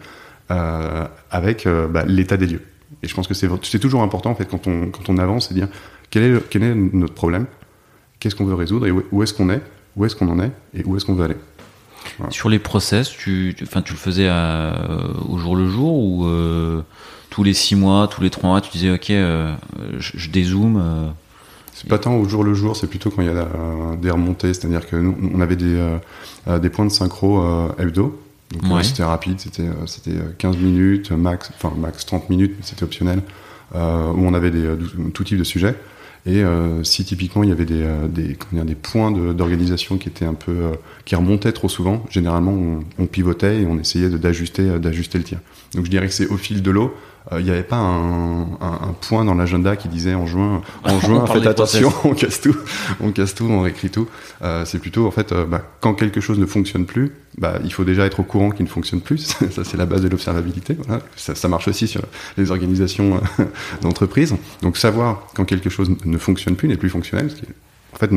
euh, 0.51 1.05
avec 1.29 1.67
euh, 1.67 1.89
bah, 1.89 2.05
l'état 2.07 2.37
des 2.37 2.47
lieux. 2.47 2.61
Et 3.01 3.09
je 3.09 3.13
pense 3.13 3.27
que 3.27 3.33
c'est 3.33 3.79
toujours 3.79 4.03
important, 4.03 4.29
en 4.29 4.35
fait, 4.35 4.45
quand 4.45 4.67
on, 4.67 5.17
avance, 5.17 5.49
c'est 5.49 5.53
dire 5.53 5.67
quel 6.09 6.23
est, 6.23 6.75
notre 6.93 7.13
problème, 7.13 7.45
qu'est-ce 8.19 8.35
qu'on 8.35 8.45
veut 8.45 8.53
résoudre, 8.53 8.87
et 8.87 8.91
où, 8.91 9.21
est-ce 9.21 9.33
qu'on 9.33 9.49
est, 9.49 9.61
où 9.97 10.05
est-ce 10.05 10.15
qu'on 10.15 10.29
en 10.29 10.39
est, 10.39 10.51
et 10.73 10.85
où 10.85 10.95
est-ce 10.95 11.03
qu'on 11.03 11.15
veut 11.15 11.25
aller? 11.25 11.37
Sur 12.29 12.47
les 12.47 12.59
process, 12.59 13.09
tu, 13.09 13.53
tu, 13.57 13.65
tu 13.65 13.93
le 13.93 13.99
faisais 13.99 14.29
au 15.27 15.37
jour 15.37 15.57
le 15.57 15.67
jour, 15.67 15.93
ou 15.93 16.25
tous 17.33 17.43
les 17.43 17.53
six 17.53 17.75
mois, 17.75 18.07
tous 18.07 18.21
les 18.21 18.29
trois 18.29 18.49
mois, 18.49 18.61
tu 18.61 18.69
disais, 18.69 18.91
ok, 18.91 19.07
je, 19.09 19.61
je 19.97 20.29
dézoome 20.29 21.13
c'est 21.73 21.89
pas 21.89 21.97
tant 21.97 22.15
au 22.15 22.27
jour 22.29 22.43
le 22.43 22.53
jour, 22.53 22.75
c'est 22.75 22.87
plutôt 22.87 23.09
quand 23.09 23.21
il 23.21 23.27
y 23.27 23.31
a 23.31 23.47
des 23.99 24.11
remontées, 24.11 24.53
c'est-à-dire 24.53 24.87
que 24.87 24.95
nous, 24.95 25.17
on 25.33 25.41
avait 25.41 25.55
des, 25.55 25.75
euh, 25.75 25.97
euh, 26.47 26.59
des 26.59 26.69
points 26.69 26.85
de 26.85 26.91
synchro 26.91 27.41
euh, 27.41 27.69
hebdo. 27.79 28.19
Donc 28.51 28.83
c'était 28.83 29.03
rapide, 29.03 29.39
c'était 29.39 29.67
c'était 29.87 30.11
15 30.37 30.57
minutes 30.57 31.11
max, 31.11 31.51
enfin 31.55 31.73
max 31.75 32.05
30 32.05 32.29
minutes, 32.29 32.53
mais 32.55 32.63
c'était 32.63 32.83
optionnel, 32.83 33.23
où 33.73 33.77
on 33.77 34.33
avait 34.35 34.51
des, 34.51 34.75
tout 35.11 35.23
type 35.23 35.39
de 35.39 35.43
sujets. 35.43 35.75
Et 36.27 36.43
si 36.83 37.03
typiquement 37.03 37.41
il 37.41 37.49
y 37.49 37.51
avait 37.51 37.65
des, 37.65 37.83
des, 38.09 38.37
dire, 38.51 38.63
des 38.63 38.75
points 38.75 39.11
d'organisation 39.11 39.97
qui 39.97 40.07
étaient 40.07 40.25
un 40.25 40.35
peu 40.35 40.73
qui 41.03 41.15
remontaient 41.15 41.51
trop 41.51 41.67
souvent, 41.67 42.05
généralement 42.11 42.51
on, 42.51 42.83
on 42.99 43.07
pivotait 43.07 43.61
et 43.61 43.65
on 43.65 43.79
essayait 43.79 44.09
d'ajuster 44.09 44.77
d'ajuster 44.77 45.17
le 45.17 45.23
tir. 45.23 45.39
Donc 45.73 45.85
je 45.85 45.89
dirais 45.89 46.05
que 46.05 46.13
c'est 46.13 46.27
au 46.27 46.37
fil 46.37 46.61
de 46.61 46.69
l'eau. 46.69 46.93
Euh, 47.31 47.39
il 47.39 47.45
n'y 47.45 47.51
avait 47.51 47.63
pas 47.63 47.77
un, 47.77 48.41
un, 48.41 48.79
un 48.81 48.95
point 48.99 49.23
dans 49.23 49.33
l'agenda 49.33 49.75
qui 49.75 49.87
disait 49.87 50.13
en 50.13 50.25
juin, 50.25 50.61
en 50.83 50.99
juin, 50.99 51.25
faites 51.33 51.47
attention, 51.47 51.91
on 52.03 52.13
casse 52.13 52.41
tout, 52.41 52.55
on 52.99 53.11
casse 53.11 53.33
tout, 53.35 53.45
on 53.45 53.61
réécrit 53.61 53.89
tout. 53.89 54.07
Euh, 54.41 54.65
c'est 54.65 54.79
plutôt 54.79 55.07
en 55.07 55.11
fait, 55.11 55.31
euh, 55.31 55.45
bah, 55.45 55.61
quand 55.79 55.93
quelque 55.93 56.21
chose 56.21 56.39
ne 56.39 56.45
fonctionne 56.45 56.85
plus, 56.85 57.13
bah, 57.37 57.59
il 57.63 57.71
faut 57.71 57.83
déjà 57.83 58.05
être 58.05 58.19
au 58.19 58.23
courant 58.23 58.49
qu'il 58.51 58.65
ne 58.65 58.69
fonctionne 58.69 59.01
plus. 59.01 59.17
ça, 59.51 59.63
c'est 59.63 59.77
la 59.77 59.85
base 59.85 60.01
de 60.01 60.09
l'observabilité. 60.09 60.75
Voilà. 60.85 61.01
Ça, 61.15 61.35
ça, 61.35 61.47
marche 61.47 61.67
aussi 61.67 61.87
sur 61.87 62.01
les 62.37 62.51
organisations 62.51 63.21
euh, 63.39 63.45
d'entreprise. 63.81 64.35
Donc 64.61 64.77
savoir 64.77 65.27
quand 65.35 65.45
quelque 65.45 65.69
chose 65.69 65.91
ne 66.05 66.17
fonctionne 66.17 66.55
plus, 66.55 66.67
n'est 66.67 66.77
plus 66.77 66.89
fonctionnel, 66.89 67.31
ce 67.31 67.35
qui 67.35 67.45
est, 67.45 67.55
en 67.93 67.97
fait, 67.97 68.09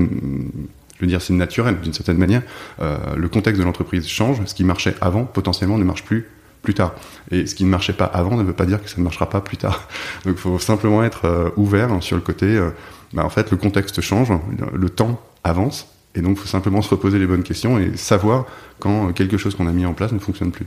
je 0.97 1.01
veux 1.03 1.07
dire, 1.07 1.21
c'est 1.21 1.35
naturel 1.35 1.79
d'une 1.81 1.93
certaine 1.93 2.17
manière. 2.17 2.43
Euh, 2.81 2.97
le 3.17 3.29
contexte 3.29 3.61
de 3.61 3.67
l'entreprise 3.67 4.09
change. 4.09 4.41
Ce 4.47 4.55
qui 4.55 4.65
marchait 4.65 4.95
avant, 5.01 5.25
potentiellement, 5.25 5.79
ne 5.79 5.85
marche 5.85 6.05
plus 6.05 6.27
plus 6.67 6.75
tard. 6.75 6.95
Et 7.31 7.47
ce 7.47 7.55
qui 7.55 7.65
ne 7.65 7.71
marchait 7.71 7.93
pas 7.93 8.07
avant 8.07 8.37
ne 8.37 8.43
veut 8.43 8.53
pas 8.53 8.67
dire 8.67 8.83
que 8.83 8.91
ça 8.91 8.97
ne 8.99 9.05
marchera 9.05 9.31
pas 9.31 9.41
plus 9.41 9.57
tard. 9.57 9.89
Donc 10.25 10.35
il 10.37 10.41
faut 10.41 10.59
simplement 10.59 11.05
être 11.05 11.25
euh, 11.25 11.51
ouvert 11.57 11.89
sur 12.03 12.17
le 12.17 12.23
côté, 12.23 12.57
euh, 12.57 12.71
bah, 13.13 13.25
en 13.25 13.29
fait 13.31 13.53
le 13.53 13.57
contexte 13.57 14.01
change, 14.01 14.33
le 14.75 14.91
temps 14.91 15.21
avance, 15.45 15.87
et 16.17 16.23
donc 16.23 16.37
il 16.37 16.41
faut 16.41 16.49
simplement 16.49 16.83
se 16.83 16.91
reposer 16.91 17.21
les 17.21 17.27
bonnes 17.27 17.45
questions 17.45 17.79
et 17.79 17.97
savoir 17.97 18.47
quand 18.81 19.13
quelque 19.13 19.37
chose 19.37 19.55
qu'on 19.55 19.69
a 19.69 19.73
mis 19.73 19.87
en 19.87 19.93
place 19.93 20.11
ne 20.11 20.19
fonctionne 20.19 20.51
plus, 20.51 20.67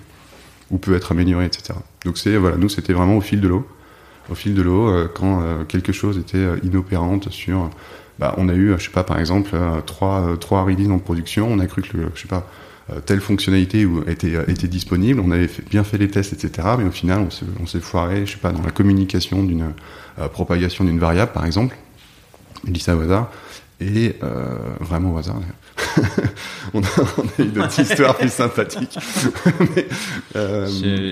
ou 0.71 0.77
peut 0.77 0.95
être 0.95 1.11
amélioré, 1.11 1.45
etc. 1.45 1.73
Donc 2.05 2.17
c'est 2.17 2.37
voilà, 2.37 2.55
nous 2.55 2.69
c'était 2.69 2.93
vraiment 2.93 3.17
au 3.17 3.21
fil 3.21 3.41
de 3.41 3.47
l'eau. 3.49 3.67
Au 4.31 4.35
fil 4.35 4.53
de 4.53 4.61
l'eau, 4.61 4.87
euh, 4.87 5.11
quand 5.13 5.43
quelque 5.67 5.91
chose 5.91 6.17
était 6.17 6.47
inopérante 6.63 7.29
sur 7.29 7.69
bah, 8.19 8.35
on 8.37 8.47
a 8.47 8.53
eu, 8.53 8.73
je 8.77 8.85
sais 8.85 8.91
pas, 8.91 9.03
par 9.03 9.19
exemple, 9.19 9.57
trois, 9.85 10.37
trois 10.39 10.63
releases 10.63 10.91
en 10.91 10.99
production, 10.99 11.47
on 11.49 11.59
a 11.59 11.67
cru 11.67 11.81
que, 11.81 11.97
le, 11.97 12.11
je 12.15 12.21
sais 12.21 12.27
pas, 12.27 12.45
telle 13.05 13.21
fonctionnalité 13.21 13.87
était, 14.07 14.35
euh, 14.35 14.43
était 14.47 14.67
disponible, 14.67 15.19
on 15.19 15.31
avait 15.31 15.49
bien 15.69 15.83
fait 15.83 15.97
les 15.97 16.09
tests, 16.09 16.33
etc. 16.33 16.69
Mais 16.77 16.85
au 16.85 16.91
final, 16.91 17.27
on 17.61 17.65
s'est 17.67 17.79
foiré, 17.79 18.25
je 18.25 18.33
sais 18.33 18.37
pas, 18.37 18.51
dans 18.51 18.61
la 18.61 18.71
communication 18.71 19.43
d'une 19.43 19.73
euh, 20.19 20.27
propagation 20.27 20.83
d'une 20.83 20.99
variable, 20.99 21.31
par 21.31 21.45
exemple. 21.45 21.75
Je 22.65 22.71
dis 22.71 22.79
ça 22.79 22.95
au 22.95 23.01
hasard. 23.01 23.31
Et 23.81 24.15
vraiment 24.81 25.13
au 25.13 25.17
hasard, 25.17 25.39
on, 26.73 26.81
a, 26.81 26.87
on, 27.17 27.21
a, 27.21 27.45
eu 27.45 27.47
d'autres 27.47 27.79
histoires 27.79 28.15
plus 28.15 28.31
sympathiques. 28.31 28.97
mais, 29.75 29.87
euh, 30.35 31.11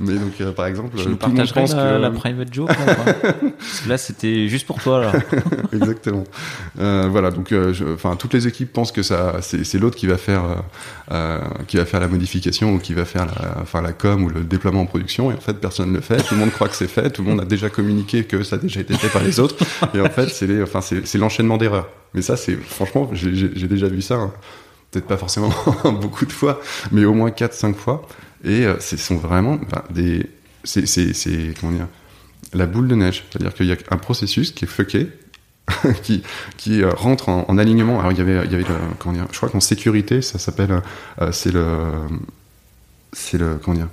mais, 0.00 0.14
donc, 0.14 0.40
euh, 0.40 0.52
par 0.52 0.66
exemple, 0.66 0.96
je 0.96 1.08
monde 1.08 1.18
pense 1.18 1.74
la, 1.74 1.96
que... 1.96 1.98
la 1.98 2.10
private 2.10 2.52
joke. 2.52 2.68
Là, 2.68 2.94
Parce 3.58 3.80
que 3.84 3.88
là, 3.88 3.98
c'était 3.98 4.48
juste 4.48 4.66
pour 4.66 4.80
toi. 4.80 5.00
Là. 5.00 5.12
Exactement. 5.72 6.24
Euh, 6.80 7.08
voilà, 7.10 7.30
donc, 7.30 7.54
enfin, 7.94 8.16
toutes 8.16 8.34
les 8.34 8.46
équipes 8.46 8.72
pensent 8.72 8.92
que 8.92 9.02
ça, 9.02 9.36
c'est 9.40 9.78
l'autre 9.78 9.96
qui 9.96 10.06
va 10.06 10.16
faire, 10.16 10.42
qui 11.66 11.76
va 11.76 11.84
faire 11.84 12.00
la 12.00 12.08
modification 12.08 12.74
ou 12.74 12.78
qui 12.78 12.94
va 12.94 13.04
faire 13.04 13.26
la, 13.26 13.62
enfin, 13.62 13.82
la 13.82 13.92
com 13.92 14.24
ou 14.24 14.28
le 14.28 14.42
déploiement 14.42 14.82
en 14.82 14.86
production. 14.86 15.30
Et 15.30 15.34
en 15.34 15.40
fait, 15.40 15.54
personne 15.54 15.90
ne 15.90 15.96
le 15.96 16.02
fait. 16.02 16.22
Tout 16.22 16.34
le 16.34 16.40
monde 16.40 16.52
croit 16.52 16.68
que 16.68 16.76
c'est 16.76 16.88
fait. 16.88 17.10
Tout 17.10 17.22
le 17.22 17.30
monde 17.30 17.40
a 17.40 17.44
déjà 17.44 17.68
communiqué 17.68 18.24
que 18.24 18.42
ça 18.42 18.56
a 18.56 18.58
déjà 18.58 18.80
été 18.80 18.94
fait 18.94 19.08
par 19.08 19.22
les 19.22 19.40
autres. 19.40 19.56
Et 19.94 20.00
en 20.00 20.10
fait, 20.10 20.28
c'est 20.28 20.62
enfin, 20.62 20.80
c'est 20.80 21.18
l'enchaînement 21.18 21.56
d'erreurs. 21.56 21.88
Mais 22.14 22.22
ça, 22.22 22.36
c'est 22.36 22.56
franchement, 22.56 22.97
j'ai 23.12 23.68
déjà 23.68 23.88
vu 23.88 24.02
ça. 24.02 24.16
Hein. 24.16 24.32
Peut-être 24.90 25.06
pas 25.06 25.18
forcément 25.18 25.52
beaucoup 26.00 26.24
de 26.24 26.32
fois, 26.32 26.60
mais 26.92 27.04
au 27.04 27.12
moins 27.12 27.30
4-5 27.30 27.74
fois. 27.74 28.06
Et 28.44 28.64
euh, 28.64 28.78
ce 28.80 28.96
sont 28.96 29.16
vraiment 29.16 29.60
des. 29.90 30.26
C'est 30.64 31.54
comment 31.60 31.72
dire 31.72 31.88
la 32.52 32.66
boule 32.66 32.88
de 32.88 32.94
neige. 32.94 33.24
C'est-à-dire 33.30 33.54
qu'il 33.54 33.66
y 33.66 33.72
a 33.72 33.76
un 33.90 33.96
processus 33.96 34.52
qui 34.52 34.64
est 34.64 34.68
fucké, 34.68 35.08
qui, 36.02 36.22
qui 36.56 36.82
euh, 36.82 36.90
rentre 36.90 37.28
en, 37.28 37.58
alignement. 37.58 37.98
Alors 37.98 38.12
il 38.12 38.18
y 38.18 38.20
avait, 38.20 38.46
y 38.46 38.54
avait 38.54 38.64
comment 38.98 39.14
dire, 39.14 39.26
je 39.30 39.36
crois 39.36 39.48
qu'en 39.48 39.60
sécurité, 39.60 40.22
ça 40.22 40.38
s'appelle, 40.38 40.82
euh, 41.20 41.32
c'est 41.32 41.52
le, 41.52 41.92
c'est 43.12 43.38
le, 43.38 43.58
comment 43.62 43.76
dire, 43.76 43.88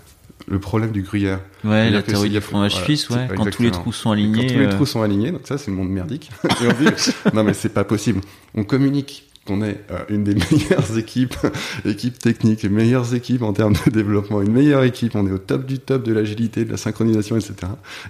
le 0.48 0.60
problème 0.60 0.92
du 0.92 1.02
gruyère. 1.02 1.40
Ouais, 1.64 1.90
la 1.90 2.02
théorie 2.02 2.30
du 2.30 2.42
fromage 2.42 2.76
suisse, 2.76 3.10
ouais. 3.10 3.28
Quand 3.36 3.50
tous 3.50 3.64
les 3.64 3.72
trous 3.72 3.94
sont 3.94 4.12
alignés. 4.12 4.48
quand 4.48 4.54
tous 4.54 4.60
les 4.60 4.70
trous 4.70 4.86
sont 4.86 5.02
alignés, 5.02 5.32
donc 5.32 5.42
ça 5.46 5.58
c'est 5.58 5.72
le 5.72 5.78
monde 5.78 5.90
merdique. 5.90 6.32
Et 6.44 6.68
on 6.68 6.84
dit, 6.84 6.90
non 7.34 7.44
mais 7.44 7.54
c'est 7.54 7.74
pas 7.74 7.84
possible. 7.84 8.22
On 8.54 8.64
communique 8.64 9.26
qu'on 9.46 9.62
est 9.62 9.80
euh, 9.92 10.00
une 10.10 10.24
des 10.24 10.36
meilleures 10.52 10.98
équipes, 10.98 11.36
équipes 11.86 12.18
techniques, 12.18 12.64
les 12.64 12.70
meilleures 12.70 13.14
équipes 13.14 13.44
en 13.44 13.54
termes 13.54 13.76
de 13.86 13.92
développement, 13.92 14.42
une 14.42 14.52
meilleure 14.52 14.84
équipe, 14.84 15.16
on 15.16 15.28
est 15.28 15.32
au 15.32 15.38
top 15.38 15.66
du 15.66 15.80
top 15.80 16.04
de 16.04 16.14
l'agilité, 16.14 16.66
de 16.66 16.72
la 16.72 16.78
synchronisation, 16.78 17.38
etc. 17.38 17.56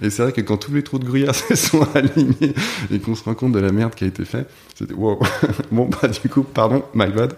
Et 0.02 0.10
c'est 0.10 0.22
vrai 0.22 0.32
que 0.32 0.40
quand 0.40 0.56
tous 0.56 0.72
les 0.72 0.82
trous 0.82 0.98
de 0.98 1.04
gruyère 1.04 1.34
se 1.34 1.54
sont 1.54 1.86
alignés 1.94 2.54
et 2.90 2.98
qu'on 2.98 3.14
se 3.14 3.24
rend 3.24 3.34
compte 3.34 3.52
de 3.52 3.60
la 3.60 3.72
merde 3.72 3.94
qui 3.94 4.04
a 4.04 4.06
été 4.06 4.24
faite, 4.24 4.48
c'était 4.74 4.94
wow. 4.94 5.18
bon 5.70 5.88
bah 5.88 6.08
du 6.08 6.28
coup, 6.28 6.42
pardon, 6.42 6.82
my 6.94 7.10
bad. 7.10 7.34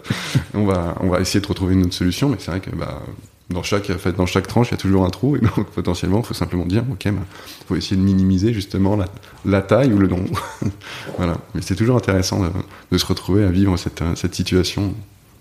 On 0.54 0.64
va 0.64 0.96
on 1.00 1.08
va 1.08 1.20
essayer 1.20 1.40
de 1.40 1.46
retrouver 1.46 1.74
une 1.74 1.84
autre 1.84 1.94
solution, 1.94 2.28
mais 2.28 2.36
c'est 2.38 2.50
vrai 2.50 2.60
que 2.60 2.70
bah 2.70 3.02
dans 3.50 3.62
chaque, 3.62 3.90
fait, 3.96 4.12
dans 4.12 4.26
chaque 4.26 4.46
tranche, 4.46 4.68
il 4.68 4.70
y 4.72 4.74
a 4.74 4.78
toujours 4.78 5.04
un 5.04 5.10
trou, 5.10 5.36
et 5.36 5.40
donc 5.40 5.70
potentiellement, 5.70 6.18
il 6.18 6.24
faut 6.24 6.34
simplement 6.34 6.66
dire, 6.66 6.84
ok, 6.90 7.02
il 7.06 7.12
bah, 7.12 7.22
faut 7.66 7.76
essayer 7.76 7.96
de 7.96 8.02
minimiser 8.02 8.52
justement 8.52 8.96
la, 8.96 9.06
la 9.44 9.62
taille 9.62 9.92
ou 9.92 9.98
le 9.98 10.06
nombre. 10.06 10.40
voilà. 11.16 11.38
Mais 11.54 11.62
c'est 11.62 11.76
toujours 11.76 11.96
intéressant 11.96 12.42
de, 12.42 12.50
de, 12.90 12.98
se 12.98 13.06
retrouver 13.06 13.44
à 13.44 13.50
vivre 13.50 13.76
cette, 13.76 14.02
cette 14.16 14.34
situation 14.34 14.94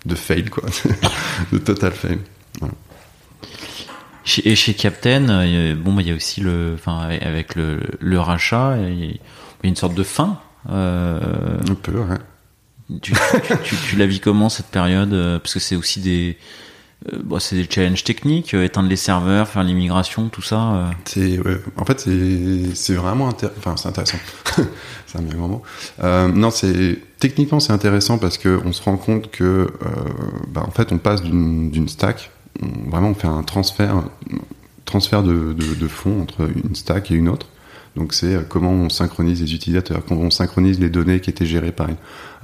de 0.06 0.14
fail, 0.14 0.46
quoi, 0.46 0.64
de 1.52 1.58
total 1.58 1.92
fail. 1.92 2.18
Voilà. 2.60 2.74
Et 4.44 4.56
chez 4.56 4.74
Captain, 4.74 5.28
euh, 5.28 5.74
bon, 5.74 5.92
bah, 5.92 6.02
il 6.02 6.08
y 6.08 6.12
a 6.12 6.14
aussi 6.14 6.40
le, 6.40 6.72
enfin, 6.74 7.08
avec 7.20 7.54
le, 7.54 7.80
le 8.00 8.20
rachat, 8.20 8.76
il 8.78 9.04
y 9.04 9.20
a 9.64 9.66
une 9.66 9.76
sorte 9.76 9.94
de 9.94 10.02
fin. 10.02 10.38
Euh, 10.70 11.60
un 11.68 11.74
peu, 11.74 11.98
ouais. 11.98 12.18
Tu, 13.02 13.12
tu, 13.12 13.56
tu, 13.64 13.76
tu 13.76 13.96
l'as 13.96 14.06
vu 14.06 14.18
comment 14.18 14.48
cette 14.48 14.68
période 14.68 15.12
euh, 15.12 15.38
Parce 15.38 15.54
que 15.54 15.60
c'est 15.60 15.76
aussi 15.76 16.00
des, 16.00 16.38
bon, 17.24 17.38
c'est 17.38 17.56
des 17.56 17.66
challenges 17.68 18.04
techniques, 18.04 18.54
euh, 18.54 18.64
éteindre 18.64 18.88
les 18.88 18.96
serveurs, 18.96 19.48
faire 19.48 19.62
l'immigration, 19.62 20.28
tout 20.28 20.42
ça. 20.42 20.74
Euh. 20.74 20.90
C'est, 21.04 21.38
en 21.76 21.84
fait, 21.84 22.00
c'est, 22.74 22.94
vraiment 22.94 23.28
enfin, 23.58 23.76
c'est 23.76 23.88
intéressant. 23.88 24.18
c'est 25.06 25.18
un 25.18 25.22
bien 25.22 25.36
grand 25.36 25.48
mot. 25.48 25.62
Euh, 26.02 26.28
non, 26.28 26.50
c'est 26.50 26.98
techniquement 27.18 27.60
c'est 27.60 27.72
intéressant 27.72 28.18
parce 28.18 28.38
que 28.38 28.60
on 28.64 28.72
se 28.72 28.82
rend 28.82 28.96
compte 28.96 29.30
que, 29.30 29.68
bah, 30.48 30.64
en 30.66 30.70
fait, 30.70 30.92
on 30.92 30.98
passe 30.98 31.22
d'une, 31.22 31.88
stack, 31.88 32.30
vraiment, 32.60 33.10
on 33.10 33.14
fait 33.14 33.28
un 33.28 33.42
transfert, 33.42 34.02
transfert 34.84 35.22
de 35.22 35.88
fonds 35.88 36.22
entre 36.22 36.48
une 36.64 36.74
stack 36.74 37.10
et 37.10 37.14
une 37.14 37.28
autre. 37.28 37.46
Donc 37.98 38.14
c'est 38.14 38.34
euh, 38.34 38.42
comment 38.48 38.70
on 38.70 38.88
synchronise 38.88 39.42
les 39.42 39.54
utilisateurs, 39.54 40.02
comment 40.06 40.22
on 40.22 40.30
synchronise 40.30 40.78
les 40.78 40.88
données 40.88 41.20
qui 41.20 41.30
étaient 41.30 41.46
gérées 41.46 41.72
par, 41.72 41.88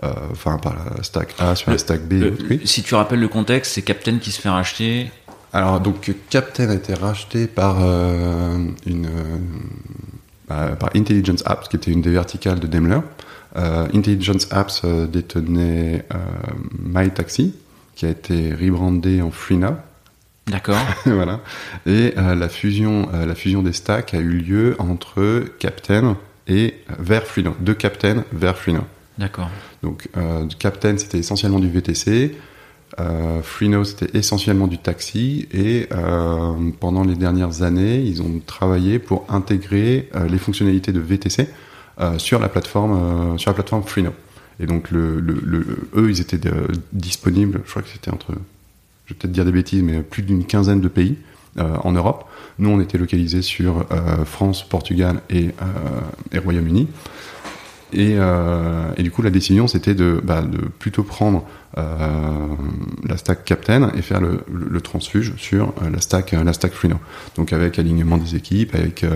euh, 0.02 0.12
enfin, 0.32 0.58
par 0.58 0.74
la 0.96 1.02
stack 1.02 1.34
A 1.38 1.54
sur 1.54 1.70
la 1.70 1.78
stack 1.78 2.02
B. 2.02 2.24
Si 2.64 2.82
tu 2.82 2.94
rappelles 2.94 3.20
le 3.20 3.28
contexte, 3.28 3.72
c'est 3.72 3.82
Captain 3.82 4.18
qui 4.18 4.32
se 4.32 4.40
fait 4.40 4.48
racheter. 4.48 5.10
Alors 5.52 5.78
donc 5.80 6.12
Captain 6.28 6.68
a 6.70 6.74
été 6.74 6.94
racheté 6.94 7.46
par 7.46 7.76
euh, 7.80 8.58
une 8.86 9.08
bah, 10.48 10.74
par 10.78 10.90
Intelligence 10.96 11.42
Apps, 11.46 11.68
qui 11.68 11.76
était 11.76 11.92
une 11.92 12.02
des 12.02 12.10
verticales 12.10 12.58
de 12.58 12.66
Daimler. 12.66 13.00
Intelligence 13.56 14.48
Apps 14.50 14.84
détenait 14.84 16.04
MyTaxi, 16.82 17.54
qui 17.94 18.04
a 18.04 18.08
été 18.08 18.52
rebrandé 18.52 19.22
en 19.22 19.30
FreeNow 19.30 19.76
D'accord. 20.46 20.76
voilà. 21.06 21.40
Et 21.86 22.14
euh, 22.16 22.34
la 22.34 22.48
fusion, 22.48 23.08
euh, 23.14 23.26
la 23.26 23.34
fusion 23.34 23.62
des 23.62 23.72
stacks 23.72 24.14
a 24.14 24.18
eu 24.18 24.38
lieu 24.38 24.76
entre 24.78 25.44
Captain 25.58 26.16
et 26.46 26.74
euh, 26.90 26.94
vers 26.98 27.24
Freeno. 27.24 27.56
De 27.60 27.72
Captain 27.72 28.24
vers 28.32 28.56
Freeno. 28.58 28.82
D'accord. 29.18 29.48
Donc 29.82 30.08
Captain 30.58 30.98
c'était 30.98 31.18
essentiellement 31.18 31.60
du 31.60 31.70
VTC. 31.70 32.36
Euh, 32.98 33.42
Freeno 33.42 33.84
c'était 33.84 34.16
essentiellement 34.18 34.66
du 34.66 34.78
taxi 34.78 35.48
et 35.52 35.88
pendant 36.80 37.04
les 37.04 37.14
dernières 37.14 37.62
années 37.62 38.00
ils 38.00 38.22
ont 38.22 38.40
travaillé 38.44 38.98
pour 38.98 39.24
intégrer 39.28 40.08
les 40.28 40.38
fonctionnalités 40.38 40.90
de 40.90 40.98
VTC 40.98 41.48
sur 42.18 42.40
la 42.40 42.48
plateforme 42.48 43.38
sur 43.38 43.50
la 43.50 43.54
plateforme 43.54 43.84
Freeno. 43.84 44.10
Et 44.58 44.66
donc 44.66 44.90
le, 44.90 45.20
le, 45.20 45.40
le 45.44 45.88
eux 45.94 46.10
ils 46.10 46.20
étaient 46.20 46.40
disponibles, 46.92 47.60
je 47.64 47.70
crois 47.70 47.82
que 47.82 47.90
c'était 47.90 48.10
entre 48.10 48.32
je 49.06 49.12
vais 49.12 49.18
peut-être 49.18 49.32
dire 49.32 49.44
des 49.44 49.52
bêtises, 49.52 49.82
mais 49.82 50.02
plus 50.02 50.22
d'une 50.22 50.44
quinzaine 50.44 50.80
de 50.80 50.88
pays 50.88 51.16
euh, 51.58 51.76
en 51.84 51.92
Europe. 51.92 52.24
Nous, 52.58 52.68
on 52.68 52.80
était 52.80 52.98
localisés 52.98 53.42
sur 53.42 53.86
euh, 53.90 54.24
France, 54.24 54.66
Portugal 54.68 55.20
et, 55.30 55.50
euh, 56.34 56.40
Royaume-Uni. 56.40 56.88
Et, 57.92 58.18
du 58.98 59.10
coup, 59.12 59.22
la 59.22 59.30
décision, 59.30 59.68
c'était 59.68 59.94
de, 59.94 60.20
bah, 60.24 60.42
plutôt 60.80 61.04
prendre 61.04 61.44
la 61.76 63.16
stack 63.16 63.44
Captain 63.44 63.92
et 63.94 64.02
faire 64.02 64.20
le, 64.20 64.80
transfuge 64.80 65.32
sur 65.36 65.72
la 65.80 66.00
stack, 66.00 66.32
la 66.32 66.52
stack. 66.52 66.72
Donc 67.36 67.52
avec 67.52 67.78
alignement 67.78 68.16
des 68.16 68.34
équipes, 68.34 68.74
avec 68.74 69.06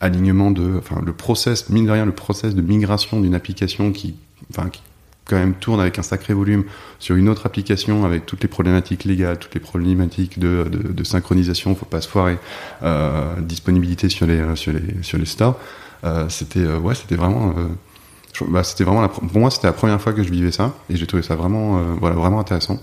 alignement 0.00 0.50
de, 0.50 0.72
enfin 0.76 1.00
le 1.06 1.12
process, 1.12 1.68
mine 1.70 1.86
de 1.86 1.92
rien, 1.92 2.04
le 2.04 2.10
process 2.10 2.56
de 2.56 2.62
migration 2.62 3.20
d'une 3.20 3.36
application 3.36 3.92
qui, 3.92 4.16
enfin, 4.50 4.68
qui 4.68 4.82
quand 5.28 5.36
même 5.36 5.54
tourne 5.54 5.80
avec 5.80 5.98
un 5.98 6.02
sacré 6.02 6.34
volume 6.34 6.64
sur 6.98 7.14
une 7.14 7.28
autre 7.28 7.46
application 7.46 8.04
avec 8.04 8.26
toutes 8.26 8.42
les 8.42 8.48
problématiques 8.48 9.04
légales, 9.04 9.38
toutes 9.38 9.54
les 9.54 9.60
problématiques 9.60 10.38
de, 10.38 10.64
de, 10.64 11.04
synchronisation, 11.04 11.74
faut 11.74 11.86
pas 11.86 12.00
se 12.00 12.08
foirer, 12.08 12.38
euh, 12.82 13.34
disponibilité 13.40 14.08
sur 14.08 14.26
les 14.26 14.56
sur 14.56 14.72
les 14.72 15.02
sur 15.02 15.18
les 15.18 15.26
stores. 15.26 15.58
Euh, 16.04 16.28
c'était 16.28 16.60
euh, 16.60 16.78
ouais, 16.78 16.94
c'était 16.94 17.16
vraiment 17.16 17.54
bah, 18.48 18.64
c'était 18.64 18.84
vraiment 18.84 19.02
la, 19.02 19.08
pour 19.08 19.38
moi 19.38 19.50
c'était 19.50 19.66
la 19.66 19.72
première 19.72 20.00
fois 20.00 20.12
que 20.12 20.22
je 20.22 20.30
vivais 20.30 20.52
ça 20.52 20.74
et 20.88 20.96
j'ai 20.96 21.06
trouvé 21.06 21.22
ça 21.22 21.36
vraiment 21.36 21.82
voilà 22.00 22.16
vraiment 22.16 22.40
intéressant. 22.40 22.80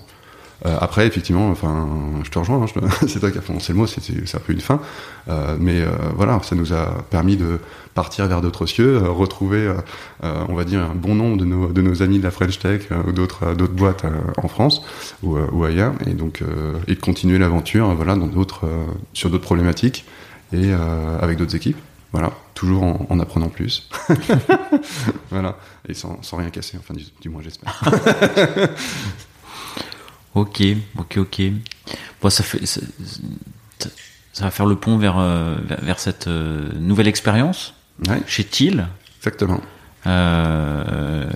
Euh, 0.65 0.77
après, 0.79 1.05
effectivement, 1.05 1.49
enfin, 1.49 1.87
je 2.23 2.29
te 2.29 2.39
rejoins, 2.39 2.63
hein, 2.63 2.87
c'est 3.07 3.19
toi 3.19 3.31
qui 3.31 3.37
as 3.37 3.41
prononcé 3.41 3.73
le 3.73 3.79
mot, 3.79 3.87
c'est 3.87 4.35
un 4.35 4.39
peu 4.39 4.53
une 4.53 4.61
fin, 4.61 4.79
euh, 5.27 5.57
mais 5.59 5.81
euh, 5.81 5.89
voilà, 6.15 6.39
ça 6.43 6.55
nous 6.55 6.73
a 6.73 7.03
permis 7.09 7.35
de 7.35 7.59
partir 7.93 8.27
vers 8.27 8.41
d'autres 8.41 8.65
cieux, 8.65 8.97
retrouver, 8.97 9.73
on 10.21 10.53
va 10.53 10.65
dire, 10.65 10.81
un 10.81 10.95
bon 10.95 11.15
nombre 11.15 11.37
de 11.37 11.81
nos, 11.81 12.01
amis 12.01 12.19
de 12.19 12.23
la 12.23 12.31
French 12.31 12.59
Tech 12.59 12.89
ou 13.07 13.13
d'autres 13.13 13.53
boîtes 13.71 14.03
en 14.37 14.49
France 14.49 14.81
ou, 15.23 15.63
ailleurs, 15.63 15.93
et 16.05 16.11
donc 16.11 16.43
de 16.43 16.93
continuer 16.95 17.37
l'aventure, 17.37 17.95
voilà, 17.95 18.17
sur 19.13 19.29
d'autres 19.29 19.45
problématiques 19.45 20.03
et 20.51 20.73
avec 21.21 21.37
d'autres 21.37 21.55
équipes. 21.55 21.77
Voilà, 22.11 22.31
toujours 22.53 22.83
en, 22.83 23.05
en 23.09 23.19
apprenant 23.19 23.49
plus. 23.49 23.89
voilà, 25.29 25.57
et 25.87 25.93
sans, 25.93 26.19
rien 26.33 26.49
casser, 26.49 26.77
enfin, 26.77 26.93
du 27.21 27.29
moins 27.29 27.41
j'espère. 27.41 27.81
Ok, 30.36 30.62
ok, 30.98 31.17
ok. 31.17 31.41
Bon, 32.21 32.30
ça 32.30 32.43
fait, 32.43 32.65
ça, 32.65 32.82
ça 34.34 34.43
va 34.43 34.52
faire 34.52 34.65
le 34.65 34.76
pont 34.76 34.98
vers 34.98 35.17
euh, 35.17 35.56
vers 35.82 36.00
cette 36.00 36.28
euh, 36.28 36.69
nouvelle 36.78 37.08
expérience 37.08 37.74
ouais. 38.08 38.21
chez 38.28 38.43
Thiel. 38.43 38.88
Exactement. 39.19 39.62
Euh, 40.08 41.30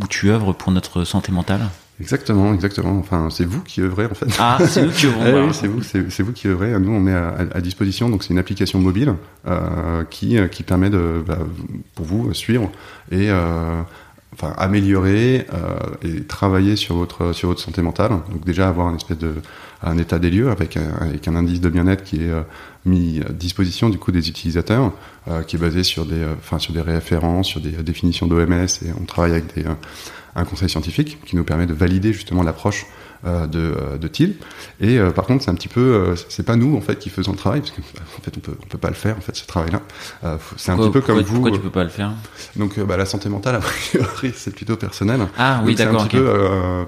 où 0.00 0.06
tu 0.08 0.30
œuvres 0.30 0.52
pour 0.52 0.72
notre 0.72 1.04
santé 1.04 1.32
mentale. 1.32 1.68
Exactement, 2.00 2.52
exactement. 2.54 2.98
Enfin, 2.98 3.28
c'est 3.30 3.44
vous 3.44 3.60
qui 3.62 3.80
œuvrez 3.80 4.06
en 4.06 4.14
fait. 4.14 4.26
Ah, 4.38 4.58
c'est 4.66 4.82
nous 4.84 4.90
qui 4.90 5.06
œuvrons. 5.06 5.24
eh 5.26 5.40
oui, 5.40 5.48
c'est 5.52 5.68
vous, 5.68 5.82
c'est 5.82 6.22
vous 6.22 6.32
qui 6.32 6.48
œuvrez. 6.48 6.78
Nous, 6.80 6.90
on 6.90 6.98
met 7.00 7.12
à, 7.12 7.36
à 7.54 7.60
disposition. 7.60 8.08
Donc, 8.08 8.24
c'est 8.24 8.30
une 8.30 8.38
application 8.38 8.80
mobile 8.80 9.14
euh, 9.46 10.04
qui 10.04 10.36
qui 10.50 10.62
permet 10.64 10.90
de, 10.90 11.22
bah, 11.26 11.38
pour 11.94 12.06
vous 12.06 12.34
suivre 12.34 12.70
et 13.12 13.30
euh, 13.30 13.82
enfin 14.34 14.52
améliorer 14.58 15.46
et 16.02 16.24
travailler 16.24 16.76
sur 16.76 16.96
votre 16.96 17.32
sur 17.32 17.48
votre 17.48 17.60
santé 17.60 17.80
mentale. 17.82 18.10
Donc 18.10 18.44
déjà 18.44 18.68
avoir 18.68 18.88
un 18.88 18.96
espèce 18.96 19.18
de 19.18 19.34
un 19.82 19.98
état 19.98 20.18
des 20.18 20.30
lieux 20.30 20.50
avec 20.50 20.76
un, 20.76 20.92
avec 21.00 21.28
un 21.28 21.36
indice 21.36 21.60
de 21.60 21.68
bien-être 21.68 22.04
qui 22.04 22.16
est 22.16 22.32
mis 22.84 23.20
à 23.28 23.32
disposition 23.32 23.90
du 23.90 23.98
coup 23.98 24.12
des 24.12 24.28
utilisateurs, 24.28 24.92
qui 25.46 25.56
est 25.56 25.58
basé 25.58 25.82
sur 25.82 26.04
des 26.04 26.24
enfin 26.38 26.58
sur 26.58 26.72
des 26.72 26.80
références, 26.80 27.48
sur 27.48 27.60
des 27.60 27.70
définitions 27.82 28.26
d'OMS 28.26 28.52
et 28.52 28.92
on 29.00 29.04
travaille 29.04 29.32
avec 29.32 29.54
des 29.54 29.64
un 30.36 30.44
conseil 30.44 30.68
scientifique 30.68 31.18
qui 31.24 31.36
nous 31.36 31.44
permet 31.44 31.66
de 31.66 31.74
valider 31.74 32.12
justement 32.12 32.42
l'approche 32.42 32.86
euh, 32.86 33.13
de, 33.24 33.58
euh, 33.58 33.98
de 33.98 34.08
TIL. 34.08 34.36
Et 34.80 34.98
euh, 34.98 35.10
par 35.10 35.24
contre, 35.24 35.44
c'est 35.44 35.50
un 35.50 35.54
petit 35.54 35.68
peu, 35.68 36.14
c'est 36.28 36.44
pas 36.44 36.56
nous 36.56 36.76
en 36.76 36.80
fait 36.80 36.98
qui 36.98 37.10
faisons 37.10 37.32
le 37.32 37.38
travail 37.38 37.60
parce 37.60 37.72
qu'en 37.72 37.80
en 37.80 38.22
fait 38.22 38.32
on 38.36 38.40
peut 38.40 38.56
on 38.62 38.66
peut 38.66 38.78
pas 38.78 38.88
le 38.88 38.94
faire 38.94 39.16
en 39.16 39.20
fait 39.20 39.34
ce 39.34 39.46
travail-là. 39.46 39.80
c'est 40.56 40.72
un 40.72 40.76
petit 40.76 40.90
peu 40.90 41.00
comme 41.00 41.20
vous. 41.20 41.34
Pourquoi 41.34 41.50
tu 41.50 41.60
peux 41.60 41.70
pas 41.70 41.84
le 41.84 41.90
faire? 41.90 42.12
Donc 42.56 42.78
bah, 42.80 42.96
la 42.96 43.06
santé 43.06 43.28
mentale 43.28 43.56
a 43.56 43.60
priori 43.60 44.32
c'est 44.36 44.54
plutôt 44.54 44.76
personnel. 44.76 45.20
Ah 45.38 45.62
oui 45.64 45.74
d'accord. 45.74 46.02
Un 46.02 46.06
petit 46.06 46.16
peu 46.16 46.38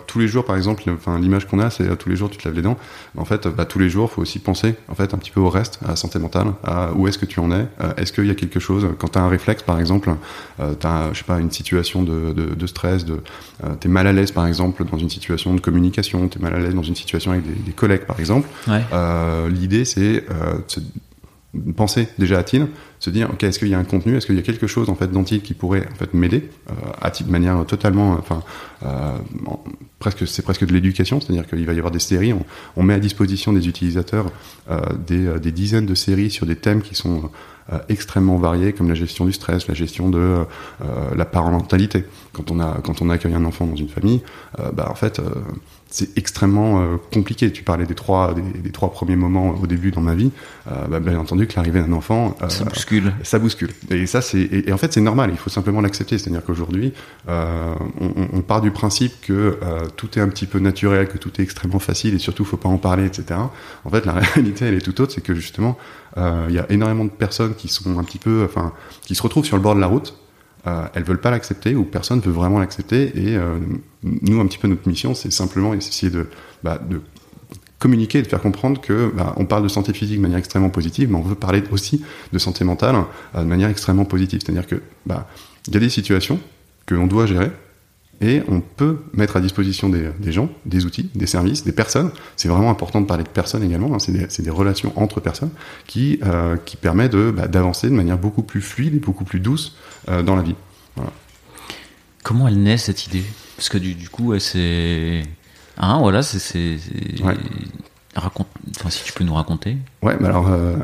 tous 0.07 0.18
les 0.18 0.28
jours 0.28 0.45
par 0.45 0.57
exemple, 0.57 0.82
enfin 0.91 1.18
l'image 1.18 1.47
qu'on 1.47 1.59
a 1.59 1.70
c'est 1.70 1.97
tous 1.97 2.09
les 2.09 2.16
jours 2.16 2.30
tu 2.30 2.39
te 2.39 2.47
laves 2.47 2.57
les 2.57 2.62
dents. 2.62 2.76
En 3.16 3.24
fait, 3.24 3.49
bah, 3.49 3.64
tous 3.64 3.78
les 3.78 3.89
jours 3.89 4.11
faut 4.11 4.22
aussi 4.22 4.39
penser 4.39 4.74
en 4.89 4.95
fait 4.95 5.14
un 5.14 5.18
petit 5.18 5.30
peu 5.30 5.41
au 5.41 5.49
reste, 5.49 5.78
à 5.84 5.89
la 5.89 5.97
santé 5.97 6.18
mentale, 6.18 6.49
à 6.64 6.93
où 6.95 7.09
est-ce 7.09 7.18
que 7.18 7.26
tu 7.26 7.41
en 7.41 7.51
es, 7.51 7.66
est-ce 7.97 8.12
qu'il 8.12 8.26
y 8.26 8.30
a 8.30 8.34
quelque 8.34 8.61
chose 8.61 8.87
quand 8.99 9.09
tu 9.09 9.18
as 9.18 9.22
un 9.22 9.28
réflexe 9.28 9.62
par 9.62 9.78
exemple, 9.80 10.14
tu 10.59 10.87
as 10.87 11.11
je 11.12 11.18
sais 11.18 11.24
pas 11.24 11.39
une 11.39 11.51
situation 11.51 12.03
de, 12.03 12.32
de, 12.32 12.55
de 12.55 12.66
stress, 12.66 13.05
de 13.05 13.20
t'es 13.80 13.89
mal 13.89 14.07
à 14.07 14.12
l'aise 14.12 14.32
par 14.32 14.47
exemple 14.47 14.84
dans 14.84 14.99
une 14.99 15.11
situation 15.11 15.55
de 15.55 15.61
communication 15.61 16.25
tu 16.28 16.38
es 16.38 16.42
mal 16.42 16.54
à 16.54 16.58
l'aise 16.58 16.74
dans 16.74 16.82
une 16.82 16.96
situation 16.96 17.32
avec 17.32 17.44
des, 17.64 17.72
collègues, 17.72 18.04
par 18.04 18.18
exemple, 18.18 18.48
euh, 18.68 19.48
l'idée, 19.48 19.84
c'est 19.84 20.24
euh, 20.30 20.58
de 21.54 21.72
penser 21.72 22.08
déjà 22.18 22.38
à 22.38 22.42
TIL, 22.42 22.68
se 22.98 23.10
dire, 23.10 23.30
ok, 23.30 23.42
est-ce 23.44 23.58
qu'il 23.58 23.68
y 23.68 23.74
a 23.74 23.78
un 23.78 23.84
contenu, 23.84 24.16
est-ce 24.16 24.26
qu'il 24.26 24.36
y 24.36 24.38
a 24.38 24.42
quelque 24.42 24.66
chose 24.66 24.90
en 24.90 24.94
fait 24.94 25.10
dans 25.10 25.24
TIL 25.24 25.40
qui 25.40 25.54
pourrait 25.54 25.86
en 25.90 25.94
fait 25.94 26.12
m'aider 26.12 26.50
euh, 26.70 26.72
à 27.00 27.10
de 27.10 27.30
manière 27.30 27.64
totalement, 27.66 28.12
enfin, 28.12 28.42
presque, 29.98 30.26
c'est 30.26 30.42
presque 30.42 30.66
de 30.66 30.72
l'éducation, 30.72 31.20
c'est-à-dire 31.20 31.46
qu'il 31.46 31.64
va 31.64 31.72
y 31.72 31.78
avoir 31.78 31.90
des 31.90 31.98
séries, 31.98 32.34
on, 32.76 32.82
met 32.82 32.94
à 32.94 32.98
disposition 32.98 33.52
des 33.52 33.68
utilisateurs 33.68 34.26
des, 35.06 35.38
des, 35.40 35.52
dizaines 35.52 35.86
de 35.86 35.94
séries 35.94 36.30
sur 36.30 36.46
des 36.46 36.56
thèmes 36.56 36.82
qui 36.82 36.94
sont 36.94 37.30
extrêmement 37.88 38.36
variés, 38.36 38.72
comme 38.72 38.88
la 38.88 38.94
gestion 38.94 39.24
du 39.24 39.32
stress, 39.32 39.66
la 39.66 39.74
gestion 39.74 40.10
de 40.10 40.44
la 41.16 41.24
parentalité. 41.24 42.04
Quand 42.32 42.50
on 42.50 42.60
a 42.60 42.78
quand 42.84 43.00
on 43.00 43.08
accueille 43.08 43.34
un 43.34 43.44
enfant 43.44 43.66
dans 43.66 43.76
une 43.76 43.88
famille, 43.88 44.20
bah 44.74 44.88
en 44.90 44.94
fait 44.94 45.20
c'est 45.89 46.18
extrêmement 46.18 46.80
euh, 46.80 46.97
compliqué. 47.12 47.53
Tu 47.53 47.62
parlais 47.62 47.87
des 47.87 47.95
trois, 47.95 48.34
des, 48.34 48.70
trois 48.70 48.91
premiers 48.91 49.14
moments 49.14 49.51
au 49.51 49.66
début 49.66 49.93
dans 49.93 50.01
ma 50.01 50.14
vie. 50.14 50.32
Euh, 50.70 50.87
bah, 50.89 50.99
bien 50.99 51.18
entendu 51.18 51.47
que 51.47 51.55
l'arrivée 51.57 51.80
d'un 51.80 51.93
enfant, 51.93 52.37
euh, 52.43 52.49
ça 52.49 52.64
bouscule. 52.64 53.12
Ça 53.22 53.39
bouscule. 53.39 53.70
Et 53.91 54.07
ça, 54.07 54.20
c'est 54.20 54.41
et, 54.41 54.72
en 54.72 54.78
fait 54.78 54.93
c'est 54.93 55.01
normal. 55.01 55.30
Il 55.32 55.39
faut 55.39 55.51
simplement 55.51 55.80
l'accepter. 55.80 56.18
C'est-à-dire 56.18 56.45
qu'aujourd'hui, 56.45 56.93
on, 57.28 58.28
on, 58.32 58.41
part 58.43 58.61
du 58.61 58.70
principe 58.70 59.20
que 59.20 59.59
tout 59.97 60.18
est 60.18 60.22
un 60.22 60.28
petit 60.28 60.47
peu 60.47 60.59
naturel, 60.59 61.09
que 61.09 61.18
tout 61.18 61.30
est 61.39 61.43
extrêmement 61.43 61.78
facile 61.78 62.14
et 62.14 62.18
surtout 62.18 62.45
faut 62.45 62.57
pas 62.57 62.68
en 62.68 62.78
parler, 62.78 63.07
etc. 63.07 63.41
En 63.84 63.91
fait, 63.91 64.07
la 64.07 64.12
réalité 64.34 64.66
elle 64.66 64.74
est 64.74 64.80
tout 64.80 65.01
autre. 65.01 65.12
C'est 65.12 65.20
que 65.20 65.34
justement, 65.34 65.78
il 66.16 66.55
y 66.55 66.59
a 66.59 66.70
énormément 66.70 67.05
de 67.05 67.11
personnes 67.11 67.55
qui 67.55 67.68
sont 67.68 67.99
un 67.99 68.05
petit 68.05 68.18
peu, 68.18 68.45
enfin, 68.45 68.72
qui 69.03 69.14
se 69.14 69.22
retrouvent 69.22 69.45
sur 69.45 69.57
le 69.57 69.62
bord 69.62 69.74
de 69.74 69.80
la 69.80 69.87
route 69.87 70.16
euh, 70.66 70.86
elles 70.94 71.04
veulent 71.04 71.20
pas 71.20 71.30
l'accepter 71.30 71.74
ou 71.74 71.84
personne 71.84 72.20
veut 72.20 72.32
vraiment 72.32 72.58
l'accepter. 72.58 73.12
Et 73.14 73.36
euh, 73.36 73.58
nous, 74.02 74.40
un 74.40 74.46
petit 74.46 74.58
peu 74.58 74.68
notre 74.68 74.88
mission, 74.88 75.14
c'est 75.14 75.32
simplement 75.32 75.74
essayer 75.74 76.10
de, 76.10 76.26
bah, 76.62 76.80
communiquer 77.78 78.22
de 78.22 78.26
faire 78.26 78.40
comprendre 78.40 78.80
que 78.80 79.12
bah, 79.14 79.34
on 79.36 79.44
parle 79.44 79.62
de 79.62 79.68
santé 79.68 79.92
physique 79.92 80.16
de 80.16 80.22
manière 80.22 80.38
extrêmement 80.38 80.70
positive, 80.70 81.10
mais 81.10 81.18
on 81.18 81.22
veut 81.22 81.34
parler 81.34 81.62
aussi 81.70 82.02
de 82.32 82.38
santé 82.38 82.64
mentale 82.64 82.96
euh, 83.34 83.42
de 83.42 83.48
manière 83.48 83.68
extrêmement 83.68 84.04
positive. 84.04 84.40
C'est-à-dire 84.44 84.66
que 84.66 84.82
bah, 85.04 85.28
il 85.68 85.74
y 85.74 85.76
a 85.76 85.80
des 85.80 85.90
situations 85.90 86.40
que 86.86 86.94
l'on 86.94 87.06
doit 87.06 87.26
gérer 87.26 87.50
et 88.20 88.42
on 88.48 88.60
peut 88.60 88.98
mettre 89.12 89.36
à 89.36 89.40
disposition 89.40 89.88
des, 89.88 90.08
des, 90.18 90.32
gens, 90.32 90.48
des 90.64 90.86
outils, 90.86 91.10
des 91.14 91.26
services, 91.26 91.64
des 91.64 91.72
personnes. 91.72 92.10
C'est 92.36 92.48
vraiment 92.48 92.70
important 92.70 93.00
de 93.00 93.06
parler 93.06 93.24
de 93.24 93.28
personnes 93.28 93.62
également. 93.62 93.94
Hein. 93.94 93.98
C'est 93.98 94.12
des, 94.12 94.42
des, 94.42 94.50
relations 94.50 94.92
entre 94.96 95.20
personnes 95.20 95.50
qui 95.86 96.18
euh, 96.24 96.56
qui 96.56 96.76
permet 96.76 97.08
de 97.08 97.30
bah, 97.30 97.46
d'avancer 97.46 97.88
de 97.88 97.94
manière 97.94 98.18
beaucoup 98.18 98.42
plus 98.42 98.62
fluide 98.62 98.94
et 98.94 98.98
beaucoup 98.98 99.24
plus 99.24 99.40
douce 99.40 99.76
euh, 100.08 100.22
dans 100.22 100.36
la 100.36 100.42
vie. 100.42 100.54
Voilà. 100.94 101.12
Comment 102.22 102.48
elle 102.48 102.62
naît 102.62 102.78
cette 102.78 103.06
idée? 103.06 103.24
Parce 103.56 103.68
que 103.68 103.78
du, 103.78 103.94
du 103.94 104.08
coup, 104.08 104.38
c'est 104.38 105.22
hein, 105.78 105.98
voilà, 106.00 106.22
c'est 106.22 106.78
ouais. 107.22 107.36
Raconte, 108.16 108.48
enfin, 108.78 108.88
si 108.88 109.04
tu 109.04 109.12
peux 109.12 109.24
nous 109.24 109.34
raconter. 109.34 109.76
Ouais, 110.02 110.16
mais 110.18 110.28
alors 110.28 110.48
euh, 110.48 110.74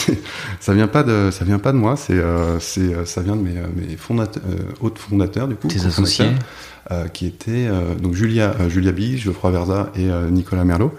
ça 0.60 0.74
vient 0.74 0.86
pas 0.86 1.02
de 1.02 1.30
ça 1.32 1.44
vient 1.44 1.58
pas 1.58 1.72
de 1.72 1.78
moi, 1.78 1.96
c'est 1.96 2.12
euh, 2.12 2.60
c'est 2.60 2.94
euh, 2.94 3.06
ça 3.06 3.22
vient 3.22 3.36
de 3.36 3.40
mes, 3.40 3.54
mes 3.74 3.96
fondateurs, 3.96 4.42
autres 4.80 5.00
fondateurs 5.00 5.48
du 5.48 5.54
coup. 5.54 5.68
Tes 5.68 5.86
associés. 5.86 6.28
Qui 7.12 7.26
étaient 7.26 7.68
donc 8.00 8.14
Julia 8.14 8.68
Julia 8.68 8.92
Bige, 8.92 9.22
Geoffroy 9.22 9.50
Verza 9.50 9.90
et 9.96 10.08
Nicolas 10.30 10.64
Merlot. 10.64 10.92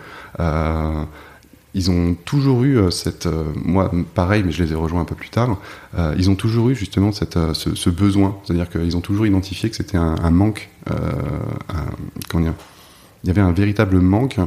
ils 1.73 1.91
ont 1.91 2.15
toujours 2.25 2.63
eu 2.63 2.91
cette 2.91 3.27
moi 3.55 3.91
pareil, 4.15 4.43
mais 4.43 4.51
je 4.51 4.63
les 4.63 4.71
ai 4.71 4.75
rejoints 4.75 5.01
un 5.01 5.05
peu 5.05 5.15
plus 5.15 5.29
tard. 5.29 5.57
ils 6.17 6.29
ont 6.29 6.35
toujours 6.35 6.69
eu 6.69 6.75
justement 6.75 7.11
cette 7.11 7.37
ce, 7.53 7.89
besoin, 7.89 8.37
c'est-à-dire 8.43 8.69
qu'ils 8.69 8.97
ont 8.97 9.01
toujours 9.01 9.27
identifié 9.27 9.69
que 9.69 9.75
c'était 9.75 9.97
un, 9.97 10.31
manque, 10.31 10.69
un, 10.89 12.41
dire 12.41 12.53
il 13.23 13.27
y 13.27 13.31
avait 13.31 13.41
un 13.41 13.51
véritable 13.51 13.99
manque 13.99 14.37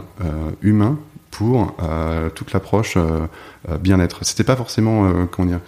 humain 0.61 0.99
pour 1.31 1.77
euh, 1.83 2.31
toute 2.31 2.53
l'approche 2.53 2.95
euh, 2.97 3.27
euh, 3.69 3.79
bien-être. 3.79 4.25
C'était 4.25 4.45
pas 4.45 4.57
forcément, 4.57 5.27
comment 5.27 5.49
dire, 5.49 5.61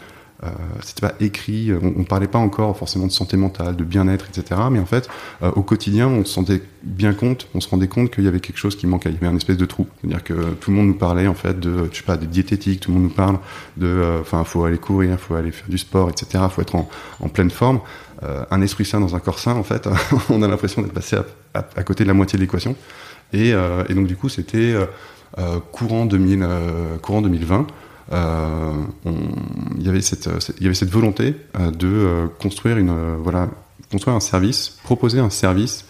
c'était 0.83 1.07
pas 1.07 1.15
écrit, 1.21 1.71
on, 1.73 2.01
on, 2.01 2.05
parlait 2.05 2.27
pas 2.27 2.39
encore 2.39 2.77
forcément 2.77 3.07
de 3.07 3.13
santé 3.13 3.37
mentale, 3.37 3.77
de 3.77 3.85
bien-être, 3.85 4.27
etc. 4.29 4.61
Mais 4.71 4.79
en 4.79 4.87
fait, 4.87 5.09
au 5.43 5.63
quotidien, 5.63 6.09
on 6.09 6.25
se 6.25 6.35
rendait 6.37 6.63
bien 6.83 7.13
compte, 7.13 7.49
on 7.55 7.61
se 7.61 7.69
rendait 7.69 7.89
compte 7.89 8.11
qu'il 8.11 8.25
y 8.25 8.29
avait 8.29 8.41
quelque 8.41 8.57
chose 8.57 8.77
qui 8.77 8.87
manquait, 8.87 9.11
il 9.11 9.15
y 9.15 9.17
avait 9.19 9.27
un 9.27 9.37
espèce 9.37 9.59
de 9.59 9.67
trou. 9.67 9.87
C'est-à-dire 10.01 10.25
que 10.25 10.55
tout 10.55 10.71
le 10.71 10.77
monde 10.77 10.87
nous 10.87 10.95
parlait 10.95 11.27
en 11.27 11.35
fait 11.35 11.61
de, 11.61 11.89
je 11.93 11.99
sais 11.99 12.05
pas, 12.05 12.17
de 12.17 12.25
diététique, 12.25 12.81
tout 12.81 12.91
le 12.91 12.99
monde 12.99 13.09
nous 13.09 13.15
parle 13.15 13.39
de, 13.77 14.19
enfin, 14.21 14.45
faut 14.45 14.65
aller 14.65 14.79
courir, 14.79 15.19
faut 15.21 15.35
aller 15.35 15.53
faire 15.53 15.69
du 15.69 15.79
sport, 15.79 16.09
etc. 16.09 16.45
Faut 16.51 16.63
être 16.63 16.75
en, 16.75 16.89
pleine 17.29 17.51
forme. 17.51 17.81
un 18.23 18.63
esprit 18.63 18.85
sain 18.85 19.01
dans 19.01 19.15
un 19.15 19.21
corps 19.21 19.39
sain, 19.39 19.57
en 19.57 19.63
fait, 19.63 19.89
on 20.31 20.43
a 20.43 20.49
l'impression 20.49 20.81
d'être 20.83 20.95
passé 20.95 21.17
à, 21.55 21.83
côté 21.83 22.05
de 22.05 22.09
la 22.09 22.15
moitié 22.15 22.39
de 22.39 22.43
l'équation. 22.43 22.75
Et, 23.33 23.53
donc 23.91 24.07
du 24.07 24.17
coup, 24.17 24.29
c'était 24.29 24.75
euh, 25.39 25.61
courant, 25.73 26.07
2000, 26.07 26.43
euh, 26.43 26.99
courant 26.99 27.23
2020, 27.23 27.61
euh, 27.61 27.65
il, 28.11 29.83
y 29.83 29.89
avait 29.89 30.01
cette, 30.01 30.29
il 30.59 30.63
y 30.63 30.67
avait 30.67 30.75
cette 30.75 30.91
volonté 30.91 31.35
de 31.59 32.29
construire, 32.41 32.77
un 32.77 34.21
service, 34.21 34.79
proposer 34.83 35.21
un 35.21 35.31
service 35.31 35.85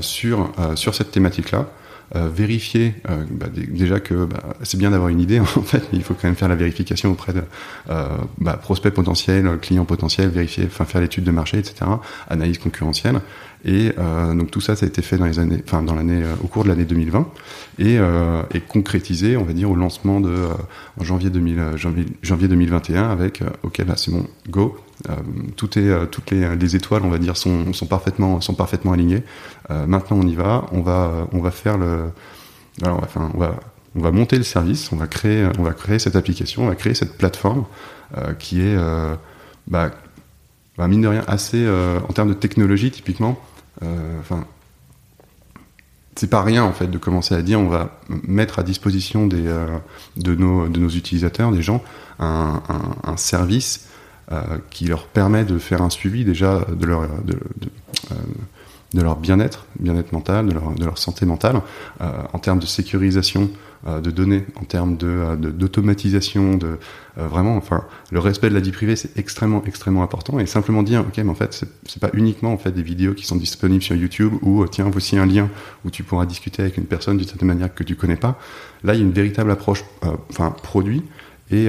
sur, 0.00 0.52
cette 0.76 1.10
thématique-là. 1.10 1.66
Euh, 2.14 2.28
vérifier 2.28 2.94
euh, 3.08 3.24
bah, 3.30 3.46
déjà 3.50 3.98
que 3.98 4.26
bah, 4.26 4.54
c'est 4.64 4.76
bien 4.76 4.90
d'avoir 4.90 5.08
une 5.08 5.20
idée 5.20 5.40
mais 5.72 5.80
il 5.94 6.02
faut 6.02 6.12
quand 6.12 6.24
même 6.24 6.36
faire 6.36 6.48
la 6.48 6.56
vérification 6.56 7.10
auprès 7.10 7.32
de 7.32 7.40
euh, 7.88 8.06
bah, 8.36 8.58
prospects 8.60 8.92
potentiels, 8.92 9.58
clients 9.62 9.86
potentiels, 9.86 10.28
vérifier, 10.28 10.66
faire 10.66 11.00
l'étude 11.00 11.24
de 11.24 11.30
marché, 11.30 11.56
etc. 11.56 11.90
Analyse 12.28 12.58
concurrentielle. 12.58 13.22
Et 13.64 13.92
donc 14.34 14.50
tout 14.50 14.60
ça, 14.60 14.74
ça 14.74 14.86
a 14.86 14.88
été 14.88 15.02
fait 15.02 15.18
dans 15.18 15.26
les 15.26 15.38
années, 15.38 15.62
enfin 15.64 15.82
dans 15.82 15.94
l'année, 15.94 16.24
au 16.42 16.48
cours 16.48 16.64
de 16.64 16.68
l'année 16.68 16.84
2020, 16.84 17.28
et, 17.78 17.98
et, 18.54 18.60
concrétisé, 18.60 19.36
on 19.36 19.44
va 19.44 19.52
dire, 19.52 19.70
au 19.70 19.76
lancement 19.76 20.20
de 20.20 20.34
en 20.98 21.04
janvier, 21.04 21.30
2000, 21.30 21.76
janvier, 21.76 22.06
janvier 22.22 22.48
2021 22.48 23.08
avec 23.08 23.40
OK, 23.62 23.78
là 23.78 23.94
c'est 23.96 24.10
bon, 24.10 24.26
go, 24.48 24.76
euh, 25.10 25.14
tout 25.56 25.78
est, 25.78 25.88
euh, 25.88 26.06
toutes 26.06 26.30
les, 26.30 26.54
les, 26.56 26.76
étoiles, 26.76 27.02
on 27.04 27.08
va 27.08 27.18
dire, 27.18 27.36
sont, 27.36 27.72
sont 27.72 27.86
parfaitement, 27.86 28.40
sont 28.40 28.54
parfaitement 28.54 28.92
alignées. 28.92 29.22
Euh, 29.70 29.86
maintenant, 29.86 30.18
on 30.20 30.26
y 30.26 30.34
va. 30.34 30.66
On 30.72 30.80
va, 30.82 31.28
on 31.32 31.40
va 31.40 31.50
faire 31.50 31.78
le. 31.78 32.10
Alors, 32.82 33.00
enfin, 33.02 33.30
on 33.34 33.38
va, 33.38 33.56
on 33.96 34.00
va 34.00 34.10
monter 34.10 34.36
le 34.36 34.44
service. 34.44 34.92
On 34.92 34.96
va 34.96 35.06
créer, 35.06 35.48
on 35.58 35.62
va 35.62 35.72
créer 35.72 35.98
cette 35.98 36.16
application. 36.16 36.64
On 36.64 36.68
va 36.68 36.74
créer 36.74 36.94
cette 36.94 37.16
plateforme 37.16 37.64
qui 38.38 38.60
est, 38.60 38.76
bah, 39.66 39.90
bah, 40.76 40.86
mine 40.86 41.00
de 41.00 41.08
rien, 41.08 41.24
assez 41.26 41.66
en 41.66 42.12
termes 42.12 42.28
de 42.28 42.34
technologie, 42.34 42.90
typiquement. 42.90 43.40
Enfin, 44.20 44.46
c'est 46.14 46.30
pas 46.30 46.42
rien 46.42 46.62
en 46.62 46.72
fait 46.72 46.88
de 46.88 46.98
commencer 46.98 47.34
à 47.34 47.42
dire 47.42 47.58
on 47.58 47.68
va 47.68 48.00
mettre 48.08 48.58
à 48.58 48.62
disposition 48.62 49.26
des, 49.26 49.50
de, 50.16 50.34
nos, 50.34 50.88
utilisateurs, 50.88 51.50
des 51.52 51.62
gens, 51.62 51.82
un, 52.18 52.60
service 53.16 53.88
euh, 54.30 54.40
qui 54.70 54.86
leur 54.86 55.06
permet 55.06 55.44
de 55.44 55.58
faire 55.58 55.82
un 55.82 55.90
suivi 55.90 56.24
déjà 56.24 56.64
de 56.72 56.86
leur, 56.86 57.02
euh, 57.02 57.08
de 58.94 59.02
leur 59.02 59.16
bien-être, 59.16 59.66
bien-être 59.78 60.12
mental, 60.12 60.46
de 60.46 60.52
leur, 60.52 60.74
de 60.74 60.84
leur, 60.84 60.98
santé 60.98 61.26
mentale, 61.26 61.60
euh, 62.00 62.10
en 62.32 62.38
termes 62.38 62.58
de 62.58 62.66
sécurisation 62.66 63.50
de 63.84 64.12
données, 64.12 64.46
en 64.60 64.64
termes 64.64 64.96
de, 64.96 65.34
d'automatisation, 65.34 66.56
de, 66.56 66.78
vraiment, 67.16 67.56
enfin, 67.56 67.82
le 68.12 68.20
respect 68.20 68.48
de 68.48 68.54
la 68.54 68.60
vie 68.60 68.70
privée, 68.70 68.94
c'est 68.94 69.18
extrêmement, 69.18 69.60
extrêmement 69.66 70.04
important. 70.04 70.38
Et 70.38 70.46
simplement 70.46 70.84
dire, 70.84 71.00
ok, 71.00 71.16
mais 71.16 71.30
en 71.30 71.34
fait, 71.34 71.66
c'est, 71.84 71.98
pas 71.98 72.10
uniquement 72.12 72.52
en 72.52 72.58
fait 72.58 72.70
des 72.70 72.84
vidéos 72.84 73.12
qui 73.12 73.26
sont 73.26 73.34
disponibles 73.34 73.82
sur 73.82 73.96
YouTube 73.96 74.34
ou 74.42 74.64
tiens, 74.68 74.88
voici 74.88 75.18
un 75.18 75.26
lien 75.26 75.48
où 75.84 75.90
tu 75.90 76.04
pourras 76.04 76.26
discuter 76.26 76.62
avec 76.62 76.76
une 76.76 76.84
personne 76.84 77.16
d'une 77.16 77.26
certaine 77.26 77.48
manière 77.48 77.74
que 77.74 77.82
tu 77.82 77.96
connais 77.96 78.14
pas. 78.14 78.38
Là, 78.84 78.94
il 78.94 79.00
y 79.00 79.02
a 79.02 79.04
une 79.04 79.10
véritable 79.10 79.50
approche, 79.50 79.84
enfin, 80.30 80.54
produit 80.62 81.02
et 81.50 81.68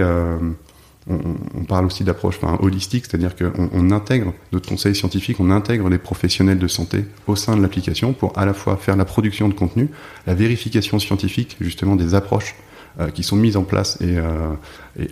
on, 1.10 1.64
parle 1.66 1.86
aussi 1.86 2.04
d'approche 2.04 2.38
enfin, 2.42 2.58
holistique, 2.62 3.06
c'est-à-dire 3.06 3.36
qu'on 3.36 3.70
on 3.74 3.92
intègre 3.92 4.34
notre 4.52 4.70
conseil 4.70 4.96
scientifique, 4.96 5.40
on 5.40 5.50
intègre 5.52 5.90
les 5.90 5.98
professionnels 5.98 6.60
de 6.60 6.68
santé 6.68 7.06
au 7.28 7.36
sein 7.36 7.58
de 7.58 7.62
l'application 7.62 8.14
pour 8.14 8.38
à 8.38 8.46
la 8.46 8.54
fois 8.54 8.78
faire 8.78 8.96
la 8.96 9.06
production 9.06 9.50
de 9.50 9.54
contenu, 9.54 9.90
la 10.28 10.34
vérification 10.34 11.00
scientifique 11.00 11.58
justement 11.60 11.96
des 11.96 12.16
approches 12.16 12.56
euh, 13.00 13.10
qui 13.10 13.24
sont 13.24 13.36
mises 13.36 13.58
en 13.58 13.64
place 13.64 13.98
et, 14.02 14.18
euh, 14.18 14.54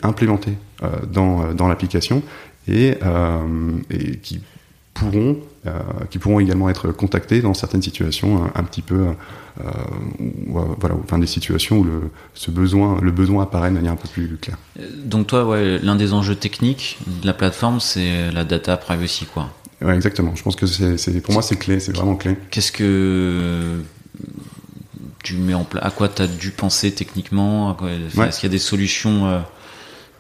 implémentées 0.03 0.53
euh, 0.83 0.87
dans, 1.11 1.53
dans 1.53 1.67
l'application 1.67 2.21
et 2.67 2.97
qui 4.21 4.39
pourront, 4.93 5.37
euh, 5.65 5.79
qui 6.09 6.19
pourront 6.19 6.39
également 6.39 6.69
être 6.69 6.91
contactés 6.91 7.41
dans 7.41 7.53
certaines 7.53 7.81
situations 7.81 8.43
un, 8.53 8.63
petit 8.63 8.81
peu, 8.81 9.07
euh, 9.59 9.63
voilà, 10.47 10.95
enfin 11.03 11.17
des 11.17 11.27
situations 11.27 11.79
où 11.79 11.83
le, 11.83 12.11
ce 12.33 12.51
besoin, 12.51 12.99
le 13.01 13.11
besoin 13.11 13.43
apparaît 13.43 13.69
de 13.69 13.75
manière 13.75 13.93
un 13.93 13.97
peu 13.97 14.09
plus 14.09 14.37
claire. 14.37 14.57
Donc 15.03 15.27
toi, 15.27 15.45
ouais, 15.45 15.79
l'un 15.79 15.95
des 15.95 16.13
enjeux 16.13 16.35
techniques 16.35 16.97
de 17.21 17.27
la 17.27 17.33
plateforme, 17.33 17.79
c'est 17.79 18.31
la 18.31 18.43
data 18.43 18.77
privacy, 18.77 19.25
quoi. 19.25 19.49
Ouais, 19.81 19.95
exactement. 19.95 20.35
Je 20.35 20.43
pense 20.43 20.55
que 20.55 20.67
c'est, 20.67 21.21
pour 21.21 21.33
moi, 21.33 21.41
c'est 21.41 21.57
clé, 21.57 21.79
c'est 21.79 21.95
vraiment 21.95 22.15
clé. 22.15 22.35
Qu'est-ce 22.51 22.71
que 22.71 23.81
tu 25.23 25.35
mets 25.35 25.53
en 25.53 25.63
place 25.63 25.83
À 25.83 25.89
quoi 25.89 26.07
tu 26.07 26.21
as 26.21 26.27
dû 26.27 26.51
penser 26.51 26.91
techniquement? 26.91 27.75
Est-ce 27.87 28.39
qu'il 28.39 28.49
y 28.49 28.51
a 28.51 28.53
des 28.53 28.59
solutions 28.59 29.27
euh, 29.27 29.39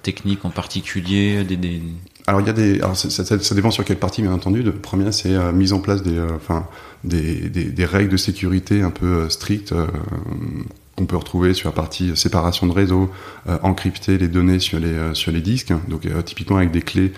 techniques 0.01 0.45
en 0.45 0.49
particulier 0.49 1.43
des, 1.43 1.57
des... 1.57 1.81
Alors 2.27 2.41
il 2.41 2.47
y 2.47 2.49
a 2.49 2.53
des, 2.53 2.79
alors 2.81 2.95
ça, 2.95 3.09
ça, 3.25 3.55
dépend 3.55 3.71
sur 3.71 3.83
quelle 3.83 3.97
partie 3.97 4.21
bien 4.21 4.33
entendu. 4.33 4.63
Le 4.63 4.73
premier 4.73 5.11
c'est 5.11 5.33
euh, 5.33 5.51
mise 5.51 5.73
en 5.73 5.79
place 5.79 6.03
des, 6.03 6.17
euh, 6.17 6.35
enfin 6.35 6.67
des, 7.03 7.49
des, 7.49 7.65
des, 7.65 7.85
règles 7.85 8.09
de 8.09 8.17
sécurité 8.17 8.81
un 8.81 8.91
peu 8.91 9.05
euh, 9.05 9.29
strictes 9.29 9.73
qu'on 10.95 11.05
peut 11.05 11.17
retrouver 11.17 11.53
sur 11.53 11.69
la 11.69 11.73
partie 11.73 12.15
séparation 12.15 12.67
de 12.67 12.73
réseau, 12.73 13.09
encrypter 13.63 14.17
les 14.17 14.27
données 14.27 14.59
sur 14.59 14.77
les 14.79 15.15
sur 15.15 15.31
les 15.31 15.41
disques. 15.41 15.73
Donc 15.87 16.05
typiquement 16.25 16.57
avec 16.57 16.71
des 16.71 16.81
clés 16.81 17.13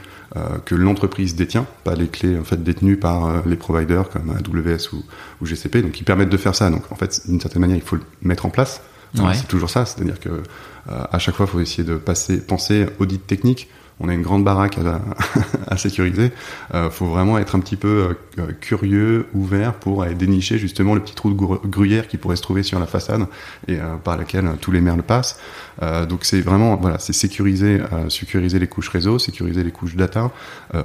que 0.65 0.75
l'entreprise 0.75 1.35
détient, 1.35 1.65
pas 1.83 1.95
les 1.95 2.07
clés 2.07 2.37
en 2.37 2.43
fait 2.43 2.63
détenues 2.63 2.97
par 2.97 3.45
les 3.47 3.55
providers 3.55 4.09
comme 4.09 4.29
AWS 4.29 4.93
ou, 4.93 5.03
ou, 5.41 5.45
GCP, 5.45 5.81
donc 5.81 5.91
qui 5.91 6.03
permettent 6.03 6.29
de 6.29 6.37
faire 6.37 6.53
ça. 6.53 6.69
Donc 6.69 6.83
en 6.91 6.95
fait 6.95 7.27
d'une 7.27 7.41
certaine 7.41 7.61
manière 7.61 7.77
il 7.77 7.81
faut 7.81 7.95
le 7.95 8.03
mettre 8.21 8.45
en 8.45 8.49
place. 8.49 8.81
Ouais. 9.17 9.33
C'est 9.33 9.47
toujours 9.47 9.71
ça, 9.71 9.85
c'est-à-dire 9.85 10.19
que 10.19 10.43
à 10.87 11.17
chaque 11.17 11.35
fois 11.35 11.47
il 11.47 11.51
faut 11.51 11.59
essayer 11.59 11.83
de 11.83 11.95
passer, 11.95 12.37
penser 12.37 12.85
audit 12.99 13.25
technique 13.25 13.69
on 13.99 14.09
a 14.09 14.13
une 14.13 14.21
grande 14.21 14.43
baraque 14.43 14.77
à, 15.67 15.77
sécuriser. 15.77 16.31
Euh, 16.73 16.89
faut 16.89 17.05
vraiment 17.05 17.37
être 17.37 17.55
un 17.55 17.59
petit 17.59 17.75
peu 17.75 18.15
euh, 18.39 18.51
curieux, 18.59 19.27
ouvert 19.33 19.73
pour 19.73 20.03
aller 20.03 20.15
dénicher 20.15 20.57
justement 20.57 20.95
le 20.95 21.01
petit 21.01 21.13
trou 21.13 21.31
de 21.31 21.67
gruyère 21.67 22.07
qui 22.07 22.17
pourrait 22.17 22.35
se 22.35 22.41
trouver 22.41 22.63
sur 22.63 22.79
la 22.79 22.87
façade 22.87 23.27
et 23.67 23.79
euh, 23.79 23.95
par 24.03 24.17
laquelle 24.17 24.49
tous 24.59 24.71
les 24.71 24.81
merles 24.81 25.03
passent. 25.03 25.39
Euh, 25.81 26.05
donc 26.05 26.25
c'est 26.25 26.41
vraiment 26.41 26.75
voilà, 26.75 26.97
c'est 26.99 27.13
sécuriser, 27.13 27.81
sécuriser 28.09 28.59
les 28.59 28.67
couches 28.67 28.89
réseau, 28.89 29.19
sécuriser 29.19 29.63
les 29.63 29.71
couches 29.71 29.95
data, 29.95 30.31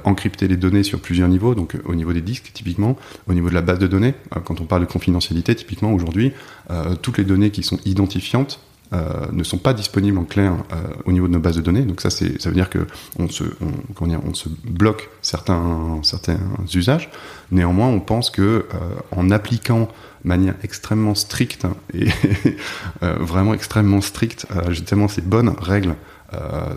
encrypter 0.03 0.47
les 0.47 0.57
données 0.57 0.83
sur 0.83 0.99
plusieurs 0.99 1.27
niveaux. 1.27 1.55
Donc 1.55 1.75
au 1.85 1.95
niveau 1.95 2.13
des 2.13 2.21
disques 2.21 2.51
typiquement, 2.53 2.97
au 3.27 3.33
niveau 3.33 3.49
de 3.49 3.55
la 3.55 3.61
base 3.61 3.79
de 3.79 3.87
données. 3.87 4.13
quand 4.45 4.61
on 4.61 4.65
parle 4.65 4.85
de 4.85 4.91
confidentialité, 4.91 5.55
typiquement 5.55 5.91
aujourd'hui, 5.91 6.33
toutes 7.01 7.17
les 7.17 7.23
données 7.23 7.51
qui 7.51 7.63
sont 7.63 7.79
identifiantes 7.85 8.59
euh, 8.91 9.27
ne 9.31 9.43
sont 9.43 9.59
pas 9.59 9.75
disponibles 9.75 10.17
en 10.17 10.23
clair 10.23 10.53
euh, 10.53 10.75
au 11.05 11.11
niveau 11.11 11.27
de 11.27 11.33
nos 11.33 11.39
bases 11.39 11.57
de 11.57 11.61
données. 11.61 11.83
Donc 11.83 12.01
ça, 12.01 12.09
c'est, 12.09 12.41
ça 12.41 12.49
veut 12.49 12.55
dire 12.55 12.71
que 12.71 12.87
on 13.19 13.29
se, 13.29 13.43
on, 13.99 14.07
dire, 14.07 14.19
on 14.25 14.33
se 14.33 14.49
bloque 14.49 15.09
certains, 15.21 15.99
certains 16.01 16.39
usages. 16.73 17.11
Néanmoins, 17.51 17.87
on 17.87 17.99
pense 17.99 18.31
que 18.31 18.41
euh, 18.41 18.65
en 19.11 19.29
appliquant 19.29 19.89
de 20.23 20.27
manière 20.27 20.55
extrêmement 20.63 21.13
stricte 21.13 21.67
et 21.93 22.07
vraiment 23.01 23.53
extrêmement 23.53 24.01
stricte 24.01 24.47
justement 24.69 25.07
ces 25.07 25.21
bonnes 25.21 25.53
règles 25.61 25.95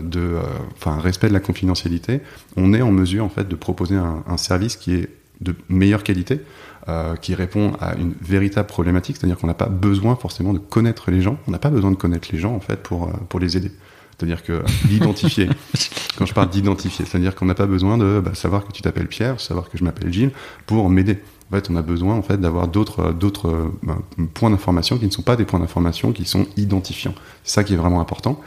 de, 0.01 0.37
enfin 0.75 0.97
respect 0.99 1.27
de 1.27 1.33
la 1.33 1.41
confidentialité, 1.41 2.21
on 2.55 2.73
est 2.73 2.81
en 2.81 2.91
mesure 2.91 3.25
en 3.25 3.29
fait 3.29 3.47
de 3.47 3.55
proposer 3.55 3.95
un 3.95 4.37
service 4.37 4.77
qui 4.77 4.95
est 4.95 5.09
de 5.43 5.55
meilleure 5.69 6.03
qualité, 6.03 6.41
euh, 6.89 7.15
qui 7.15 7.35
répond 7.35 7.73
à 7.79 7.95
une 7.95 8.13
véritable 8.21 8.67
problématique, 8.67 9.17
c'est-à-dire 9.17 9.37
qu'on 9.37 9.47
n'a 9.47 9.53
pas 9.53 9.67
besoin 9.67 10.15
forcément 10.15 10.53
de 10.53 10.59
connaître 10.59 11.11
les 11.11 11.21
gens, 11.21 11.37
on 11.47 11.51
n'a 11.51 11.59
pas 11.59 11.69
besoin 11.69 11.91
de 11.91 11.95
connaître 11.95 12.29
les 12.31 12.39
gens 12.39 12.53
en 12.53 12.59
fait 12.59 12.77
pour, 12.77 13.05
euh, 13.05 13.11
pour 13.29 13.39
les 13.39 13.57
aider. 13.57 13.71
C'est-à-dire 14.17 14.43
que 14.43 14.63
d'identifier, 14.85 15.49
quand 16.17 16.25
je 16.25 16.33
parle 16.33 16.49
d'identifier, 16.49 17.05
c'est-à-dire 17.05 17.35
qu'on 17.35 17.45
n'a 17.45 17.55
pas 17.55 17.65
besoin 17.65 17.97
de 17.97 18.21
bah, 18.23 18.35
savoir 18.35 18.65
que 18.65 18.71
tu 18.71 18.81
t'appelles 18.81 19.07
Pierre, 19.07 19.39
savoir 19.39 19.69
que 19.69 19.77
je 19.77 19.83
m'appelle 19.83 20.11
Gilles, 20.11 20.31
pour 20.65 20.89
m'aider. 20.89 21.19
En 21.51 21.55
fait, 21.55 21.69
on 21.69 21.75
a 21.75 21.81
besoin 21.81 22.15
en 22.15 22.21
fait 22.21 22.37
d'avoir 22.37 22.67
d'autres 22.67 23.11
d'autres 23.13 23.71
bah, 23.83 23.97
points 24.33 24.49
d'information 24.49 24.97
qui 24.97 25.05
ne 25.05 25.11
sont 25.11 25.21
pas 25.21 25.35
des 25.35 25.45
points 25.45 25.59
d'information 25.59 26.11
qui 26.11 26.25
sont 26.25 26.47
identifiants. 26.57 27.13
C'est 27.43 27.53
ça 27.53 27.63
qui 27.63 27.73
est 27.73 27.77
vraiment 27.77 28.01
important. 28.01 28.41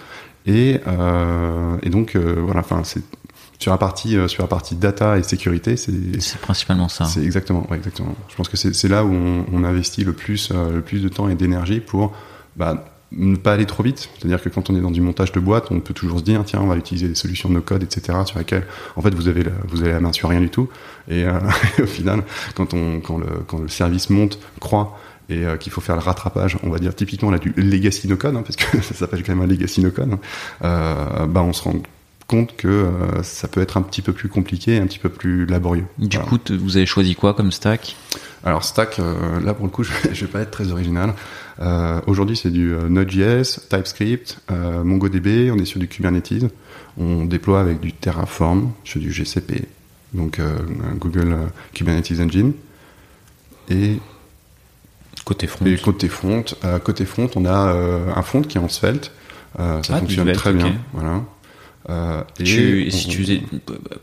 Et, 0.46 0.80
euh, 0.86 1.76
et 1.82 1.90
donc 1.90 2.14
euh, 2.14 2.36
voilà, 2.44 2.60
enfin 2.60 2.82
c'est 2.84 3.02
sur 3.58 3.72
la 3.72 3.78
partie 3.78 4.16
euh, 4.16 4.28
sur 4.28 4.42
la 4.42 4.48
partie 4.48 4.74
data 4.74 5.18
et 5.18 5.22
sécurité 5.22 5.76
c'est 5.76 5.92
c'est 6.20 6.40
principalement 6.40 6.88
ça. 6.88 7.04
c'est 7.04 7.22
exactement 7.22 7.66
ouais, 7.70 7.76
exactement. 7.76 8.14
Je 8.28 8.36
pense 8.36 8.48
que 8.48 8.56
c'est 8.56 8.88
là 8.88 9.04
où 9.04 9.12
on, 9.12 9.44
on, 9.52 9.64
investit 9.64 10.04
le 10.04 10.12
plus 10.12 10.50
euh, 10.52 10.72
le 10.72 10.80
plus 10.82 11.02
de 11.02 11.08
temps 11.08 11.28
et 11.28 11.34
d'énergie 11.34 11.80
pour 11.80 12.12
bah, 12.56 12.84
ne 13.12 13.36
pas 13.36 13.52
aller 13.52 13.66
trop 13.66 13.82
vite. 13.82 14.08
C'est-à-dire 14.18 14.42
que 14.42 14.48
quand 14.48 14.68
on 14.70 14.76
est 14.76 14.80
dans 14.80 14.90
du 14.90 15.00
montage 15.00 15.32
de 15.32 15.40
boîte 15.40 15.70
on 15.70 15.80
peut 15.80 15.94
toujours 15.94 16.18
se 16.18 16.24
dire 16.24 16.42
tiens 16.44 16.60
on 16.60 16.66
va 16.66 16.76
utiliser 16.76 17.08
des 17.08 17.14
solutions 17.14 17.48
no 17.48 17.60
code 17.60 17.82
etc 17.82 18.18
sur 18.24 18.38
lesquelles 18.38 18.66
en 18.96 19.02
fait 19.02 19.14
vous 19.14 19.28
avez 19.28 19.44
la, 19.44 19.52
vous 19.68 19.82
avez 19.82 19.92
la 19.92 20.00
main 20.00 20.12
sur 20.12 20.28
rien 20.28 20.40
du 20.40 20.50
tout. 20.50 20.68
Et, 21.08 21.24
euh, 21.24 21.38
au 21.82 21.86
final 21.86 22.22
quand 22.54 22.74
on 22.74 23.00
quand 23.00 23.18
le 23.18 23.26
quand 23.46 23.58
le 23.58 23.68
service 23.68 24.10
monte 24.10 24.38
croît 24.60 24.98
et 25.28 25.44
euh, 25.44 25.56
qu'il 25.56 25.72
faut 25.72 25.80
faire 25.80 25.96
le 25.96 26.02
rattrapage, 26.02 26.56
on 26.62 26.70
va 26.70 26.78
dire 26.78 26.94
typiquement 26.94 27.30
là 27.30 27.38
du 27.38 27.52
legacy 27.56 28.06
no 28.08 28.16
code, 28.16 28.36
hein, 28.36 28.42
parce 28.42 28.56
que 28.56 28.80
ça 28.82 28.94
s'appelle 28.94 29.22
quand 29.22 29.34
même 29.34 29.42
un 29.42 29.52
legacy 29.52 29.80
no 29.80 29.90
code, 29.90 30.12
hein, 30.12 30.18
euh, 30.64 31.26
bah 31.26 31.42
on 31.42 31.52
se 31.52 31.62
rend 31.62 31.74
compte 32.26 32.56
que 32.56 32.68
euh, 32.68 33.22
ça 33.22 33.48
peut 33.48 33.60
être 33.60 33.76
un 33.76 33.82
petit 33.82 34.02
peu 34.02 34.12
plus 34.12 34.28
compliqué, 34.28 34.78
un 34.78 34.86
petit 34.86 34.98
peu 34.98 35.08
plus 35.08 35.46
laborieux. 35.46 35.86
Du 35.98 36.18
coup, 36.18 36.38
vous 36.50 36.76
avez 36.76 36.86
choisi 36.86 37.14
quoi 37.14 37.34
comme 37.34 37.52
stack? 37.52 37.96
Alors 38.44 38.64
stack, 38.64 38.98
euh, 38.98 39.40
là 39.40 39.54
pour 39.54 39.66
le 39.66 39.70
coup, 39.70 39.82
je 39.84 39.92
vais, 39.92 40.10
vais 40.10 40.26
pas 40.26 40.40
être 40.40 40.50
très 40.50 40.70
original. 40.72 41.14
Euh, 41.60 42.00
Aujourd'hui, 42.06 42.36
c'est 42.36 42.50
du 42.50 42.74
Node.js, 42.88 43.60
TypeScript, 43.68 44.40
MongoDB. 44.50 45.50
On 45.50 45.58
est 45.58 45.64
sur 45.64 45.80
du 45.80 45.88
Kubernetes. 45.88 46.44
On 46.98 47.24
déploie 47.24 47.60
avec 47.60 47.80
du 47.80 47.92
Terraform, 47.92 48.72
sur 48.84 49.00
du 49.00 49.12
GCP, 49.12 49.66
donc 50.14 50.40
Google 50.98 51.36
Kubernetes 51.74 52.20
Engine. 52.20 52.52
Et 53.68 53.98
côté 55.24 55.46
front. 55.46 55.66
Et 55.66 55.76
côté 55.76 56.08
front, 56.08 56.44
côté 56.84 57.04
front, 57.04 57.28
on 57.36 57.44
a 57.44 57.74
un 58.16 58.22
front 58.22 58.40
qui 58.40 58.56
est 58.56 58.60
en 58.60 58.70
Svelte. 58.70 59.12
ça 59.58 59.80
ah, 59.90 59.98
fonctionne 59.98 60.32
très 60.32 60.54
bien. 60.54 60.74
Voilà. 60.94 61.22
Euh, 61.88 62.22
et 62.40 62.90
si 62.90 63.08
tu 63.08 63.22
faisais, 63.22 63.42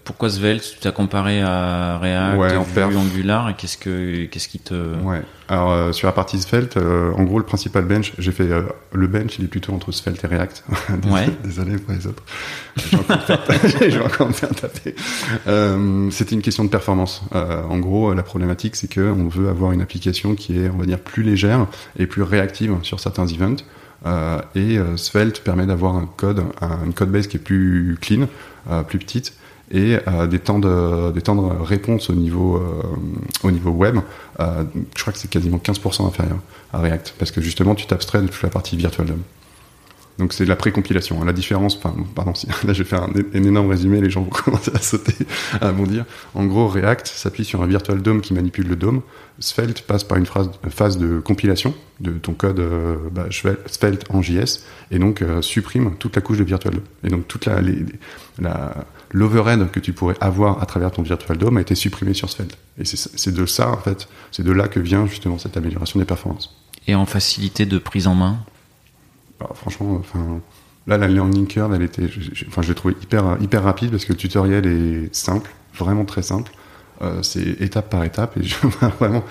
pourquoi 0.06 0.30
Svelte 0.30 0.64
Tu 0.74 0.80
t'as 0.80 0.92
comparé 0.92 1.42
à 1.42 1.98
React, 1.98 2.40
ouais, 2.40 2.84
en 2.84 2.96
Angular, 2.96 3.50
et 3.50 3.56
qu'est-ce 3.56 3.78
que 3.78 4.26
qu'est-ce 4.26 4.48
qui 4.48 4.60
te 4.60 4.74
Ouais. 5.02 5.22
Alors 5.50 5.72
euh, 5.72 5.92
sur 5.92 6.08
la 6.08 6.14
partie 6.14 6.40
Svelte, 6.40 6.78
euh, 6.78 7.12
en 7.14 7.24
gros 7.24 7.40
le 7.40 7.46
principal 7.46 7.84
bench, 7.84 8.14
j'ai 8.18 8.32
fait 8.32 8.48
le 8.92 9.08
bench, 9.08 9.38
il 9.38 9.46
est 9.46 9.50
plutôt 9.50 9.74
entre 9.74 9.92
Svelte 9.92 10.24
et 10.24 10.28
React. 10.28 10.64
Désolé 11.44 11.78
pour 11.78 11.94
les 11.94 12.08
autres. 12.08 12.24
Je 12.78 13.98
vais 13.98 14.02
encore 14.02 14.28
me 14.28 14.34
faire 14.34 14.56
taper. 14.56 14.96
C'était 16.12 16.36
une 16.36 16.42
question 16.42 16.64
de 16.64 16.70
performance. 16.70 17.24
en 17.34 17.80
gros, 17.80 18.14
la 18.14 18.24
problématique, 18.24 18.78
c'est 18.78 18.90
que 18.90 19.02
on 19.02 19.28
veut 19.28 19.50
avoir 19.50 19.74
une 19.74 19.82
application 19.82 20.36
qui 20.36 20.58
est, 20.58 20.70
on 20.70 20.78
va 20.78 20.86
dire, 20.86 21.00
plus 21.00 21.24
légère 21.24 21.68
et 22.00 22.08
plus 22.08 22.22
réactive 22.22 22.78
sur 22.84 23.02
certains 23.02 23.28
events. 23.28 23.64
Euh, 24.06 24.42
et 24.56 24.78
euh, 24.78 24.98
Svelte 24.98 25.42
permet 25.42 25.66
d'avoir 25.66 25.96
un 25.96 26.10
code, 26.18 26.44
un, 26.62 26.86
une 26.86 26.94
code 26.94 27.12
base 27.12 27.28
qui 27.28 27.38
est 27.38 27.40
plus 27.40 27.98
clean, 28.02 28.28
euh, 28.70 28.84
plus 28.84 29.00
petite 29.00 29.34
et 29.72 29.98
des 30.30 30.40
temps 30.40 30.60
de 30.60 31.12
des 31.14 31.22
temps 31.22 31.36
de 31.36 31.64
réponse 31.64 32.10
au 32.10 32.14
niveau 32.14 32.62
au 33.44 33.50
niveau 33.50 33.72
web 33.72 33.98
je 34.38 35.02
crois 35.02 35.14
que 35.14 35.18
c'est 35.18 35.30
quasiment 35.30 35.58
15% 35.58 36.06
inférieur 36.06 36.38
à 36.74 36.80
React 36.80 37.16
parce 37.18 37.32
que 37.32 37.42
justement 37.42 37.74
tu 37.74 37.88
t'abstrais 37.88 38.22
de 38.22 38.28
toute 38.28 38.44
la 38.44 38.50
partie 38.50 38.76
virtual 38.76 39.08
donc 40.18 40.34
c'est 40.34 40.46
la 40.46 40.56
précompilation. 40.56 41.24
La 41.24 41.34
différence, 41.34 41.80
pardon, 41.80 42.06
là 42.66 42.74
je 42.74 42.84
vais 42.84 42.90
faire 42.90 43.04
un, 43.04 43.14
énorme 43.34 43.70
résumé, 43.70 44.02
les 44.02 44.10
gens 44.10 44.22
vont 44.22 44.30
commencer 44.44 44.72
à 44.74 44.80
sauter, 44.80 45.16
à 45.62 45.72
bondir. 45.72 46.06
En 46.36 46.46
gros, 46.46 46.68
React 46.68 47.08
s'appuie 47.08 47.46
sur 47.46 47.62
un 47.64 47.68
virtual 47.68 48.02
DOM 48.02 48.22
qui 48.22 48.34
manipule 48.34 48.68
le 48.68 48.76
DOM. 48.76 49.02
Svelte 49.40 49.82
passe 49.82 50.04
par 50.04 50.18
une 50.20 50.28
phase, 50.28 50.98
de 50.98 51.20
compilation 51.20 51.74
de 52.00 52.12
ton 52.12 52.34
code 52.34 52.60
euh, 52.60 52.98
bah, 53.12 53.26
Svelte 53.32 54.06
en 54.10 54.22
JS 54.22 54.64
et 54.92 55.00
donc 55.00 55.22
euh, 55.22 55.42
supprime 55.42 55.96
toute 55.98 56.16
la 56.16 56.22
couche 56.22 56.38
de 56.38 56.44
virtual 56.44 56.76
DOM. 56.76 56.84
Et 57.04 57.10
donc 57.10 57.28
toute 57.28 57.46
la, 57.46 57.60
la 58.40 58.86
l'overhead 59.14 59.72
que 59.72 59.80
tu 59.80 59.94
pourrais 59.94 60.16
avoir 60.20 60.62
à 60.62 60.66
travers 60.66 60.92
ton 60.92 61.04
virtual 61.04 61.38
DOM 61.38 61.58
a 61.58 61.62
été 61.62 61.76
supprimé 61.76 62.14
sur 62.14 62.30
Svelte. 62.30 62.58
Et 62.78 62.86
c'est 62.86 63.34
de 63.34 63.46
ça, 63.46 63.72
en 63.72 63.78
fait, 63.78 64.08
c'est 64.32 64.44
de 64.44 64.52
là 64.52 64.68
que 64.68 64.80
vient 64.80 65.06
justement 65.06 65.38
cette 65.38 65.56
amélioration 65.56 66.00
des 66.00 66.06
performances. 66.06 66.56
Et 66.88 66.96
en 66.96 67.06
facilité 67.06 67.66
de 67.66 67.78
prise 67.78 68.08
en 68.08 68.16
main? 68.16 68.40
Franchement, 69.54 69.96
enfin, 70.00 70.42
là, 70.88 70.98
la 70.98 71.08
learning 71.08 71.48
curve, 71.48 71.74
elle 71.74 71.84
était, 71.84 72.10
enfin, 72.48 72.62
je 72.62 72.70
l'ai 72.70 72.76
trouvé 72.76 72.96
hyper, 73.02 73.38
hyper 73.42 73.64
rapide 73.64 73.92
parce 73.92 74.06
que 74.06 74.14
le 74.14 74.18
tutoriel 74.18 74.66
est 74.66 75.14
simple, 75.14 75.52
vraiment 75.74 76.06
très 76.06 76.22
simple. 76.22 76.52
Euh, 77.02 77.22
c'est 77.22 77.62
étape 77.62 77.90
par 77.90 78.04
étape 78.04 78.38
et 78.38 78.44
je 78.44 78.56
vois 78.68 79.24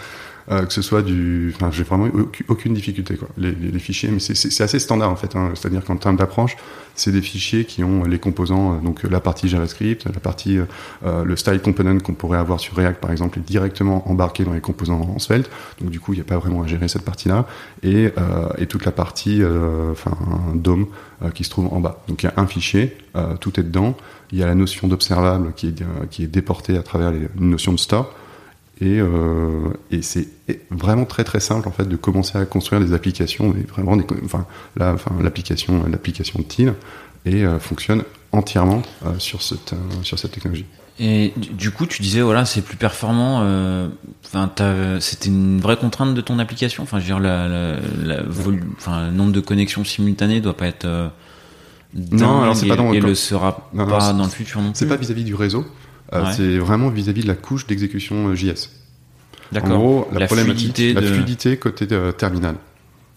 vraiment 0.46 0.66
que 0.66 0.72
ce 0.72 0.82
soit 0.82 1.02
du, 1.02 1.52
enfin, 1.54 1.70
j'ai 1.70 1.82
vraiment 1.82 2.08
aucune 2.48 2.74
difficulté 2.74 3.16
quoi. 3.16 3.28
Les, 3.36 3.78
fichiers, 3.78 4.10
mais 4.10 4.20
c'est 4.20 4.62
assez 4.62 4.78
standard 4.78 5.10
en 5.10 5.16
fait. 5.16 5.34
Hein. 5.36 5.50
C'est-à-dire 5.54 5.84
qu'en 5.84 5.96
termes 5.96 6.16
d'approche, 6.16 6.56
c'est 6.94 7.10
des 7.10 7.22
fichiers 7.22 7.64
qui 7.64 7.82
ont 7.82 8.04
les 8.04 8.18
composants, 8.18 8.76
donc 8.76 9.02
la 9.04 9.20
partie 9.20 9.48
JavaScript, 9.48 10.04
la 10.04 10.20
partie, 10.20 10.58
le 11.02 11.36
style 11.36 11.60
component 11.60 11.98
qu'on 12.00 12.12
pourrait 12.12 12.38
avoir 12.38 12.60
sur 12.60 12.76
React 12.76 13.00
par 13.00 13.10
exemple, 13.10 13.38
est 13.38 13.42
directement 13.42 14.08
embarqué 14.10 14.44
dans 14.44 14.52
les 14.52 14.60
composants 14.60 15.00
en 15.00 15.18
Svelte. 15.18 15.50
Donc 15.80 15.90
du 15.90 16.00
coup, 16.00 16.12
il 16.12 16.16
n'y 16.16 16.22
a 16.22 16.24
pas 16.24 16.36
vraiment 16.36 16.62
à 16.62 16.66
gérer 16.66 16.88
cette 16.88 17.04
partie-là 17.04 17.46
et, 17.82 18.10
et 18.58 18.66
toute 18.66 18.84
la 18.84 18.92
partie, 18.92 19.42
enfin, 19.90 20.16
DOM 20.54 20.86
qui 21.34 21.44
se 21.44 21.50
trouve 21.50 21.72
en 21.72 21.80
bas. 21.80 22.02
Donc 22.08 22.22
il 22.22 22.26
y 22.26 22.28
a 22.28 22.34
un 22.36 22.46
fichier, 22.46 22.96
tout 23.40 23.58
est 23.58 23.64
dedans. 23.64 23.96
Il 24.32 24.38
y 24.38 24.42
a 24.42 24.46
la 24.46 24.54
notion 24.54 24.88
d'observable 24.88 25.52
qui 25.54 25.68
est, 25.68 25.82
qui 26.10 26.24
est 26.24 26.28
déportée 26.28 26.76
à 26.76 26.82
travers 26.82 27.10
les, 27.10 27.28
une 27.38 27.50
notion 27.50 27.72
de 27.72 27.78
store. 27.78 28.14
Et, 28.82 28.98
euh, 28.98 29.68
et 29.92 30.02
c'est 30.02 30.26
vraiment 30.70 31.04
très 31.04 31.22
très 31.22 31.38
simple 31.38 31.68
en 31.68 31.70
fait 31.70 31.88
de 31.88 31.94
commencer 31.94 32.36
à 32.36 32.44
construire 32.44 32.80
des 32.80 32.92
applications, 32.92 33.54
vraiment 33.68 33.96
des, 33.96 34.04
enfin, 34.24 34.44
là, 34.76 34.92
enfin 34.92 35.12
l'application 35.22 35.84
l'application 35.88 36.40
de 36.40 36.44
TIL 36.44 36.74
et 37.24 37.44
euh, 37.44 37.60
fonctionne 37.60 38.02
entièrement 38.32 38.82
euh, 39.06 39.10
sur 39.18 39.40
cette 39.40 39.74
sur 40.02 40.18
cette 40.18 40.32
technologie. 40.32 40.66
Et 40.98 41.32
du 41.36 41.70
coup, 41.70 41.86
tu 41.86 42.02
disais 42.02 42.22
voilà, 42.22 42.44
c'est 42.44 42.60
plus 42.60 42.76
performant. 42.76 43.38
Enfin, 44.24 44.50
c'était 45.00 45.28
une 45.28 45.60
vraie 45.60 45.76
contrainte 45.76 46.14
de 46.14 46.20
ton 46.20 46.38
application? 46.40 46.82
Enfin, 46.82 46.98
je 46.98 47.04
veux 47.04 47.08
dire, 47.08 47.20
la, 47.20 47.48
la, 47.48 47.76
la 48.04 48.22
enfin, 48.76 49.06
le 49.06 49.12
nombre 49.12 49.32
de 49.32 49.40
connexions 49.40 49.84
simultanées 49.84 50.40
doit 50.40 50.56
pas 50.56 50.66
être 50.66 51.12
non, 51.94 52.42
alors 52.42 52.56
c'est 52.56 52.66
pas 52.66 52.76
dans 52.76 52.92
et, 52.92 53.00
le 53.00 53.14
sera 53.14 53.70
pas 53.76 54.12
dans 54.12 54.24
le 54.24 54.30
futur 54.30 54.62
non. 54.62 54.70
C'est 54.74 54.88
pas 54.88 54.96
vis-à-vis 54.96 55.24
du 55.24 55.34
réseau, 55.34 55.66
euh, 56.12 56.24
c'est 56.32 56.58
vraiment 56.58 56.88
vis-à-vis 56.88 57.22
de 57.22 57.28
la 57.28 57.34
couche 57.34 57.66
d'exécution 57.66 58.28
euh, 58.28 58.34
JS. 58.34 58.70
En 59.54 59.68
gros, 59.68 60.08
la, 60.12 60.28
fluidité, 60.28 60.94
la 60.94 61.02
fluidité 61.02 61.56
côté 61.58 61.86
euh, 61.92 62.12
terminal. 62.12 62.56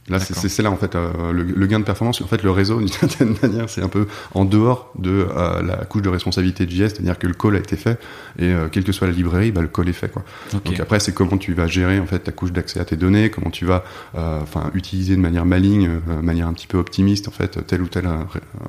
Là, 0.08 0.20
c'est 0.20 0.62
là 0.62 0.70
en 0.70 0.76
fait 0.76 0.94
euh, 0.94 1.32
le, 1.32 1.66
gain 1.66 1.80
de 1.80 1.84
performance. 1.84 2.22
En 2.22 2.28
fait, 2.28 2.44
le 2.44 2.52
réseau, 2.52 2.78
d'une 2.80 2.88
certaine 2.88 3.36
manière, 3.42 3.70
c'est 3.70 3.82
un 3.82 3.88
peu 3.88 4.06
en 4.36 4.46
dehors 4.46 4.92
de 5.00 5.28
euh, 5.36 5.64
la 5.64 5.78
couche 5.78 6.04
de 6.04 6.10
responsabilité 6.10 6.68
de 6.68 6.72
JS, 6.72 6.90
c'est-à-dire 6.90 7.18
que 7.18 7.26
le 7.26 7.34
call 7.34 7.56
a 7.56 7.60
été 7.60 7.76
fait 7.76 8.00
et 8.38 8.52
euh, 8.52 8.68
quelle 8.72 8.84
que 8.84 8.92
soit 8.92 9.08
la 9.08 9.14
librairie, 9.14 9.52
bah, 9.52 9.62
le 9.62 9.68
call 9.68 9.90
est 9.90 9.94
fait. 9.94 10.10
Quoi. 10.10 10.24
Donc 10.64 10.80
après, 10.80 11.00
c'est 11.00 11.14
comment 11.14 11.38
tu 11.38 11.54
vas 11.54 11.66
gérer 11.66 12.00
en 12.00 12.06
fait 12.06 12.20
ta 12.20 12.32
couche 12.32 12.52
d'accès 12.52 12.80
à 12.80 12.86
tes 12.86 12.98
données, 12.98 13.32
comment 13.32 13.50
tu 13.50 13.66
vas, 13.66 13.84
enfin, 14.14 14.70
utiliser 14.76 15.16
de 15.16 15.22
manière 15.22 15.46
maligne, 15.46 15.90
de 16.08 16.22
manière 16.22 16.48
un 16.48 16.54
petit 16.54 16.68
peu 16.68 16.78
optimiste 16.78 17.28
en 17.28 17.32
fait 17.32 17.66
telle 17.66 17.82
ou 17.82 17.88
telle 17.88 18.08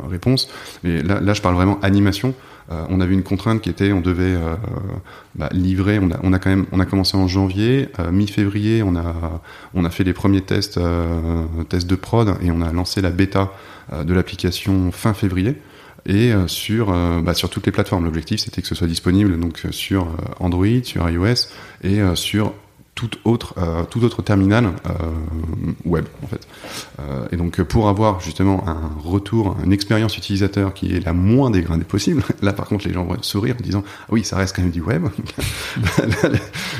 réponse. 0.08 0.48
Mais 0.84 1.02
là, 1.02 1.20
là, 1.20 1.34
je 1.34 1.42
parle 1.42 1.54
vraiment 1.54 1.78
animation. 1.82 2.34
Euh, 2.70 2.84
on 2.88 3.00
avait 3.00 3.14
une 3.14 3.22
contrainte 3.22 3.60
qui 3.60 3.70
était, 3.70 3.92
on 3.92 4.00
devait 4.00 4.34
euh, 4.34 4.56
bah, 5.34 5.48
livrer. 5.52 5.98
On 5.98 6.32
a, 6.32 6.38
quand 6.38 6.50
même, 6.50 6.66
commencé 6.86 7.16
en 7.16 7.28
janvier, 7.28 7.88
euh, 7.98 8.10
mi-février, 8.10 8.82
on 8.82 8.96
a, 8.96 9.40
on 9.74 9.84
a 9.84 9.90
fait 9.90 10.04
les 10.04 10.12
premiers 10.12 10.40
tests, 10.40 10.80
tests 11.68 11.86
de 11.86 11.96
prod 11.96 12.36
et 12.42 12.50
on 12.50 12.60
a 12.60 12.72
lancé 12.72 13.00
la 13.00 13.10
bêta 13.10 13.52
de 14.04 14.14
l'application 14.14 14.90
fin 14.90 15.14
février 15.14 15.56
et 16.06 16.32
sur 16.46 16.92
bah, 17.22 17.34
sur 17.34 17.50
toutes 17.50 17.66
les 17.66 17.72
plateformes. 17.72 18.04
L'objectif 18.04 18.40
c'était 18.40 18.62
que 18.62 18.68
ce 18.68 18.74
soit 18.74 18.86
disponible 18.86 19.38
donc 19.38 19.62
sur 19.70 20.08
Android, 20.40 20.82
sur 20.82 21.08
iOS 21.08 21.48
et 21.82 22.00
sur 22.14 22.52
tout 22.96 23.10
autre, 23.24 23.54
euh, 23.58 23.84
tout 23.84 24.02
autre 24.04 24.22
terminal 24.22 24.64
euh, 24.64 24.90
web 25.84 26.06
en 26.24 26.26
fait. 26.26 26.40
Euh, 26.98 27.28
et 27.30 27.36
donc 27.36 27.62
pour 27.62 27.88
avoir 27.88 28.20
justement 28.20 28.66
un 28.66 28.90
retour, 29.04 29.54
une 29.62 29.72
expérience 29.72 30.16
utilisateur 30.16 30.72
qui 30.72 30.96
est 30.96 31.04
la 31.04 31.12
moins 31.12 31.50
dégradée 31.50 31.84
possible, 31.84 32.22
là 32.42 32.54
par 32.54 32.66
contre 32.66 32.88
les 32.88 32.94
gens 32.94 33.04
vont 33.04 33.16
sourire 33.20 33.54
en 33.60 33.62
disant 33.62 33.84
ah 33.86 34.08
oui 34.10 34.24
ça 34.24 34.36
reste 34.36 34.56
quand 34.56 34.62
même 34.62 34.70
du 34.70 34.80
web. 34.80 35.04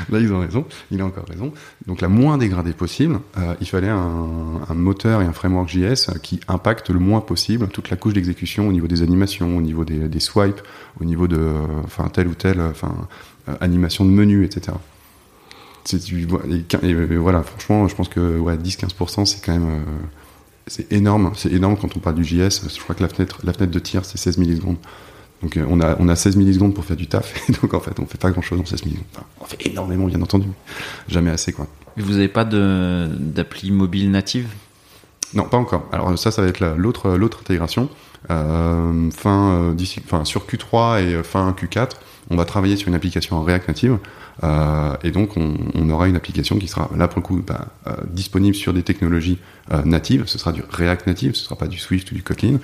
là, 0.09 0.19
ils 0.19 0.33
ont 0.33 0.41
raison, 0.41 0.65
il 0.91 1.03
a 1.03 1.05
encore 1.05 1.27
raison. 1.29 1.53
Donc 1.87 2.01
la 2.01 2.09
moins 2.09 2.39
dégradée 2.39 2.73
possible, 2.73 3.21
euh, 3.37 3.55
il 3.61 3.69
fallait 3.69 3.91
un, 3.91 4.63
un, 4.69 4.75
moteur 4.75 5.21
et 5.21 5.27
un 5.27 5.35
framework 5.35 5.69
JS 5.69 6.19
qui 6.23 6.41
impacte 6.49 6.89
le 6.89 6.99
moins 6.99 7.21
possible 7.21 7.69
toute 7.69 7.91
la 7.91 7.97
couche 7.97 8.15
d'exécution 8.15 8.67
au 8.67 8.73
niveau 8.73 8.87
des 8.87 9.03
animations, 9.03 9.55
au 9.55 9.61
niveau 9.61 9.85
des, 9.85 10.09
des 10.09 10.21
swipes, 10.21 10.63
au 10.99 11.05
niveau 11.05 11.29
de 11.29 11.53
enfin 11.85 12.09
telle 12.09 12.29
ou 12.29 12.35
telle 12.35 12.63
enfin 12.63 12.95
animation 13.61 14.07
de 14.07 14.11
menu, 14.11 14.45
etc 14.45 14.73
et, 15.95 17.17
voilà, 17.17 17.43
franchement, 17.43 17.89
je 17.89 17.95
pense 17.95 18.09
que 18.09 18.39
ouais, 18.39 18.57
10-15%, 18.57 19.25
c'est 19.25 19.45
quand 19.45 19.53
même. 19.53 19.69
Euh, 19.69 19.83
c'est 20.67 20.93
énorme. 20.93 21.33
C'est 21.37 21.53
énorme 21.53 21.77
quand 21.77 21.97
on 21.97 22.01
parle 22.01 22.17
du 22.17 22.25
JS. 22.25 22.69
Je 22.69 22.81
crois 22.81 22.95
que 22.95 23.03
la 23.03 23.09
fenêtre, 23.09 23.39
la 23.45 23.53
fenêtre 23.53 23.73
de 23.73 23.79
tir, 23.79 24.05
c'est 24.05 24.19
16 24.19 24.39
millisecondes. 24.39 24.79
Donc 25.43 25.57
euh, 25.57 25.67
on, 25.69 25.81
a, 25.81 25.97
on 26.01 26.09
a 26.09 26.17
16 26.17 26.37
millisecondes 26.37 26.75
pour 26.75 26.85
faire 26.85 26.97
du 26.97 27.07
taf. 27.07 27.49
Et 27.49 27.53
donc 27.53 27.75
en 27.75 27.81
fait, 27.81 27.99
on 28.01 28.07
fait 28.07 28.19
pas 28.19 28.31
grand 28.31 28.43
chose 28.43 28.61
en 28.61 28.65
16 28.65 28.85
millisecondes. 28.85 29.07
on 29.41 29.45
fait 29.45 29.67
énormément, 29.67 30.07
bien 30.07 30.21
entendu. 30.23 30.49
Jamais 31.09 31.31
assez, 31.31 31.53
quoi. 31.53 31.67
Vous 31.97 32.13
n'avez 32.13 32.29
pas 32.29 32.45
d'appli 32.45 33.71
mobile 33.71 34.11
native? 34.11 34.49
Non, 35.35 35.45
pas 35.45 35.57
encore. 35.57 35.89
Alors 35.93 36.19
ça, 36.19 36.31
ça 36.31 36.43
va 36.43 36.49
être 36.49 36.61
l'autre 36.77 37.11
l'autre 37.11 37.39
intégration. 37.41 37.89
Euh, 38.31 39.11
fin, 39.11 39.75
fin, 40.07 40.25
sur 40.25 40.47
Q3 40.47 41.01
et 41.03 41.23
fin 41.23 41.53
Q4, 41.53 41.91
on 42.31 42.37
va 42.37 42.45
travailler 42.45 42.77
sur 42.77 42.89
une 42.89 42.95
application 42.95 43.37
en 43.37 43.43
React 43.43 43.69
Native 43.69 43.99
euh, 44.45 44.95
et 45.03 45.11
donc, 45.11 45.37
on, 45.37 45.55
on, 45.75 45.89
aura 45.91 46.09
une 46.09 46.17
application 46.17 46.59
qui 46.59 46.69
sera 46.69 46.91
là 46.97 47.09
pour 47.09 47.21
le 47.21 47.23
coup 47.23 47.43
bah, 47.47 47.69
euh, 47.87 47.93
disponible 48.11 48.55
sur 48.55 48.73
des 48.73 48.83
technologies 48.83 49.39
euh, 49.73 49.83
natives. 49.85 50.25
Ce 50.27 50.39
sera 50.39 50.53
du 50.53 50.63
React 50.69 51.07
native, 51.07 51.35
ce 51.35 51.45
sera 51.45 51.57
pas 51.57 51.67
du 51.67 51.79
Swift 51.79 52.11
ou 52.13 52.15
du 52.15 52.23
Kotlin. 52.23 52.59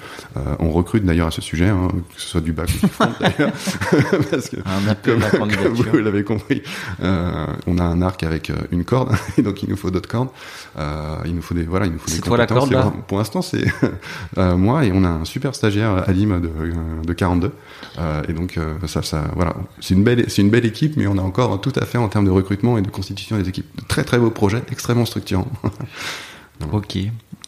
On 0.58 0.70
recrute 0.70 1.04
d'ailleurs 1.04 1.28
à 1.28 1.30
ce 1.30 1.40
sujet, 1.40 1.68
hein, 1.68 1.88
que 2.14 2.20
ce 2.20 2.28
soit 2.28 2.40
du 2.40 2.52
back 2.52 2.68
ou 2.68 2.86
du 2.86 2.92
front 2.92 3.08
d'ailleurs, 3.20 3.52
parce 4.30 4.48
que 4.48 4.56
comme, 5.02 5.22
comme, 5.32 5.72
vous 5.72 5.98
l'avez 5.98 6.24
compris, 6.24 6.62
on 7.00 7.78
a 7.78 7.82
un 7.82 8.02
arc 8.02 8.22
avec 8.22 8.52
une 8.70 8.84
corde, 8.84 9.14
et 9.38 9.42
donc 9.42 9.62
il 9.62 9.68
nous 9.68 9.76
faut 9.76 9.90
d'autres 9.90 10.08
cordes. 10.08 10.28
il 11.24 11.34
nous 11.34 11.42
faut 11.42 11.54
des 11.54 11.64
voilà, 11.64 11.86
il 11.86 11.92
nous 11.92 11.98
faut 11.98 12.10
des 12.10 12.20
toi 12.20 12.36
la 12.36 12.46
corde 12.46 12.70
là 12.70 12.92
Pour 13.08 13.18
l'instant, 13.18 13.42
c'est 13.42 13.64
moi 14.36 14.84
et 14.84 14.92
on 14.92 15.04
a 15.04 15.08
un 15.08 15.24
super 15.24 15.54
stagiaire 15.54 16.08
Alim 16.08 16.40
de, 16.40 16.50
de 17.04 17.12
42. 17.12 17.52
et 18.28 18.32
donc 18.32 18.58
ça, 18.86 19.02
ça 19.02 19.24
voilà, 19.34 19.51
c'est 19.80 19.94
une 19.94 20.05
belle 20.05 20.24
c'est 20.28 20.42
une 20.42 20.50
belle 20.50 20.66
équipe, 20.66 20.96
mais 20.96 21.07
on 21.07 21.18
a 21.18 21.22
encore 21.22 21.61
tout 21.61 21.72
à 21.76 21.84
fait 21.84 21.98
en 21.98 22.09
termes 22.09 22.24
de 22.24 22.30
recrutement 22.30 22.78
et 22.78 22.82
de 22.82 22.90
constitution 22.90 23.38
des 23.38 23.48
équipes. 23.48 23.66
Très 23.88 24.05
très 24.05 24.18
beau 24.18 24.30
projet, 24.30 24.62
extrêmement 24.70 25.07
structurant. 25.07 25.48
ok, 26.72 26.98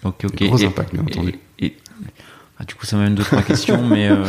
ok, 0.05 0.25
ok. 0.25 0.43
Gros 0.43 0.65
impact, 0.65 0.93
bien 0.93 1.03
entendu. 1.03 1.39
Et, 1.59 1.77
ah, 2.59 2.65
du 2.65 2.75
coup, 2.75 2.87
ça 2.87 2.97
m'amène 2.97 3.15
deux 3.15 3.25
trois 3.25 3.43
questions, 3.43 3.83
mais 3.89 4.09
euh, 4.09 4.25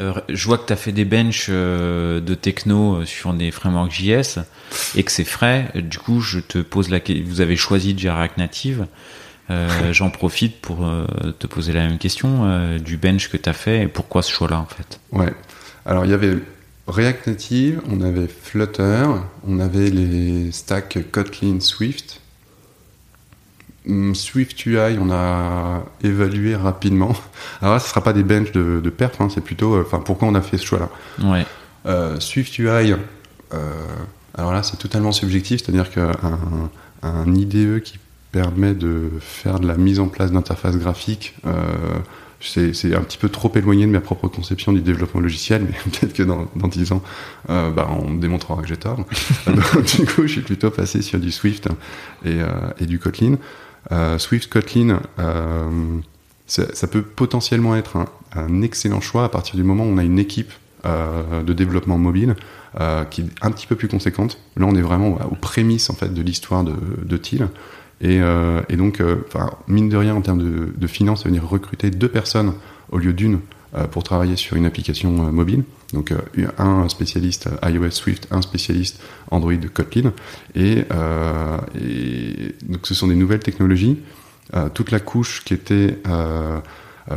euh, 0.00 0.12
je 0.28 0.46
vois 0.46 0.58
que 0.58 0.66
tu 0.66 0.72
as 0.72 0.76
fait 0.76 0.92
des 0.92 1.04
benches 1.04 1.46
euh, 1.48 2.20
de 2.20 2.34
techno 2.34 3.04
sur 3.04 3.32
des 3.32 3.50
frameworks 3.50 3.92
JS 3.92 4.40
et 4.94 5.02
que 5.02 5.10
c'est 5.10 5.24
frais. 5.24 5.70
Du 5.74 5.98
coup, 5.98 6.20
je 6.20 6.40
te 6.40 6.58
pose 6.58 6.90
la 6.90 7.00
question. 7.00 7.24
Vous 7.26 7.40
avez 7.40 7.56
choisi 7.56 7.94
de 7.94 8.08
React 8.08 8.38
Native. 8.38 8.86
J'en 9.90 10.10
profite 10.10 10.60
pour 10.60 10.88
te 11.40 11.46
poser 11.48 11.72
la 11.72 11.88
même 11.88 11.98
question 11.98 12.78
du 12.78 12.96
bench 12.96 13.28
que 13.28 13.36
tu 13.36 13.48
as 13.48 13.52
fait 13.52 13.82
et 13.82 13.88
pourquoi 13.88 14.22
ce 14.22 14.30
choix-là 14.30 14.60
en 14.60 14.66
fait? 14.66 15.00
Ouais. 15.10 15.34
Alors 15.84 16.04
il 16.04 16.12
y 16.12 16.14
avait 16.14 16.38
React 16.90 17.28
Native, 17.28 17.80
on 17.88 18.00
avait 18.00 18.26
Flutter, 18.26 19.06
on 19.46 19.60
avait 19.60 19.90
les 19.90 20.50
stacks 20.50 20.98
Kotlin 21.12 21.60
Swift. 21.60 22.20
Hmm, 23.86 24.12
Swift 24.14 24.66
UI, 24.66 24.98
on 25.00 25.10
a 25.10 25.84
évalué 26.02 26.56
rapidement. 26.56 27.14
Alors 27.62 27.74
là, 27.74 27.80
ce 27.80 27.86
ne 27.86 27.88
sera 27.90 28.02
pas 28.02 28.12
des 28.12 28.24
benches 28.24 28.52
de, 28.52 28.90
perf, 28.90 29.20
hein, 29.20 29.28
c'est 29.32 29.40
plutôt 29.40 29.74
euh, 29.74 29.84
enfin, 29.86 30.00
pourquoi 30.00 30.28
on 30.28 30.34
a 30.34 30.42
fait 30.42 30.58
ce 30.58 30.66
choix-là. 30.66 30.88
Ouais. 31.22 31.46
Euh, 31.86 32.18
Swift 32.18 32.58
UI, 32.58 32.92
euh, 32.92 32.96
alors 34.36 34.52
là, 34.52 34.62
c'est 34.62 34.76
totalement 34.76 35.12
subjectif, 35.12 35.62
c'est-à-dire 35.62 35.90
qu'un 35.90 36.12
un 37.02 37.34
IDE 37.34 37.80
qui 37.82 37.98
permet 38.32 38.74
de 38.74 39.10
faire 39.20 39.60
de 39.60 39.66
la 39.66 39.76
mise 39.76 40.00
en 40.00 40.08
place 40.08 40.30
d'interfaces 40.32 40.76
graphiques 40.76 41.34
c'est 42.40 42.94
un 42.94 43.02
petit 43.02 43.18
peu 43.18 43.28
trop 43.28 43.52
éloigné 43.54 43.86
de 43.86 43.90
ma 43.90 44.00
propre 44.00 44.28
conception 44.28 44.72
du 44.72 44.80
développement 44.80 45.20
logiciel, 45.20 45.62
mais 45.64 45.76
peut-être 45.90 46.14
que 46.14 46.22
dans, 46.22 46.46
dans 46.56 46.68
10 46.68 46.92
ans, 46.92 47.02
euh, 47.50 47.70
bah, 47.70 47.88
on 47.90 48.14
démontrera 48.14 48.62
que 48.62 48.68
j'ai 48.68 48.76
tort. 48.76 48.96
Donc, 49.46 49.96
du 49.96 50.06
coup, 50.06 50.22
je 50.22 50.32
suis 50.32 50.40
plutôt 50.40 50.70
passé 50.70 51.02
sur 51.02 51.18
du 51.18 51.30
Swift 51.30 51.68
et, 52.24 52.40
euh, 52.40 52.48
et 52.80 52.86
du 52.86 52.98
Kotlin. 52.98 53.36
Euh, 53.92 54.18
Swift, 54.18 54.50
Kotlin, 54.50 55.00
ça 56.46 56.86
peut 56.86 57.02
potentiellement 57.02 57.76
être 57.76 57.96
un, 57.96 58.06
un, 58.34 58.62
excellent 58.62 59.00
choix 59.00 59.24
à 59.24 59.28
partir 59.28 59.56
du 59.56 59.62
moment 59.62 59.84
où 59.84 59.88
on 59.88 59.98
a 59.98 60.04
une 60.04 60.18
équipe 60.18 60.52
de 60.84 61.52
développement 61.52 61.98
mobile 61.98 62.36
qui 63.10 63.20
est 63.20 63.26
un 63.42 63.50
petit 63.50 63.66
peu 63.66 63.76
plus 63.76 63.88
conséquente. 63.88 64.38
Là, 64.56 64.66
on 64.66 64.74
est 64.74 64.82
vraiment 64.82 65.18
aux 65.30 65.34
prémices 65.34 65.90
en 65.90 65.94
fait 65.94 66.12
de 66.12 66.22
l'histoire 66.22 66.64
de, 66.64 66.74
de 67.04 67.16
TIL. 67.18 67.48
Et, 68.00 68.20
euh, 68.20 68.62
et 68.68 68.76
donc, 68.76 69.00
euh, 69.00 69.16
mine 69.68 69.88
de 69.88 69.96
rien, 69.96 70.14
en 70.14 70.22
termes 70.22 70.38
de, 70.38 70.72
de 70.76 70.86
finances, 70.86 71.22
ça 71.22 71.28
veut 71.28 71.34
dire 71.34 71.46
recruter 71.46 71.90
deux 71.90 72.08
personnes 72.08 72.54
au 72.90 72.98
lieu 72.98 73.12
d'une 73.12 73.40
euh, 73.74 73.86
pour 73.86 74.02
travailler 74.02 74.36
sur 74.36 74.56
une 74.56 74.64
application 74.64 75.10
mobile. 75.10 75.64
Donc, 75.92 76.14
un 76.58 76.88
spécialiste 76.88 77.48
iOS 77.64 77.90
Swift, 77.90 78.28
un 78.30 78.42
spécialiste 78.42 79.02
Android 79.30 79.54
Kotlin. 79.74 80.12
Et, 80.54 80.84
et 81.74 82.54
donc, 82.62 82.86
ce 82.86 82.94
sont 82.94 83.08
des 83.08 83.16
nouvelles 83.16 83.40
technologies. 83.40 83.98
toute 84.72 84.92
la 84.92 85.00
couche 85.00 85.42
qui 85.44 85.52
était 85.52 85.98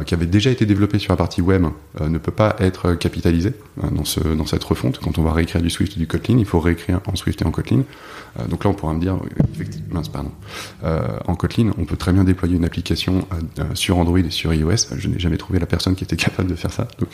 qui 0.05 0.13
avait 0.13 0.25
déjà 0.25 0.49
été 0.49 0.65
développé 0.65 0.99
sur 0.99 1.13
la 1.13 1.17
partie 1.17 1.41
web 1.41 1.65
ne 2.01 2.17
peut 2.17 2.31
pas 2.31 2.55
être 2.59 2.93
capitalisé 2.95 3.53
dans, 3.77 4.05
ce, 4.05 4.19
dans 4.19 4.45
cette 4.45 4.63
refonte. 4.63 4.99
Quand 4.99 5.17
on 5.17 5.23
va 5.23 5.33
réécrire 5.33 5.61
du 5.61 5.69
Swift 5.69 5.95
et 5.95 5.99
du 5.99 6.07
Kotlin, 6.07 6.37
il 6.37 6.45
faut 6.45 6.59
réécrire 6.59 6.99
en 7.05 7.15
Swift 7.15 7.41
et 7.41 7.45
en 7.45 7.51
Kotlin. 7.51 7.83
donc 8.49 8.63
là, 8.63 8.71
on 8.71 8.73
pourra 8.73 8.93
me 8.93 8.99
dire, 8.99 9.17
effectivement, 9.53 10.01
pardon, 10.11 10.31
en 11.25 11.35
Kotlin, 11.35 11.71
on 11.77 11.85
peut 11.85 11.95
très 11.95 12.11
bien 12.11 12.23
déployer 12.23 12.55
une 12.55 12.65
application 12.65 13.27
sur 13.75 13.97
Android 13.97 14.19
et 14.19 14.31
sur 14.31 14.53
iOS. 14.53 14.95
Je 14.97 15.07
n'ai 15.07 15.19
jamais 15.19 15.37
trouvé 15.37 15.59
la 15.59 15.67
personne 15.67 15.95
qui 15.95 16.03
était 16.03 16.17
capable 16.17 16.49
de 16.49 16.55
faire 16.55 16.71
ça. 16.71 16.87
Donc 16.99 17.09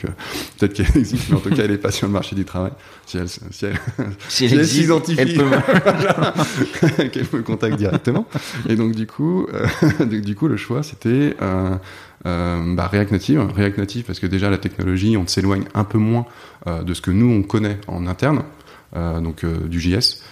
peut-être 0.58 0.72
qu'elle 0.72 0.96
existe, 0.96 1.28
mais 1.28 1.36
en 1.36 1.40
tout 1.40 1.50
cas, 1.50 1.64
elle 1.64 1.72
n'est 1.72 1.78
pas 1.78 1.90
sur 1.90 2.06
le 2.06 2.12
marché 2.12 2.34
du 2.34 2.44
travail. 2.44 2.72
Si 3.06 3.18
elle, 3.18 3.28
si 3.28 3.66
elle, 3.66 3.78
si 4.28 4.44
elle, 4.46 4.66
s'identifie, 4.66 5.20
elle 5.20 5.34
peut... 5.34 5.50
qu'elle 7.12 7.26
me 7.32 7.42
contacte 7.42 7.76
directement. 7.76 8.26
Et 8.68 8.76
donc 8.76 8.94
du 8.94 9.06
coup, 9.06 9.46
euh, 9.52 10.04
du 10.06 10.34
coup, 10.34 10.48
le 10.48 10.56
choix 10.56 10.82
c'était 10.82 11.36
euh, 11.42 11.60
euh, 11.70 11.76
bah, 12.24 12.86
React 12.86 13.12
Native, 13.12 13.40
React 13.54 13.78
Native 13.78 14.04
parce 14.04 14.20
que 14.20 14.26
déjà 14.26 14.50
la 14.50 14.58
technologie, 14.58 15.16
on 15.16 15.26
s'éloigne 15.26 15.64
un 15.74 15.84
peu 15.84 15.98
moins 15.98 16.26
euh, 16.66 16.82
de 16.82 16.94
ce 16.94 17.00
que 17.00 17.10
nous 17.10 17.30
on 17.30 17.42
connaît 17.42 17.78
en 17.86 18.06
interne, 18.06 18.42
euh, 18.96 19.20
donc 19.20 19.44
du 19.44 19.80
JS. 19.80 20.22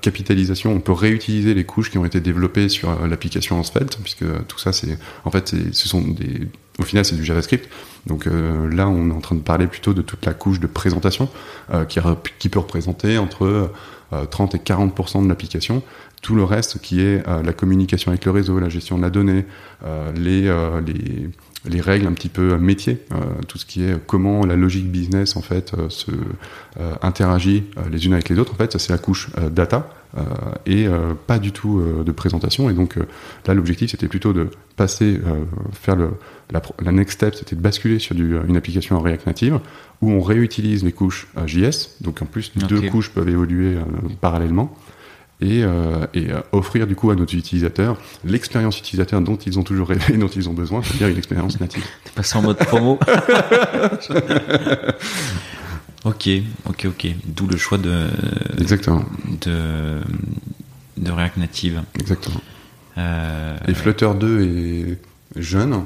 capitalisation, 0.00 0.72
on 0.72 0.80
peut 0.80 0.92
réutiliser 0.92 1.52
les 1.52 1.64
couches 1.64 1.90
qui 1.90 1.98
ont 1.98 2.04
été 2.04 2.20
développées 2.20 2.68
sur 2.68 3.06
l'application 3.06 3.62
Svelte, 3.62 3.98
puisque 4.02 4.24
tout 4.46 4.58
ça, 4.58 4.72
c'est 4.72 4.98
en 5.24 5.30
fait, 5.30 5.54
ce 5.72 5.88
sont 5.88 6.00
des, 6.00 6.48
au 6.78 6.84
final, 6.84 7.04
c'est 7.04 7.16
du 7.16 7.24
JavaScript. 7.24 7.68
Donc 8.06 8.26
là, 8.26 8.88
on 8.88 9.10
est 9.10 9.12
en 9.12 9.20
train 9.20 9.34
de 9.34 9.40
parler 9.40 9.66
plutôt 9.66 9.94
de 9.94 10.02
toute 10.02 10.24
la 10.24 10.32
couche 10.32 10.60
de 10.60 10.68
présentation 10.68 11.28
qui, 11.88 11.98
qui, 12.38 12.48
peut 12.48 12.60
représenter 12.60 13.18
entre 13.18 13.72
30 14.30 14.54
et 14.54 14.58
40% 14.58 15.24
de 15.24 15.28
l'application 15.28 15.82
tout 16.26 16.34
le 16.34 16.42
reste 16.42 16.80
qui 16.80 17.00
est 17.00 17.26
euh, 17.28 17.40
la 17.42 17.52
communication 17.52 18.10
avec 18.10 18.24
le 18.24 18.32
réseau, 18.32 18.58
la 18.58 18.68
gestion 18.68 18.96
de 18.96 19.02
la 19.02 19.10
donnée, 19.10 19.44
euh, 19.84 20.10
les, 20.12 20.48
euh, 20.48 20.80
les, 20.80 21.30
les, 21.64 21.80
règles 21.80 22.08
un 22.08 22.12
petit 22.12 22.28
peu 22.28 22.56
métier, 22.58 23.04
tout 23.46 23.58
ce 23.58 23.64
qui 23.64 23.84
est 23.84 23.94
comment 24.06 24.44
la 24.44 24.56
logique 24.56 24.90
business 24.90 25.36
en 25.36 25.42
fait 25.42 25.72
interagit 27.00 27.64
les 27.90 28.06
unes 28.06 28.12
avec 28.12 28.28
les 28.28 28.38
autres. 28.38 28.52
En 28.52 28.56
fait, 28.56 28.72
ça 28.72 28.78
c'est 28.78 28.92
la 28.92 28.98
couche 28.98 29.30
data 29.52 29.90
et 30.66 30.86
pas 31.26 31.38
du 31.38 31.52
tout 31.52 31.82
de 32.04 32.12
présentation. 32.12 32.70
Et 32.70 32.72
donc 32.72 32.96
là, 33.46 33.54
l'objectif 33.54 33.90
c'était 33.90 34.08
plutôt 34.08 34.32
de 34.32 34.48
passer, 34.76 35.20
faire 35.72 35.96
le, 35.96 36.10
la, 36.50 36.62
la, 36.82 36.92
next 36.92 37.14
step, 37.14 37.34
c'était 37.34 37.56
de 37.56 37.60
basculer 37.60 37.98
sur 37.98 38.14
du, 38.14 38.36
une 38.46 38.56
application 38.56 38.96
en 38.96 39.00
React 39.00 39.26
Native 39.26 39.60
où 40.00 40.10
on 40.10 40.20
réutilise 40.20 40.84
les 40.84 40.92
couches 40.92 41.28
JS. 41.46 41.96
Donc 42.00 42.22
en 42.22 42.26
plus, 42.26 42.52
deux 42.56 42.82
couches 42.90 43.10
peuvent 43.10 43.28
évoluer 43.28 43.76
parallèlement 44.20 44.74
et, 45.40 45.62
euh, 45.62 46.06
et 46.14 46.30
euh, 46.30 46.40
offrir 46.52 46.86
du 46.86 46.96
coup 46.96 47.10
à 47.10 47.14
nos 47.14 47.24
utilisateurs 47.24 47.98
l'expérience 48.24 48.78
utilisateur 48.78 49.20
dont 49.20 49.36
ils 49.36 49.58
ont 49.58 49.62
toujours 49.62 49.88
rêvé 49.88 50.14
et 50.14 50.16
dont 50.16 50.28
ils 50.28 50.48
ont 50.48 50.54
besoin, 50.54 50.82
c'est-à-dire 50.82 51.08
une 51.08 51.18
expérience 51.18 51.60
native. 51.60 51.84
T'es 52.04 52.10
passé 52.14 52.38
en 52.38 52.42
mode 52.42 52.56
promo. 52.58 52.98
ok, 56.06 56.28
ok, 56.68 56.86
ok. 56.86 57.06
D'où 57.26 57.46
le 57.46 57.56
choix 57.56 57.78
de 57.78 58.08
exactement 58.58 59.04
de 59.42 60.00
de 60.96 61.10
React 61.12 61.36
Native. 61.36 61.82
Exactement. 61.98 62.40
Euh, 62.98 63.56
et 63.68 63.74
Flutter 63.74 64.10
2 64.18 64.40
est 64.40 64.98
jeune 65.40 65.84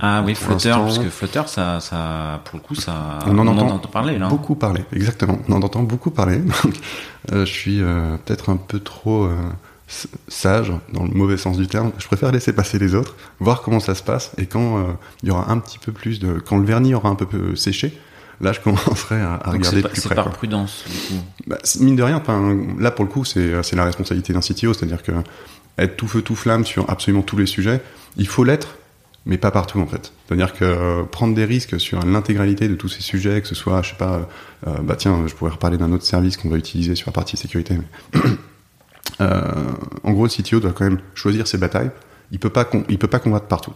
ah 0.00 0.22
oui, 0.24 0.34
Flutter, 0.34 0.70
parce 0.70 0.98
que 0.98 1.08
Flutter, 1.08 1.42
ça, 1.46 1.80
ça, 1.80 2.40
pour 2.44 2.58
le 2.58 2.62
coup, 2.62 2.74
ça, 2.74 3.18
on 3.26 3.38
en, 3.38 3.46
entend, 3.46 3.78
parler 3.88 4.18
là. 4.18 4.28
Beaucoup 4.28 4.54
parler, 4.54 4.84
exactement. 4.92 5.38
On 5.48 5.54
en 5.54 5.62
entend 5.62 5.82
beaucoup 5.82 6.10
parler. 6.10 6.38
Donc, 6.64 6.74
euh, 7.32 7.44
je 7.44 7.52
suis 7.52 7.82
euh, 7.82 8.16
peut-être 8.24 8.50
un 8.50 8.56
peu 8.56 8.80
trop 8.80 9.24
euh, 9.24 9.36
sage 10.28 10.72
dans 10.92 11.04
le 11.04 11.10
mauvais 11.10 11.36
sens 11.36 11.56
du 11.56 11.66
terme. 11.66 11.92
Je 11.98 12.06
préfère 12.06 12.32
laisser 12.32 12.52
passer 12.52 12.78
les 12.78 12.94
autres, 12.94 13.16
voir 13.38 13.62
comment 13.62 13.80
ça 13.80 13.94
se 13.94 14.02
passe, 14.02 14.32
et 14.38 14.46
quand 14.46 14.84
il 15.22 15.28
y 15.28 15.32
aura 15.32 15.50
un 15.50 15.58
petit 15.58 15.78
peu 15.78 15.92
plus 15.92 16.20
de, 16.20 16.38
quand 16.38 16.58
le 16.58 16.64
vernis 16.64 16.94
aura 16.94 17.08
un 17.08 17.14
peu 17.14 17.56
séché, 17.56 17.98
là 18.40 18.52
je 18.52 18.60
commencerai 18.60 19.20
à, 19.20 19.40
regarder 19.46 19.82
plus 19.82 20.00
près. 20.00 20.00
C'est 20.00 20.14
par 20.14 20.30
prudence, 20.30 20.84
du 20.88 20.96
coup. 20.96 21.22
Bah, 21.46 21.58
mine 21.80 21.96
de 21.96 22.02
rien, 22.02 22.22
là 22.78 22.90
pour 22.90 23.04
le 23.04 23.10
coup, 23.10 23.24
c'est 23.24 23.72
la 23.72 23.84
responsabilité 23.84 24.32
d'un 24.32 24.40
CTO, 24.40 24.74
c'est-à-dire 24.74 25.02
que 25.02 25.12
être 25.78 25.96
tout 25.96 26.08
feu 26.08 26.22
tout 26.22 26.36
flamme 26.36 26.64
sur 26.64 26.88
absolument 26.90 27.22
tous 27.22 27.36
les 27.36 27.46
sujets, 27.46 27.80
il 28.16 28.26
faut 28.26 28.44
l'être 28.44 28.76
mais 29.26 29.38
pas 29.38 29.50
partout 29.50 29.80
en 29.80 29.86
fait. 29.86 30.12
C'est-à-dire 30.26 30.52
que 30.54 30.64
euh, 30.64 31.02
prendre 31.04 31.34
des 31.34 31.44
risques 31.44 31.78
sur 31.78 32.04
l'intégralité 32.04 32.68
de 32.68 32.74
tous 32.74 32.88
ces 32.88 33.02
sujets, 33.02 33.40
que 33.40 33.48
ce 33.48 33.54
soit, 33.54 33.82
je 33.82 33.90
sais 33.90 33.96
pas, 33.96 34.28
euh, 34.66 34.78
bah 34.82 34.96
tiens, 34.96 35.26
je 35.26 35.34
pourrais 35.34 35.50
reparler 35.50 35.76
d'un 35.76 35.92
autre 35.92 36.04
service 36.04 36.36
qu'on 36.36 36.48
va 36.48 36.56
utiliser 36.56 36.94
sur 36.94 37.08
la 37.08 37.12
partie 37.12 37.36
sécurité. 37.36 37.76
Mais 38.12 38.20
euh, 39.20 39.72
en 40.04 40.12
gros, 40.12 40.24
le 40.24 40.30
CTO 40.30 40.60
doit 40.60 40.72
quand 40.72 40.84
même 40.84 41.00
choisir 41.14 41.46
ses 41.46 41.58
batailles. 41.58 41.90
Il 42.32 42.38
peut 42.38 42.50
pas, 42.50 42.68
il 42.88 42.98
peut 42.98 43.08
pas 43.08 43.18
combattre 43.18 43.46
partout. 43.46 43.74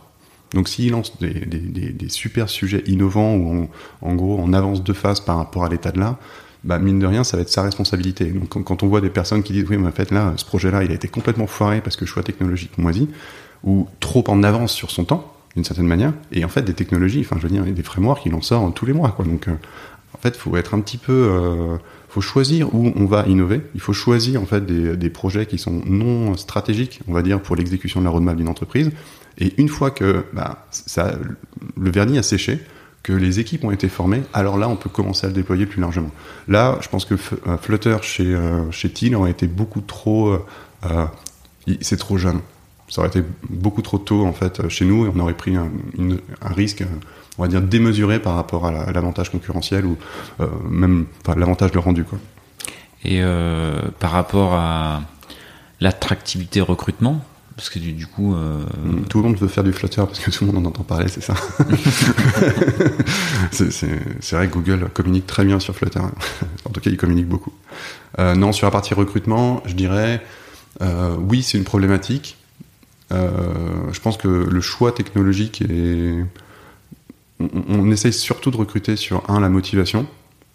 Donc 0.54 0.68
s'il 0.68 0.92
lance 0.92 1.18
des, 1.18 1.32
des, 1.32 2.08
super 2.08 2.48
sujets 2.48 2.82
innovants 2.86 3.34
ou 3.34 3.68
en 4.00 4.14
gros 4.14 4.38
en 4.38 4.52
avance 4.52 4.82
de 4.82 4.92
phase 4.92 5.20
par 5.20 5.36
rapport 5.36 5.64
à 5.64 5.68
l'état 5.68 5.90
de 5.90 5.98
l'art, 5.98 6.16
bah 6.62 6.78
mine 6.78 6.98
de 6.98 7.06
rien, 7.06 7.24
ça 7.24 7.36
va 7.36 7.42
être 7.42 7.50
sa 7.50 7.62
responsabilité. 7.62 8.26
Donc 8.26 8.48
quand, 8.48 8.82
on 8.82 8.86
voit 8.86 9.00
des 9.00 9.10
personnes 9.10 9.42
qui 9.42 9.52
disent 9.52 9.66
oui, 9.68 9.76
mais 9.76 9.88
en 9.88 9.92
fait 9.92 10.10
là, 10.10 10.32
ce 10.36 10.44
projet-là, 10.44 10.84
il 10.84 10.90
a 10.90 10.94
été 10.94 11.08
complètement 11.08 11.46
foiré 11.46 11.80
parce 11.80 11.96
que 11.96 12.06
choix 12.06 12.22
technologique 12.22 12.78
moisi 12.78 13.08
ou 13.64 13.88
trop 14.00 14.24
en 14.28 14.42
avance 14.42 14.72
sur 14.72 14.90
son 14.90 15.04
temps, 15.04 15.34
d'une 15.54 15.64
certaine 15.64 15.86
manière. 15.86 16.12
Et 16.32 16.44
en 16.44 16.48
fait, 16.48 16.62
des 16.62 16.74
technologies, 16.74 17.20
enfin, 17.20 17.36
je 17.38 17.46
veux 17.46 17.52
dire, 17.52 17.64
des 17.64 17.82
frameworks, 17.82 18.24
il 18.26 18.34
en 18.34 18.42
sort 18.42 18.72
tous 18.74 18.86
les 18.86 18.92
mois. 18.92 19.16
Donc, 19.24 19.48
euh, 19.48 19.52
en 20.14 20.18
fait, 20.18 20.36
faut 20.36 20.56
être 20.56 20.74
un 20.74 20.80
petit 20.80 20.98
peu, 20.98 21.12
euh, 21.12 21.76
faut 22.08 22.20
choisir 22.20 22.74
où 22.74 22.92
on 22.94 23.06
va 23.06 23.26
innover. 23.26 23.62
Il 23.74 23.80
faut 23.80 23.92
choisir 23.92 24.40
en 24.40 24.46
fait 24.46 24.64
des, 24.64 24.96
des 24.96 25.10
projets 25.10 25.46
qui 25.46 25.58
sont 25.58 25.82
non 25.86 26.36
stratégiques, 26.36 27.00
on 27.08 27.12
va 27.12 27.22
dire, 27.22 27.40
pour 27.40 27.56
l'exécution 27.56 28.00
de 28.00 28.04
la 28.04 28.10
roadmap 28.10 28.36
d'une 28.36 28.48
entreprise. 28.48 28.90
Et 29.38 29.54
une 29.60 29.68
fois 29.68 29.90
que 29.90 30.24
bah, 30.32 30.66
le 31.76 31.90
vernis 31.90 32.18
a 32.18 32.22
séché, 32.22 32.60
que 33.02 33.12
les 33.12 33.40
équipes 33.40 33.64
ont 33.64 33.70
été 33.70 33.88
formées, 33.88 34.22
alors 34.32 34.56
là, 34.56 34.68
on 34.68 34.76
peut 34.76 34.88
commencer 34.88 35.26
à 35.26 35.28
le 35.28 35.34
déployer 35.34 35.66
plus 35.66 35.80
largement. 35.80 36.10
Là, 36.48 36.78
je 36.80 36.88
pense 36.88 37.04
que 37.04 37.14
euh, 37.14 37.58
Flutter 37.58 37.96
chez 38.02 38.36
chez 38.70 38.90
Thiel 38.90 39.14
aurait 39.16 39.30
été 39.30 39.46
beaucoup 39.46 39.80
trop, 39.80 40.38
c'est 41.80 41.96
trop 41.96 42.16
jeune 42.18 42.40
ça 42.88 43.00
aurait 43.00 43.08
été 43.08 43.24
beaucoup 43.48 43.82
trop 43.82 43.98
tôt 43.98 44.26
en 44.26 44.32
fait 44.32 44.68
chez 44.68 44.84
nous 44.84 45.06
et 45.06 45.10
on 45.14 45.18
aurait 45.18 45.34
pris 45.34 45.56
un, 45.56 45.70
risque 46.42 46.84
on 47.38 47.42
va 47.42 47.48
dire 47.48 47.62
démesuré 47.62 48.20
par 48.20 48.34
rapport 48.34 48.66
à 48.66 48.92
l'avantage 48.92 49.30
concurrentiel 49.30 49.84
ou 49.84 49.96
euh, 50.40 50.46
même 50.68 51.06
l'avantage 51.36 51.72
de 51.72 51.78
rendu 51.78 52.04
quoi. 52.04 52.18
Et 53.04 53.20
euh, 53.20 53.82
par 53.98 54.12
rapport 54.12 54.54
à 54.54 55.02
l'attractivité 55.80 56.60
recrutement, 56.60 57.24
parce 57.56 57.70
que 57.70 57.78
du, 57.78 58.06
coup, 58.06 58.34
euh, 58.34 58.64
mm, 58.84 59.04
tout 59.08 59.18
le 59.18 59.28
monde 59.28 59.36
veut 59.38 59.48
faire 59.48 59.64
du 59.64 59.72
Flutter 59.72 60.02
parce 60.06 60.18
que 60.18 60.30
tout 60.30 60.44
le 60.44 60.52
monde 60.52 60.66
en 60.66 60.68
entend 60.68 60.82
parler, 60.82 61.08
c'est 61.08 61.22
ça. 61.22 61.34
c'est 63.52 64.32
vrai 64.32 64.48
que 64.48 64.54
Google 64.54 64.88
communique 64.92 65.26
très 65.26 65.44
bien 65.44 65.60
sur 65.60 65.74
Flutter. 65.74 66.00
en 66.00 66.70
tout 66.70 66.80
cas, 66.80 66.90
il 66.90 66.96
communique 66.96 67.28
beaucoup. 67.28 67.52
non, 68.18 68.52
sur 68.52 68.66
la 68.66 68.70
partie 68.70 68.94
recrutement, 68.94 69.62
je 69.66 69.74
dirais 69.74 70.22
oui, 70.80 71.42
c'est 71.42 71.58
une 71.58 71.64
problématique. 71.64 72.36
Euh, 73.12 73.28
je 73.92 74.00
pense 74.00 74.16
que 74.16 74.28
le 74.28 74.60
choix 74.60 74.92
technologique 74.92 75.62
est. 75.62 76.24
On, 77.40 77.90
essaye 77.90 78.12
surtout 78.12 78.50
de 78.50 78.56
recruter 78.56 78.96
sur 78.96 79.28
un 79.28 79.40
la 79.40 79.48
motivation, 79.48 80.06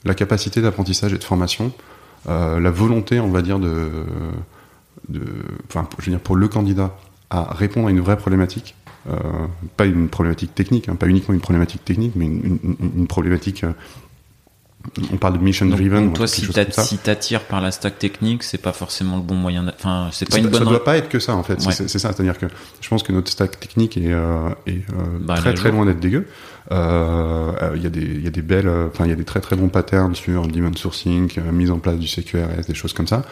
la 0.06 0.14
capacité 0.14 0.62
d'apprentissage 0.62 1.14
et 1.14 1.18
de 1.18 1.24
formation, 1.24 1.74
euh, 2.28 2.60
la 2.60 2.72
volonté, 2.72 3.20
on 3.20 3.30
va 3.30 3.42
dire, 3.42 3.60
de, 3.60 3.92
de, 5.10 5.22
enfin, 5.68 5.88
je 6.00 6.06
veux 6.06 6.12
dire, 6.12 6.20
pour 6.22 6.36
le 6.36 6.48
candidat 6.48 6.96
à 7.30 7.54
répondre 7.54 7.88
à 7.88 7.92
une 7.92 8.00
vraie 8.00 8.18
problématique, 8.18 8.76
euh, 9.10 9.16
pas 9.78 9.86
une 9.86 10.10
problématique 10.10 10.56
technique, 10.56 10.90
hein, 10.90 10.96
pas 10.96 11.08
uniquement 11.08 11.34
une 11.34 11.42
problématique 11.42 11.84
technique, 11.86 12.14
mais 12.16 12.26
une, 12.26 12.60
une, 12.64 12.92
une 12.98 13.08
problématique 13.08 13.66
on 15.12 15.18
parle 15.18 15.38
de 15.38 15.44
mission 15.44 15.66
driven. 15.66 16.06
Donc, 16.06 16.16
toi, 16.16 16.28
si 16.28 16.98
t'attires 16.98 17.44
par 17.44 17.62
la 17.62 17.72
stack 17.72 18.00
technique, 18.00 18.44
c'est 18.44 18.58
pas 18.58 18.72
forcément 18.72 19.18
le 19.18 19.22
bon 19.22 19.36
moyen. 19.36 19.68
Enfin, 19.68 20.10
c'est 20.12 20.30
pas 20.30 20.38
une 20.38 20.48
bonne. 20.48 20.64
Ça 20.64 20.66
doit 20.66 20.84
pas 20.84 20.98
être 20.98 21.10
que 21.10 21.20
ça 21.20 21.36
en 21.36 21.44
fait. 21.44 21.62
C'est 21.62 21.88
ça, 21.88 22.14
c'est-à-dire 22.14 22.38
que 22.38 22.48
je 22.82 22.90
pense 22.90 23.04
que 23.04 23.12
notre 23.12 23.32
stack 23.32 23.60
technique 23.60 23.98
est, 23.98 24.14
euh, 24.14 24.50
est 24.66 24.78
euh, 24.90 25.20
bah, 25.22 25.36
très 25.36 25.54
très 25.54 25.72
loin 25.72 25.86
d'être 25.86 26.00
dégueu. 26.00 26.28
Euh, 26.72 27.72
il 27.76 27.82
y 27.82 27.88
a 27.88 27.90
des 27.90 28.02
il 28.02 28.24
y 28.24 28.28
a 28.28 28.32
des 28.32 28.42
belles, 28.42 28.70
enfin 28.70 29.06
il 29.06 29.10
y 29.10 29.14
a 29.14 29.16
des 29.16 29.26
très 29.26 29.42
très 29.42 29.56
bons 29.56 29.70
patterns 29.70 30.16
sur 30.16 30.48
demand 30.48 30.76
sourcing, 30.76 31.32
mise 31.52 31.72
en 31.72 31.80
place 31.80 31.98
du 31.98 32.08
CQRS, 32.08 32.66
des 32.68 32.76
choses 32.76 32.94
comme 32.94 33.08
ça. 33.08 33.24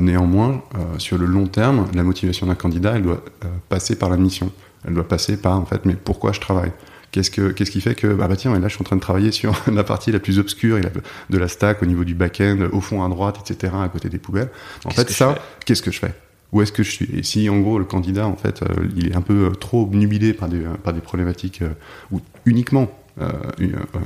néanmoins, 0.00 0.62
sur 0.98 1.18
le 1.18 1.26
long 1.26 1.46
terme, 1.46 1.86
la 1.94 2.02
motivation 2.02 2.46
d'un 2.46 2.54
candidat, 2.54 2.94
elle 2.96 3.02
doit 3.02 3.22
passer 3.68 3.96
par 3.96 4.10
la 4.10 4.16
mission. 4.16 4.50
Elle 4.86 4.94
doit 4.94 5.06
passer 5.06 5.36
par 5.36 5.58
en 5.58 5.66
fait, 5.66 5.84
mais 5.84 5.94
pourquoi 5.94 6.32
je 6.32 6.40
travaille? 6.40 6.72
Qu'est-ce 7.12 7.30
que 7.30 7.50
qu'est-ce 7.50 7.70
qui 7.70 7.80
fait 7.80 7.94
que 7.94 8.06
bah, 8.06 8.28
bah 8.28 8.36
tiens 8.36 8.56
là 8.58 8.68
je 8.68 8.74
suis 8.74 8.82
en 8.82 8.84
train 8.84 8.96
de 8.96 9.00
travailler 9.00 9.32
sur 9.32 9.52
la 9.72 9.82
partie 9.82 10.12
la 10.12 10.20
plus 10.20 10.38
obscure 10.38 10.78
et 10.78 10.82
de 10.82 11.38
la 11.38 11.48
stack 11.48 11.82
au 11.82 11.86
niveau 11.86 12.04
du 12.04 12.14
back-end 12.14 12.68
au 12.72 12.80
fond 12.80 13.04
à 13.04 13.08
droite 13.08 13.38
etc 13.40 13.72
à 13.82 13.88
côté 13.88 14.08
des 14.08 14.18
poubelles. 14.18 14.50
En 14.84 14.90
fait 14.90 15.10
ça 15.10 15.36
qu'est-ce 15.64 15.82
que 15.82 15.90
je 15.90 15.98
fais? 15.98 16.14
Où 16.52 16.62
est-ce 16.62 16.72
que 16.72 16.82
je 16.82 16.90
suis 16.90 17.08
Et 17.16 17.22
si 17.22 17.48
en 17.48 17.60
gros 17.60 17.78
le 17.78 17.84
candidat 17.84 18.26
en 18.26 18.36
fait 18.36 18.62
euh, 18.62 18.66
il 18.96 19.08
est 19.08 19.16
un 19.16 19.20
peu 19.20 19.46
euh, 19.46 19.50
trop 19.50 19.82
obnubilé 19.82 20.32
par 20.32 20.48
des 20.48 20.62
par 20.82 20.92
des 20.92 21.00
problématiques 21.00 21.62
euh, 21.62 21.70
ou 22.10 22.20
uniquement 22.44 22.90
euh, 23.20 23.30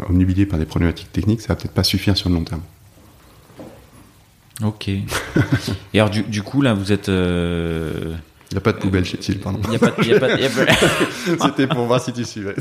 obnubilé 0.08 0.44
par 0.44 0.58
des 0.58 0.66
problématiques 0.66 1.12
techniques, 1.12 1.40
ça 1.40 1.48
va 1.48 1.56
peut-être 1.56 1.72
pas 1.74 1.84
suffire 1.84 2.16
sur 2.16 2.28
le 2.28 2.34
long 2.34 2.44
terme. 2.44 2.62
Ok. 4.62 4.88
et 4.88 5.02
alors 5.94 6.10
du, 6.10 6.22
du 6.22 6.42
coup 6.42 6.60
là 6.62 6.74
vous 6.74 6.92
êtes 6.92 7.08
Il 7.08 8.52
n'y 8.52 8.58
a 8.58 8.60
pas 8.60 8.72
de 8.72 8.78
poubelle 8.78 9.04
chez 9.04 9.18
Thiel, 9.18 9.38
pardon. 9.38 9.60
Il 9.64 9.70
n'y 9.70 9.76
a 9.76 9.78
pas 9.78 9.90
de... 9.90 10.04
y 10.04 10.14
a 10.14 10.50
pas 10.50 10.72
C'était 11.46 11.66
pour 11.66 11.86
voir 11.86 12.00
si 12.00 12.12
tu 12.12 12.24
suivais. 12.24 12.54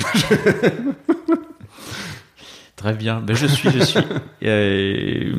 Très 2.83 2.95
bien. 2.95 3.21
Ben, 3.21 3.33
je 3.33 3.47
suis, 3.47 3.71
je 3.71 3.79
suis. 3.79 3.99
Euh, 4.43 5.33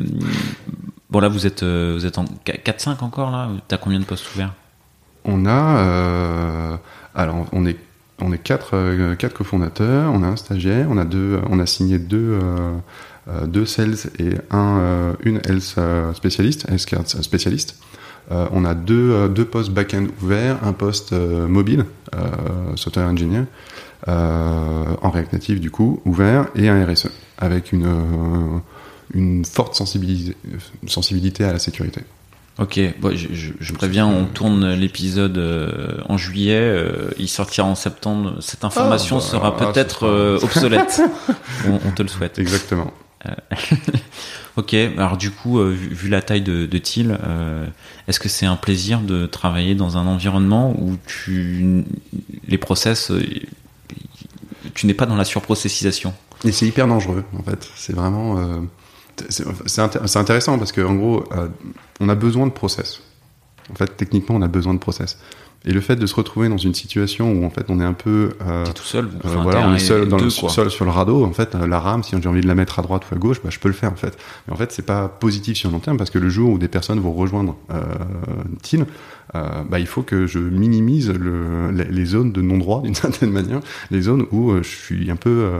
bon, 1.14 1.20
là, 1.20 1.28
vous 1.28 1.46
êtes, 1.46 1.62
euh, 1.62 1.94
vous 1.94 2.06
êtes 2.06 2.18
en 2.18 2.24
4-5 2.44 3.02
encore, 3.02 3.30
là 3.30 3.48
T'as 3.68 3.78
combien 3.78 4.00
de 4.00 4.04
postes 4.04 4.26
ouverts? 4.34 4.52
On 5.24 5.46
a... 5.46 5.78
Euh, 5.78 6.76
alors, 7.14 7.46
on 7.52 7.64
est, 7.64 7.78
on 8.20 8.32
est 8.32 8.38
quatre, 8.38 9.14
quatre 9.14 9.34
cofondateurs, 9.34 10.12
on 10.12 10.22
a 10.22 10.26
un 10.26 10.36
stagiaire, 10.36 10.88
on 10.90 10.98
a, 10.98 11.04
deux, 11.04 11.40
on 11.48 11.58
a 11.58 11.66
signé 11.66 11.98
deux... 11.98 12.38
deux 13.46 13.64
sales 13.64 13.96
et 14.18 14.34
un, 14.50 15.14
une 15.24 15.40
health 15.48 15.78
spécialiste, 16.14 16.68
health 16.68 17.22
spécialiste. 17.22 17.76
Euh, 18.32 18.46
on 18.52 18.64
a 18.64 18.74
deux, 18.74 19.10
euh, 19.10 19.28
deux 19.28 19.44
postes 19.44 19.70
back-end 19.70 20.06
ouverts, 20.22 20.58
un 20.64 20.72
poste 20.72 21.12
euh, 21.12 21.46
mobile, 21.46 21.84
software 22.76 23.08
engineer, 23.08 23.44
en 24.06 25.10
React 25.10 25.32
Native 25.32 25.60
du 25.60 25.70
coup, 25.70 26.00
ouvert, 26.04 26.46
et 26.54 26.68
un 26.68 26.86
RSE, 26.86 27.10
avec 27.38 27.72
une, 27.72 27.86
une 29.14 29.44
forte 29.44 29.74
sensibilité, 29.74 30.36
sensibilité 30.86 31.44
à 31.44 31.52
la 31.52 31.58
sécurité. 31.58 32.02
Ok, 32.58 32.78
je, 32.78 33.72
préviens, 33.72 34.06
on 34.06 34.26
tourne 34.26 34.74
l'épisode 34.74 35.40
en 36.08 36.16
juillet, 36.16 36.84
il 37.18 37.28
sortira 37.28 37.66
en 37.66 37.74
septembre. 37.74 38.36
Cette 38.40 38.64
information 38.64 39.16
ah, 39.16 39.20
bah, 39.20 39.26
sera 39.26 39.56
ah, 39.58 39.72
peut-être 39.72 40.38
obsolète. 40.40 41.02
on, 41.66 41.90
te 41.90 42.02
le 42.02 42.08
souhaite. 42.08 42.38
Exactement. 42.38 42.92
ok, 44.56 44.72
alors 44.72 45.16
du 45.16 45.32
coup, 45.32 45.60
vu, 45.64 46.08
la 46.08 46.22
taille 46.22 46.42
de, 46.42 46.66
de 46.66 46.78
Thiel, 46.78 47.18
est-ce 48.06 48.20
que 48.20 48.28
c'est 48.28 48.46
un 48.46 48.56
plaisir 48.56 49.00
de 49.00 49.26
travailler 49.26 49.74
dans 49.74 49.96
un 49.96 50.06
environnement 50.06 50.74
où 50.78 50.96
tu 51.06 51.84
les 52.46 52.58
process, 52.58 53.10
euh, 53.10 53.22
tu 54.74 54.86
n'es 54.86 54.94
pas 54.94 55.06
dans 55.06 55.16
la 55.16 55.24
surprocessisation? 55.24 56.12
Et 56.44 56.52
c'est 56.52 56.66
hyper 56.66 56.86
dangereux 56.86 57.24
en 57.38 57.42
fait. 57.42 57.70
C'est 57.76 57.94
vraiment 57.94 58.62
euh, 59.22 59.52
c'est 59.66 60.18
intéressant 60.18 60.58
parce 60.58 60.72
qu'en 60.72 60.94
gros, 60.94 61.24
euh, 61.32 61.48
on 62.00 62.08
a 62.08 62.14
besoin 62.14 62.46
de 62.46 62.52
process. 62.52 63.00
En 63.70 63.74
fait, 63.74 63.96
techniquement, 63.96 64.36
on 64.36 64.42
a 64.42 64.48
besoin 64.48 64.74
de 64.74 64.78
process. 64.78 65.18
Et 65.66 65.72
le 65.72 65.80
fait 65.80 65.96
de 65.96 66.04
se 66.04 66.14
retrouver 66.14 66.50
dans 66.50 66.58
une 66.58 66.74
situation 66.74 67.32
où 67.32 67.44
en 67.46 67.50
fait 67.50 67.64
on 67.70 67.80
est 67.80 67.84
un 67.84 67.94
peu 67.94 68.32
euh, 68.46 68.66
tout 68.74 68.82
seul, 68.82 69.06
euh, 69.06 69.28
voilà, 69.42 69.66
on 69.66 69.74
est 69.74 69.78
seul 69.78 70.06
dans 70.06 70.18
le 70.18 70.28
seul 70.28 70.70
sur 70.70 70.84
le 70.84 70.90
radeau. 70.90 71.24
En 71.24 71.32
fait, 71.32 71.54
euh, 71.54 71.66
la 71.66 71.80
rame, 71.80 72.02
si 72.02 72.14
j'ai 72.20 72.28
envie 72.28 72.42
de 72.42 72.46
la 72.46 72.54
mettre 72.54 72.78
à 72.78 72.82
droite 72.82 73.04
ou 73.10 73.14
à 73.14 73.18
gauche, 73.18 73.40
bah, 73.42 73.48
je 73.50 73.58
peux 73.58 73.68
le 73.68 73.74
faire 73.74 73.90
en 73.90 73.96
fait. 73.96 74.18
Mais 74.46 74.52
en 74.52 74.56
fait, 74.56 74.72
c'est 74.72 74.84
pas 74.84 75.08
positif 75.08 75.56
sur 75.56 75.70
le 75.70 75.74
long 75.74 75.80
terme 75.80 75.96
parce 75.96 76.10
que 76.10 76.18
le 76.18 76.28
jour 76.28 76.50
où 76.50 76.58
des 76.58 76.68
personnes 76.68 77.00
vont 77.00 77.14
rejoindre 77.14 77.56
euh, 77.72 77.82
TIN, 78.62 78.84
euh, 79.34 79.62
bah, 79.68 79.78
il 79.78 79.86
faut 79.86 80.02
que 80.02 80.26
je 80.26 80.38
minimise 80.38 81.10
le, 81.10 81.70
les, 81.70 82.04
zones 82.04 82.32
de 82.32 82.40
non-droit 82.40 82.82
d'une 82.82 82.94
certaine 83.06 83.30
manière, 83.30 83.60
les 83.90 84.02
zones 84.02 84.26
où 84.32 84.56
je 84.56 84.68
suis 84.68 85.10
un 85.10 85.16
peu 85.16 85.50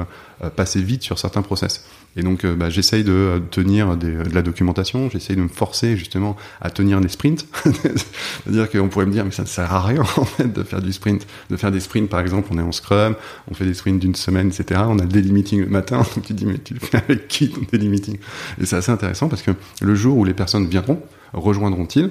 passé 0.57 0.83
vite 0.83 1.03
sur 1.03 1.19
certains 1.19 1.43
process. 1.43 1.85
Et 2.17 2.23
donc, 2.23 2.45
euh, 2.45 2.55
bah, 2.55 2.71
j'essaye 2.71 3.03
de 3.03 3.13
euh, 3.13 3.41
tenir 3.51 3.97
des, 3.97 4.13
de 4.13 4.35
la 4.35 4.43
documentation, 4.43 5.11
j'essaye 5.11 5.37
de 5.37 5.43
me 5.43 5.49
forcer 5.49 5.97
justement 5.97 6.37
à 6.61 6.71
tenir 6.71 7.01
des 7.01 7.09
sprints. 7.09 7.47
C'est-à-dire 7.65 8.71
qu'on 8.71 8.89
pourrait 8.89 9.07
me 9.07 9.13
dire, 9.13 9.25
mais 9.25 9.33
ça 9.33 9.43
ne 9.43 9.49
sert 9.49 9.73
à 9.73 9.83
rien 9.83 10.03
en 10.17 10.25
fait 10.25 10.53
de 10.53 10.63
faire 10.63 10.81
du 10.81 10.93
sprint, 10.93 11.27
de 11.51 11.57
faire 11.57 11.73
des 11.73 11.81
sprints. 11.81 12.09
Par 12.09 12.21
exemple, 12.21 12.49
on 12.53 12.59
est 12.59 12.63
en 12.63 12.73
Scrum, 12.73 13.17
on 13.51 13.55
fait 13.55 13.65
des 13.65 13.75
sprints 13.75 14.01
d'une 14.01 14.15
semaine, 14.15 14.49
etc. 14.49 14.83
On 14.87 14.99
a 14.99 15.03
le 15.03 15.09
daily 15.09 15.33
meeting 15.33 15.61
le 15.61 15.69
matin, 15.69 15.99
donc 15.99 16.25
tu 16.25 16.35
dis, 16.35 16.47
mais 16.47 16.59
tu 16.59 16.75
le 16.75 16.81
fais 16.81 16.99
avec 16.99 17.29
qui 17.29 17.51
ton 17.51 17.63
daily 17.73 17.89
meeting 17.89 18.19
Et 18.61 18.67
c'est 18.67 18.77
assez 18.77 18.93
intéressant 18.93 19.29
parce 19.29 19.43
que 19.43 19.51
le 19.81 19.95
jour 19.95 20.17
où 20.17 20.25
les 20.25 20.35
personnes 20.35 20.67
viendront, 20.67 21.01
rejoindront-ils 21.33 22.11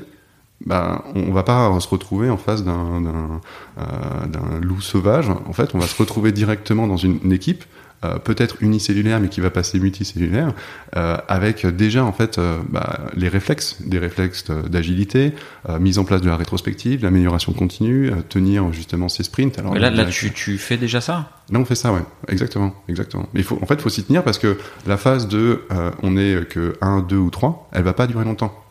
bah, 0.65 1.03
on 1.15 1.31
va 1.31 1.43
pas 1.43 1.79
se 1.79 1.87
retrouver 1.87 2.29
en 2.29 2.37
face 2.37 2.63
d'un 2.63 3.41
euh, 3.77 4.59
loup 4.61 4.81
sauvage. 4.81 5.29
En 5.29 5.53
fait, 5.53 5.75
on 5.75 5.79
va 5.79 5.87
se 5.87 5.97
retrouver 5.97 6.31
directement 6.31 6.87
dans 6.87 6.97
une, 6.97 7.19
une 7.23 7.33
équipe 7.33 7.65
euh, 8.05 8.17
peut-être 8.17 8.57
unicellulaire 8.61 9.21
mais 9.21 9.29
qui 9.29 9.39
va 9.39 9.49
passer 9.49 9.79
multicellulaire, 9.79 10.53
euh, 10.97 11.17
avec 11.27 11.65
déjà 11.65 12.03
en 12.03 12.11
fait 12.11 12.39
bah, 12.69 12.99
les 13.15 13.29
réflexes, 13.29 13.81
des 13.81 13.99
réflexes 13.99 14.51
d'agilité, 14.51 15.33
mise 15.79 15.99
en 15.99 16.05
place 16.05 16.21
de 16.21 16.29
la 16.29 16.37
rétrospective, 16.37 17.03
l'amélioration 17.03 17.53
continue, 17.53 18.11
tenir 18.29 18.71
justement 18.71 19.09
ses 19.09 19.23
sprints. 19.23 19.59
Alors, 19.59 19.73
mais 19.73 19.79
là, 19.79 19.89
là 19.89 20.05
tu, 20.05 20.31
tu, 20.31 20.57
fais 20.57 20.77
déjà 20.77 21.01
ça? 21.01 21.29
Là, 21.49 21.59
on 21.59 21.65
fait 21.65 21.75
ça, 21.75 21.93
ouais, 21.93 22.03
exactement, 22.29 22.73
exactement. 22.87 23.27
Mais 23.33 23.43
faut, 23.43 23.59
en 23.61 23.65
fait, 23.65 23.75
il 23.75 23.81
faut 23.81 23.89
s'y 23.89 24.03
tenir 24.03 24.23
parce 24.23 24.37
que 24.37 24.57
la 24.85 24.97
phase 24.97 25.27
de 25.27 25.61
on 26.01 26.17
est 26.17 26.47
que 26.47 26.75
1, 26.81 27.01
2 27.01 27.17
ou 27.17 27.29
3, 27.29 27.69
elle 27.73 27.83
va 27.83 27.93
pas 27.93 28.07
durer 28.07 28.25
longtemps. 28.25 28.63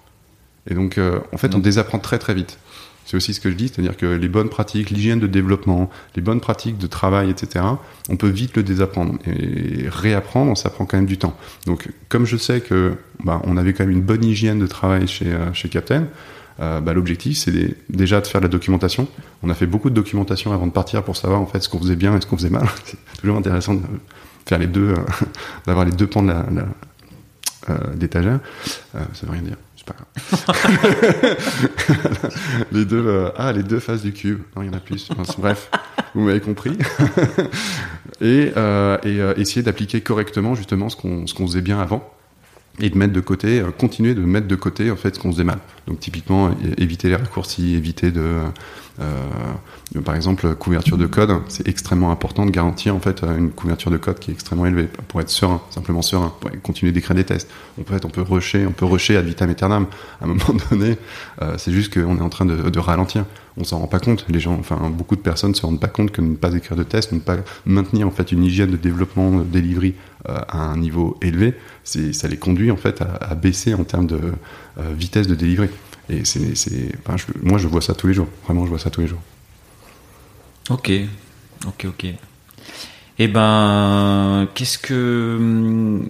Et 0.70 0.74
donc, 0.74 0.98
en 1.32 1.36
fait, 1.36 1.54
on 1.54 1.58
désapprend 1.58 1.98
très 1.98 2.18
très 2.18 2.34
vite. 2.34 2.58
C'est 3.04 3.16
aussi 3.16 3.34
ce 3.34 3.40
que 3.40 3.50
je 3.50 3.56
dis, 3.56 3.68
c'est-à-dire 3.68 3.96
que 3.96 4.06
les 4.06 4.28
bonnes 4.28 4.48
pratiques, 4.48 4.90
l'hygiène 4.90 5.18
de 5.18 5.26
développement, 5.26 5.90
les 6.14 6.22
bonnes 6.22 6.40
pratiques 6.40 6.78
de 6.78 6.86
travail, 6.86 7.30
etc., 7.30 7.64
on 8.08 8.16
peut 8.16 8.28
vite 8.28 8.56
le 8.56 8.62
désapprendre. 8.62 9.18
Et 9.26 9.88
réapprendre, 9.88 10.56
ça 10.56 10.70
prend 10.70 10.86
quand 10.86 10.96
même 10.96 11.06
du 11.06 11.18
temps. 11.18 11.36
Donc, 11.66 11.88
comme 12.08 12.26
je 12.26 12.36
sais 12.36 12.60
que 12.60 12.96
bah, 13.24 13.40
on 13.44 13.56
avait 13.56 13.72
quand 13.72 13.84
même 13.84 13.92
une 13.92 14.02
bonne 14.02 14.24
hygiène 14.24 14.58
de 14.58 14.66
travail 14.66 15.08
chez, 15.08 15.32
euh, 15.32 15.52
chez 15.52 15.68
Captain, 15.68 16.06
euh, 16.60 16.80
bah, 16.80 16.92
l'objectif, 16.92 17.38
c'est 17.38 17.76
déjà 17.90 18.20
de 18.20 18.26
faire 18.26 18.40
de 18.40 18.46
la 18.46 18.50
documentation. 18.50 19.08
On 19.42 19.50
a 19.50 19.54
fait 19.54 19.66
beaucoup 19.66 19.90
de 19.90 19.94
documentation 19.94 20.52
avant 20.52 20.66
de 20.66 20.72
partir 20.72 21.02
pour 21.02 21.16
savoir 21.16 21.40
en 21.40 21.46
fait 21.46 21.60
ce 21.60 21.68
qu'on 21.68 21.80
faisait 21.80 21.96
bien 21.96 22.16
et 22.16 22.20
ce 22.20 22.26
qu'on 22.26 22.36
faisait 22.36 22.50
mal. 22.50 22.68
c'est 22.84 22.96
toujours 23.20 23.36
intéressant 23.36 23.74
de 23.74 23.82
faire 24.46 24.58
les 24.58 24.68
deux, 24.68 24.90
euh, 24.90 24.96
d'avoir 25.66 25.84
les 25.84 25.92
deux 25.92 26.06
pans 26.06 26.22
de 26.22 26.28
la, 26.28 26.46
d'étagère. 27.94 28.40
ça 28.92 29.26
veut 29.26 29.32
rien 29.32 29.42
dire 29.42 29.56
pas 29.84 29.92
les 32.72 32.84
deux, 32.84 33.04
euh, 33.06 33.30
ah, 33.36 33.52
les 33.52 33.62
deux 33.62 33.80
faces 33.80 34.02
du 34.02 34.12
cube. 34.12 34.40
Non, 34.56 34.62
il 34.62 34.66
y 34.66 34.70
en 34.70 34.74
a 34.74 34.80
plus. 34.80 35.08
bref, 35.38 35.70
vous 36.14 36.22
m'avez 36.22 36.40
compris. 36.40 36.76
et, 38.20 38.52
euh, 38.56 38.98
et 39.04 39.20
euh, 39.20 39.34
essayer 39.36 39.62
d'appliquer 39.62 40.00
correctement 40.00 40.54
justement 40.54 40.88
ce 40.88 40.96
qu'on 40.96 41.24
qu'on 41.24 41.46
faisait 41.46 41.62
bien 41.62 41.80
avant 41.80 42.08
et 42.80 42.88
de 42.88 42.96
mettre 42.96 43.12
de 43.12 43.20
côté, 43.20 43.62
continuer 43.78 44.14
de 44.14 44.22
mettre 44.22 44.48
de 44.48 44.56
côté 44.56 44.90
en 44.90 44.96
fait 44.96 45.14
ce 45.14 45.20
qu'on 45.20 45.32
faisait 45.32 45.44
mal. 45.44 45.58
Donc 45.86 46.00
typiquement 46.00 46.50
éviter 46.78 47.08
les 47.08 47.16
raccourcis, 47.16 47.74
éviter 47.74 48.10
de 48.10 48.38
euh, 49.00 50.00
par 50.04 50.14
exemple, 50.14 50.54
couverture 50.54 50.98
de 50.98 51.06
code, 51.06 51.30
c'est 51.48 51.66
extrêmement 51.68 52.10
important 52.10 52.46
de 52.46 52.50
garantir 52.50 52.94
en 52.94 53.00
fait 53.00 53.22
une 53.22 53.50
couverture 53.50 53.90
de 53.90 53.96
code 53.96 54.18
qui 54.18 54.30
est 54.30 54.34
extrêmement 54.34 54.66
élevée 54.66 54.88
pour 55.08 55.20
être 55.20 55.30
serein, 55.30 55.60
simplement 55.70 56.02
serein, 56.02 56.32
pour 56.40 56.50
continuer 56.62 56.92
d'écrire 56.92 57.14
des 57.14 57.24
tests. 57.24 57.48
On 57.78 57.82
peut, 57.82 57.98
on 58.04 58.08
peut 58.08 58.22
rusher, 58.22 58.66
on 58.66 58.72
peut 58.72 58.84
rusher 58.84 59.16
ad 59.16 59.26
vitam 59.26 59.50
aeternam. 59.50 59.86
À 60.20 60.24
un 60.24 60.28
moment 60.28 60.40
donné, 60.70 60.96
euh, 61.42 61.54
c'est 61.58 61.72
juste 61.72 61.92
qu'on 61.92 62.18
est 62.18 62.22
en 62.22 62.28
train 62.28 62.46
de, 62.46 62.78
ralentir. 62.78 63.24
On 63.56 63.64
s'en 63.64 63.78
rend 63.78 63.86
pas 63.86 64.00
compte. 64.00 64.24
Les 64.28 64.40
gens, 64.40 64.56
enfin, 64.58 64.90
beaucoup 64.90 65.14
de 65.14 65.20
personnes 65.20 65.54
se 65.54 65.64
rendent 65.64 65.80
pas 65.80 65.88
compte 65.88 66.10
que 66.10 66.22
ne 66.22 66.34
pas 66.34 66.52
écrire 66.54 66.76
de 66.76 66.82
tests, 66.82 67.12
ne 67.12 67.20
pas 67.20 67.36
maintenir 67.66 68.08
en 68.08 68.10
fait 68.10 68.32
une 68.32 68.42
hygiène 68.44 68.70
de 68.70 68.76
développement, 68.76 69.30
de 69.30 69.44
delivery 69.44 69.94
euh, 70.28 70.38
à 70.48 70.58
un 70.58 70.76
niveau 70.78 71.18
élevé, 71.20 71.54
ça 71.84 72.28
les 72.28 72.38
conduit 72.38 72.70
en 72.70 72.76
fait 72.76 73.02
à, 73.02 73.34
baisser 73.34 73.74
en 73.74 73.84
termes 73.84 74.06
de 74.06 74.18
vitesse 74.78 75.26
de 75.26 75.34
delivery. 75.34 75.68
Et 76.12 76.24
c'est, 76.24 76.54
c'est 76.54 76.92
enfin, 76.98 77.16
je, 77.16 77.24
moi, 77.42 77.58
je 77.58 77.66
vois 77.68 77.80
ça 77.80 77.94
tous 77.94 78.06
les 78.06 78.14
jours. 78.14 78.28
Vraiment, 78.44 78.64
je 78.64 78.70
vois 78.70 78.78
ça 78.78 78.90
tous 78.90 79.00
les 79.00 79.06
jours. 79.06 79.22
Ok, 80.68 80.92
ok, 81.66 81.86
ok. 81.86 82.06
Eh 83.18 83.28
ben, 83.28 84.48
qu'est-ce 84.54 84.78
que. 84.78 86.00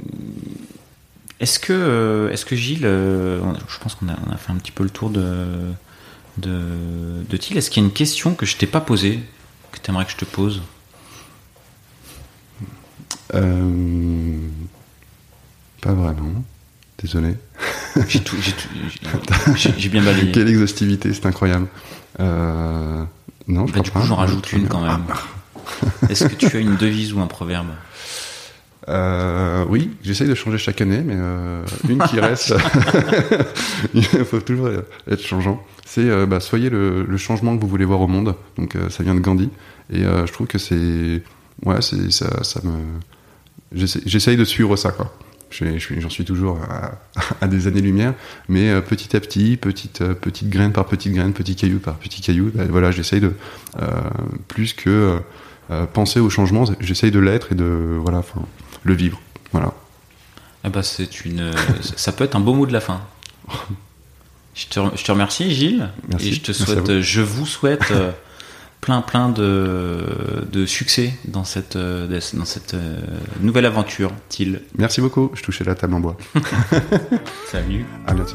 Est-ce 1.40 1.58
que, 1.58 2.30
est-ce 2.32 2.44
que 2.44 2.54
Gilles, 2.54 2.84
euh, 2.86 3.40
je 3.68 3.78
pense 3.78 3.96
qu'on 3.96 4.08
a, 4.08 4.16
on 4.28 4.32
a, 4.32 4.36
fait 4.36 4.52
un 4.52 4.56
petit 4.56 4.70
peu 4.70 4.84
le 4.84 4.90
tour 4.90 5.10
de, 5.10 5.72
de, 6.38 7.24
de 7.28 7.36
Thiel. 7.36 7.58
Est-ce 7.58 7.70
qu'il 7.70 7.82
y 7.82 7.84
a 7.84 7.88
une 7.88 7.94
question 7.94 8.34
que 8.34 8.46
je 8.46 8.56
t'ai 8.56 8.66
pas 8.66 8.80
posée, 8.80 9.20
que 9.72 9.78
tu 9.80 9.90
aimerais 9.90 10.04
que 10.04 10.12
je 10.12 10.16
te 10.16 10.24
pose? 10.24 10.62
Euh, 13.34 14.38
Pas 15.80 15.92
vraiment. 15.94 16.44
Désolé. 16.98 17.34
J'ai 19.56 19.88
bien 19.88 20.02
balayé. 20.02 20.32
Quelle 20.32 20.48
exhaustivité, 20.48 21.12
c'est 21.12 21.26
incroyable. 21.26 21.66
Euh, 22.20 23.04
non, 23.48 23.66
je 23.66 23.72
bah, 23.72 23.80
Du 23.80 23.90
coup, 23.90 24.02
j'en 24.02 24.16
rajoute 24.16 24.52
une 24.52 24.68
quand 24.68 24.82
même. 24.82 25.04
Est-ce 26.08 26.26
que 26.26 26.34
tu 26.34 26.56
as 26.56 26.60
une 26.60 26.76
devise 26.76 27.12
ou 27.12 27.20
un 27.20 27.26
proverbe? 27.26 27.68
Euh, 28.88 29.64
oui, 29.68 29.90
j'essaye 30.02 30.28
de 30.28 30.34
changer 30.34 30.58
chaque 30.58 30.80
année, 30.80 31.02
mais 31.04 31.14
euh, 31.16 31.64
une 31.88 32.02
qui 32.02 32.18
reste, 32.20 32.54
il 33.94 34.02
faut 34.04 34.40
toujours 34.40 34.70
être 35.08 35.22
changeant. 35.22 35.62
C'est 35.86 36.08
euh, 36.08 36.26
bah, 36.26 36.40
soyez 36.40 36.68
le, 36.68 37.04
le, 37.04 37.16
changement 37.16 37.56
que 37.56 37.62
vous 37.62 37.68
voulez 37.68 37.84
voir 37.84 38.00
au 38.00 38.08
monde. 38.08 38.34
Donc 38.58 38.76
ça 38.90 39.04
vient 39.04 39.14
de 39.14 39.20
Gandhi, 39.20 39.50
et 39.92 40.02
je 40.02 40.32
trouve 40.32 40.48
que 40.48 40.58
c'est, 40.58 41.22
ouais, 41.64 41.80
c'est 41.80 42.10
ça, 42.10 42.42
ça 42.42 42.60
me, 42.64 42.72
j'essaye 43.72 44.36
de 44.36 44.44
suivre 44.44 44.76
ça, 44.76 44.90
quoi. 44.90 45.14
J'en 45.52 46.10
suis 46.10 46.24
toujours 46.24 46.58
à, 46.68 46.92
à 47.40 47.46
des 47.46 47.66
années-lumière, 47.66 48.14
mais 48.48 48.70
euh, 48.70 48.80
petit 48.80 49.14
à 49.16 49.20
petit, 49.20 49.56
petite, 49.56 50.00
euh, 50.00 50.14
petite 50.14 50.48
graine 50.48 50.72
par 50.72 50.86
petite 50.86 51.12
graine, 51.12 51.32
petit 51.32 51.54
caillou 51.54 51.78
par 51.78 51.96
petit 51.96 52.22
caillou, 52.22 52.50
ben, 52.54 52.68
voilà, 52.70 52.90
j'essaye 52.90 53.20
de, 53.20 53.32
euh, 53.80 53.86
plus 54.48 54.72
que 54.72 55.18
penser 55.94 56.20
au 56.20 56.28
changement, 56.28 56.64
j'essaye 56.80 57.10
de 57.10 57.18
l'être 57.18 57.52
et 57.52 57.54
de, 57.54 57.98
voilà, 58.00 58.22
le 58.82 58.94
vivre, 58.94 59.20
voilà. 59.52 59.72
Ah 60.64 60.68
bah 60.68 60.82
c'est 60.82 61.24
une, 61.24 61.50
ça 61.96 62.12
peut 62.12 62.24
être 62.24 62.36
un 62.36 62.40
beau 62.40 62.54
mot 62.54 62.66
de 62.66 62.72
la 62.72 62.80
fin. 62.80 63.00
Je 64.54 64.66
te, 64.66 64.80
je 64.96 65.02
te 65.02 65.10
remercie, 65.10 65.50
Gilles. 65.50 65.88
Merci. 66.10 66.28
Et 66.28 66.32
je 66.32 66.42
te 66.42 66.52
souhaite, 66.52 66.90
vous. 66.90 67.00
je 67.00 67.22
vous 67.22 67.46
souhaite 67.46 67.90
plein, 68.82 69.00
plein 69.00 69.30
de, 69.30 70.44
de 70.52 70.66
succès 70.66 71.14
dans 71.24 71.44
cette, 71.44 71.76
euh, 71.76 72.20
dans 72.34 72.44
cette 72.44 72.74
euh, 72.74 73.00
nouvelle 73.40 73.64
aventure, 73.64 74.12
Thiel. 74.28 74.60
Merci 74.76 75.00
beaucoup. 75.00 75.30
Je 75.32 75.42
touchais 75.42 75.64
la 75.64 75.74
table 75.74 75.94
en 75.94 76.00
bois. 76.00 76.18
Salut. 77.50 77.86
À 78.06 78.12
bientôt. 78.12 78.34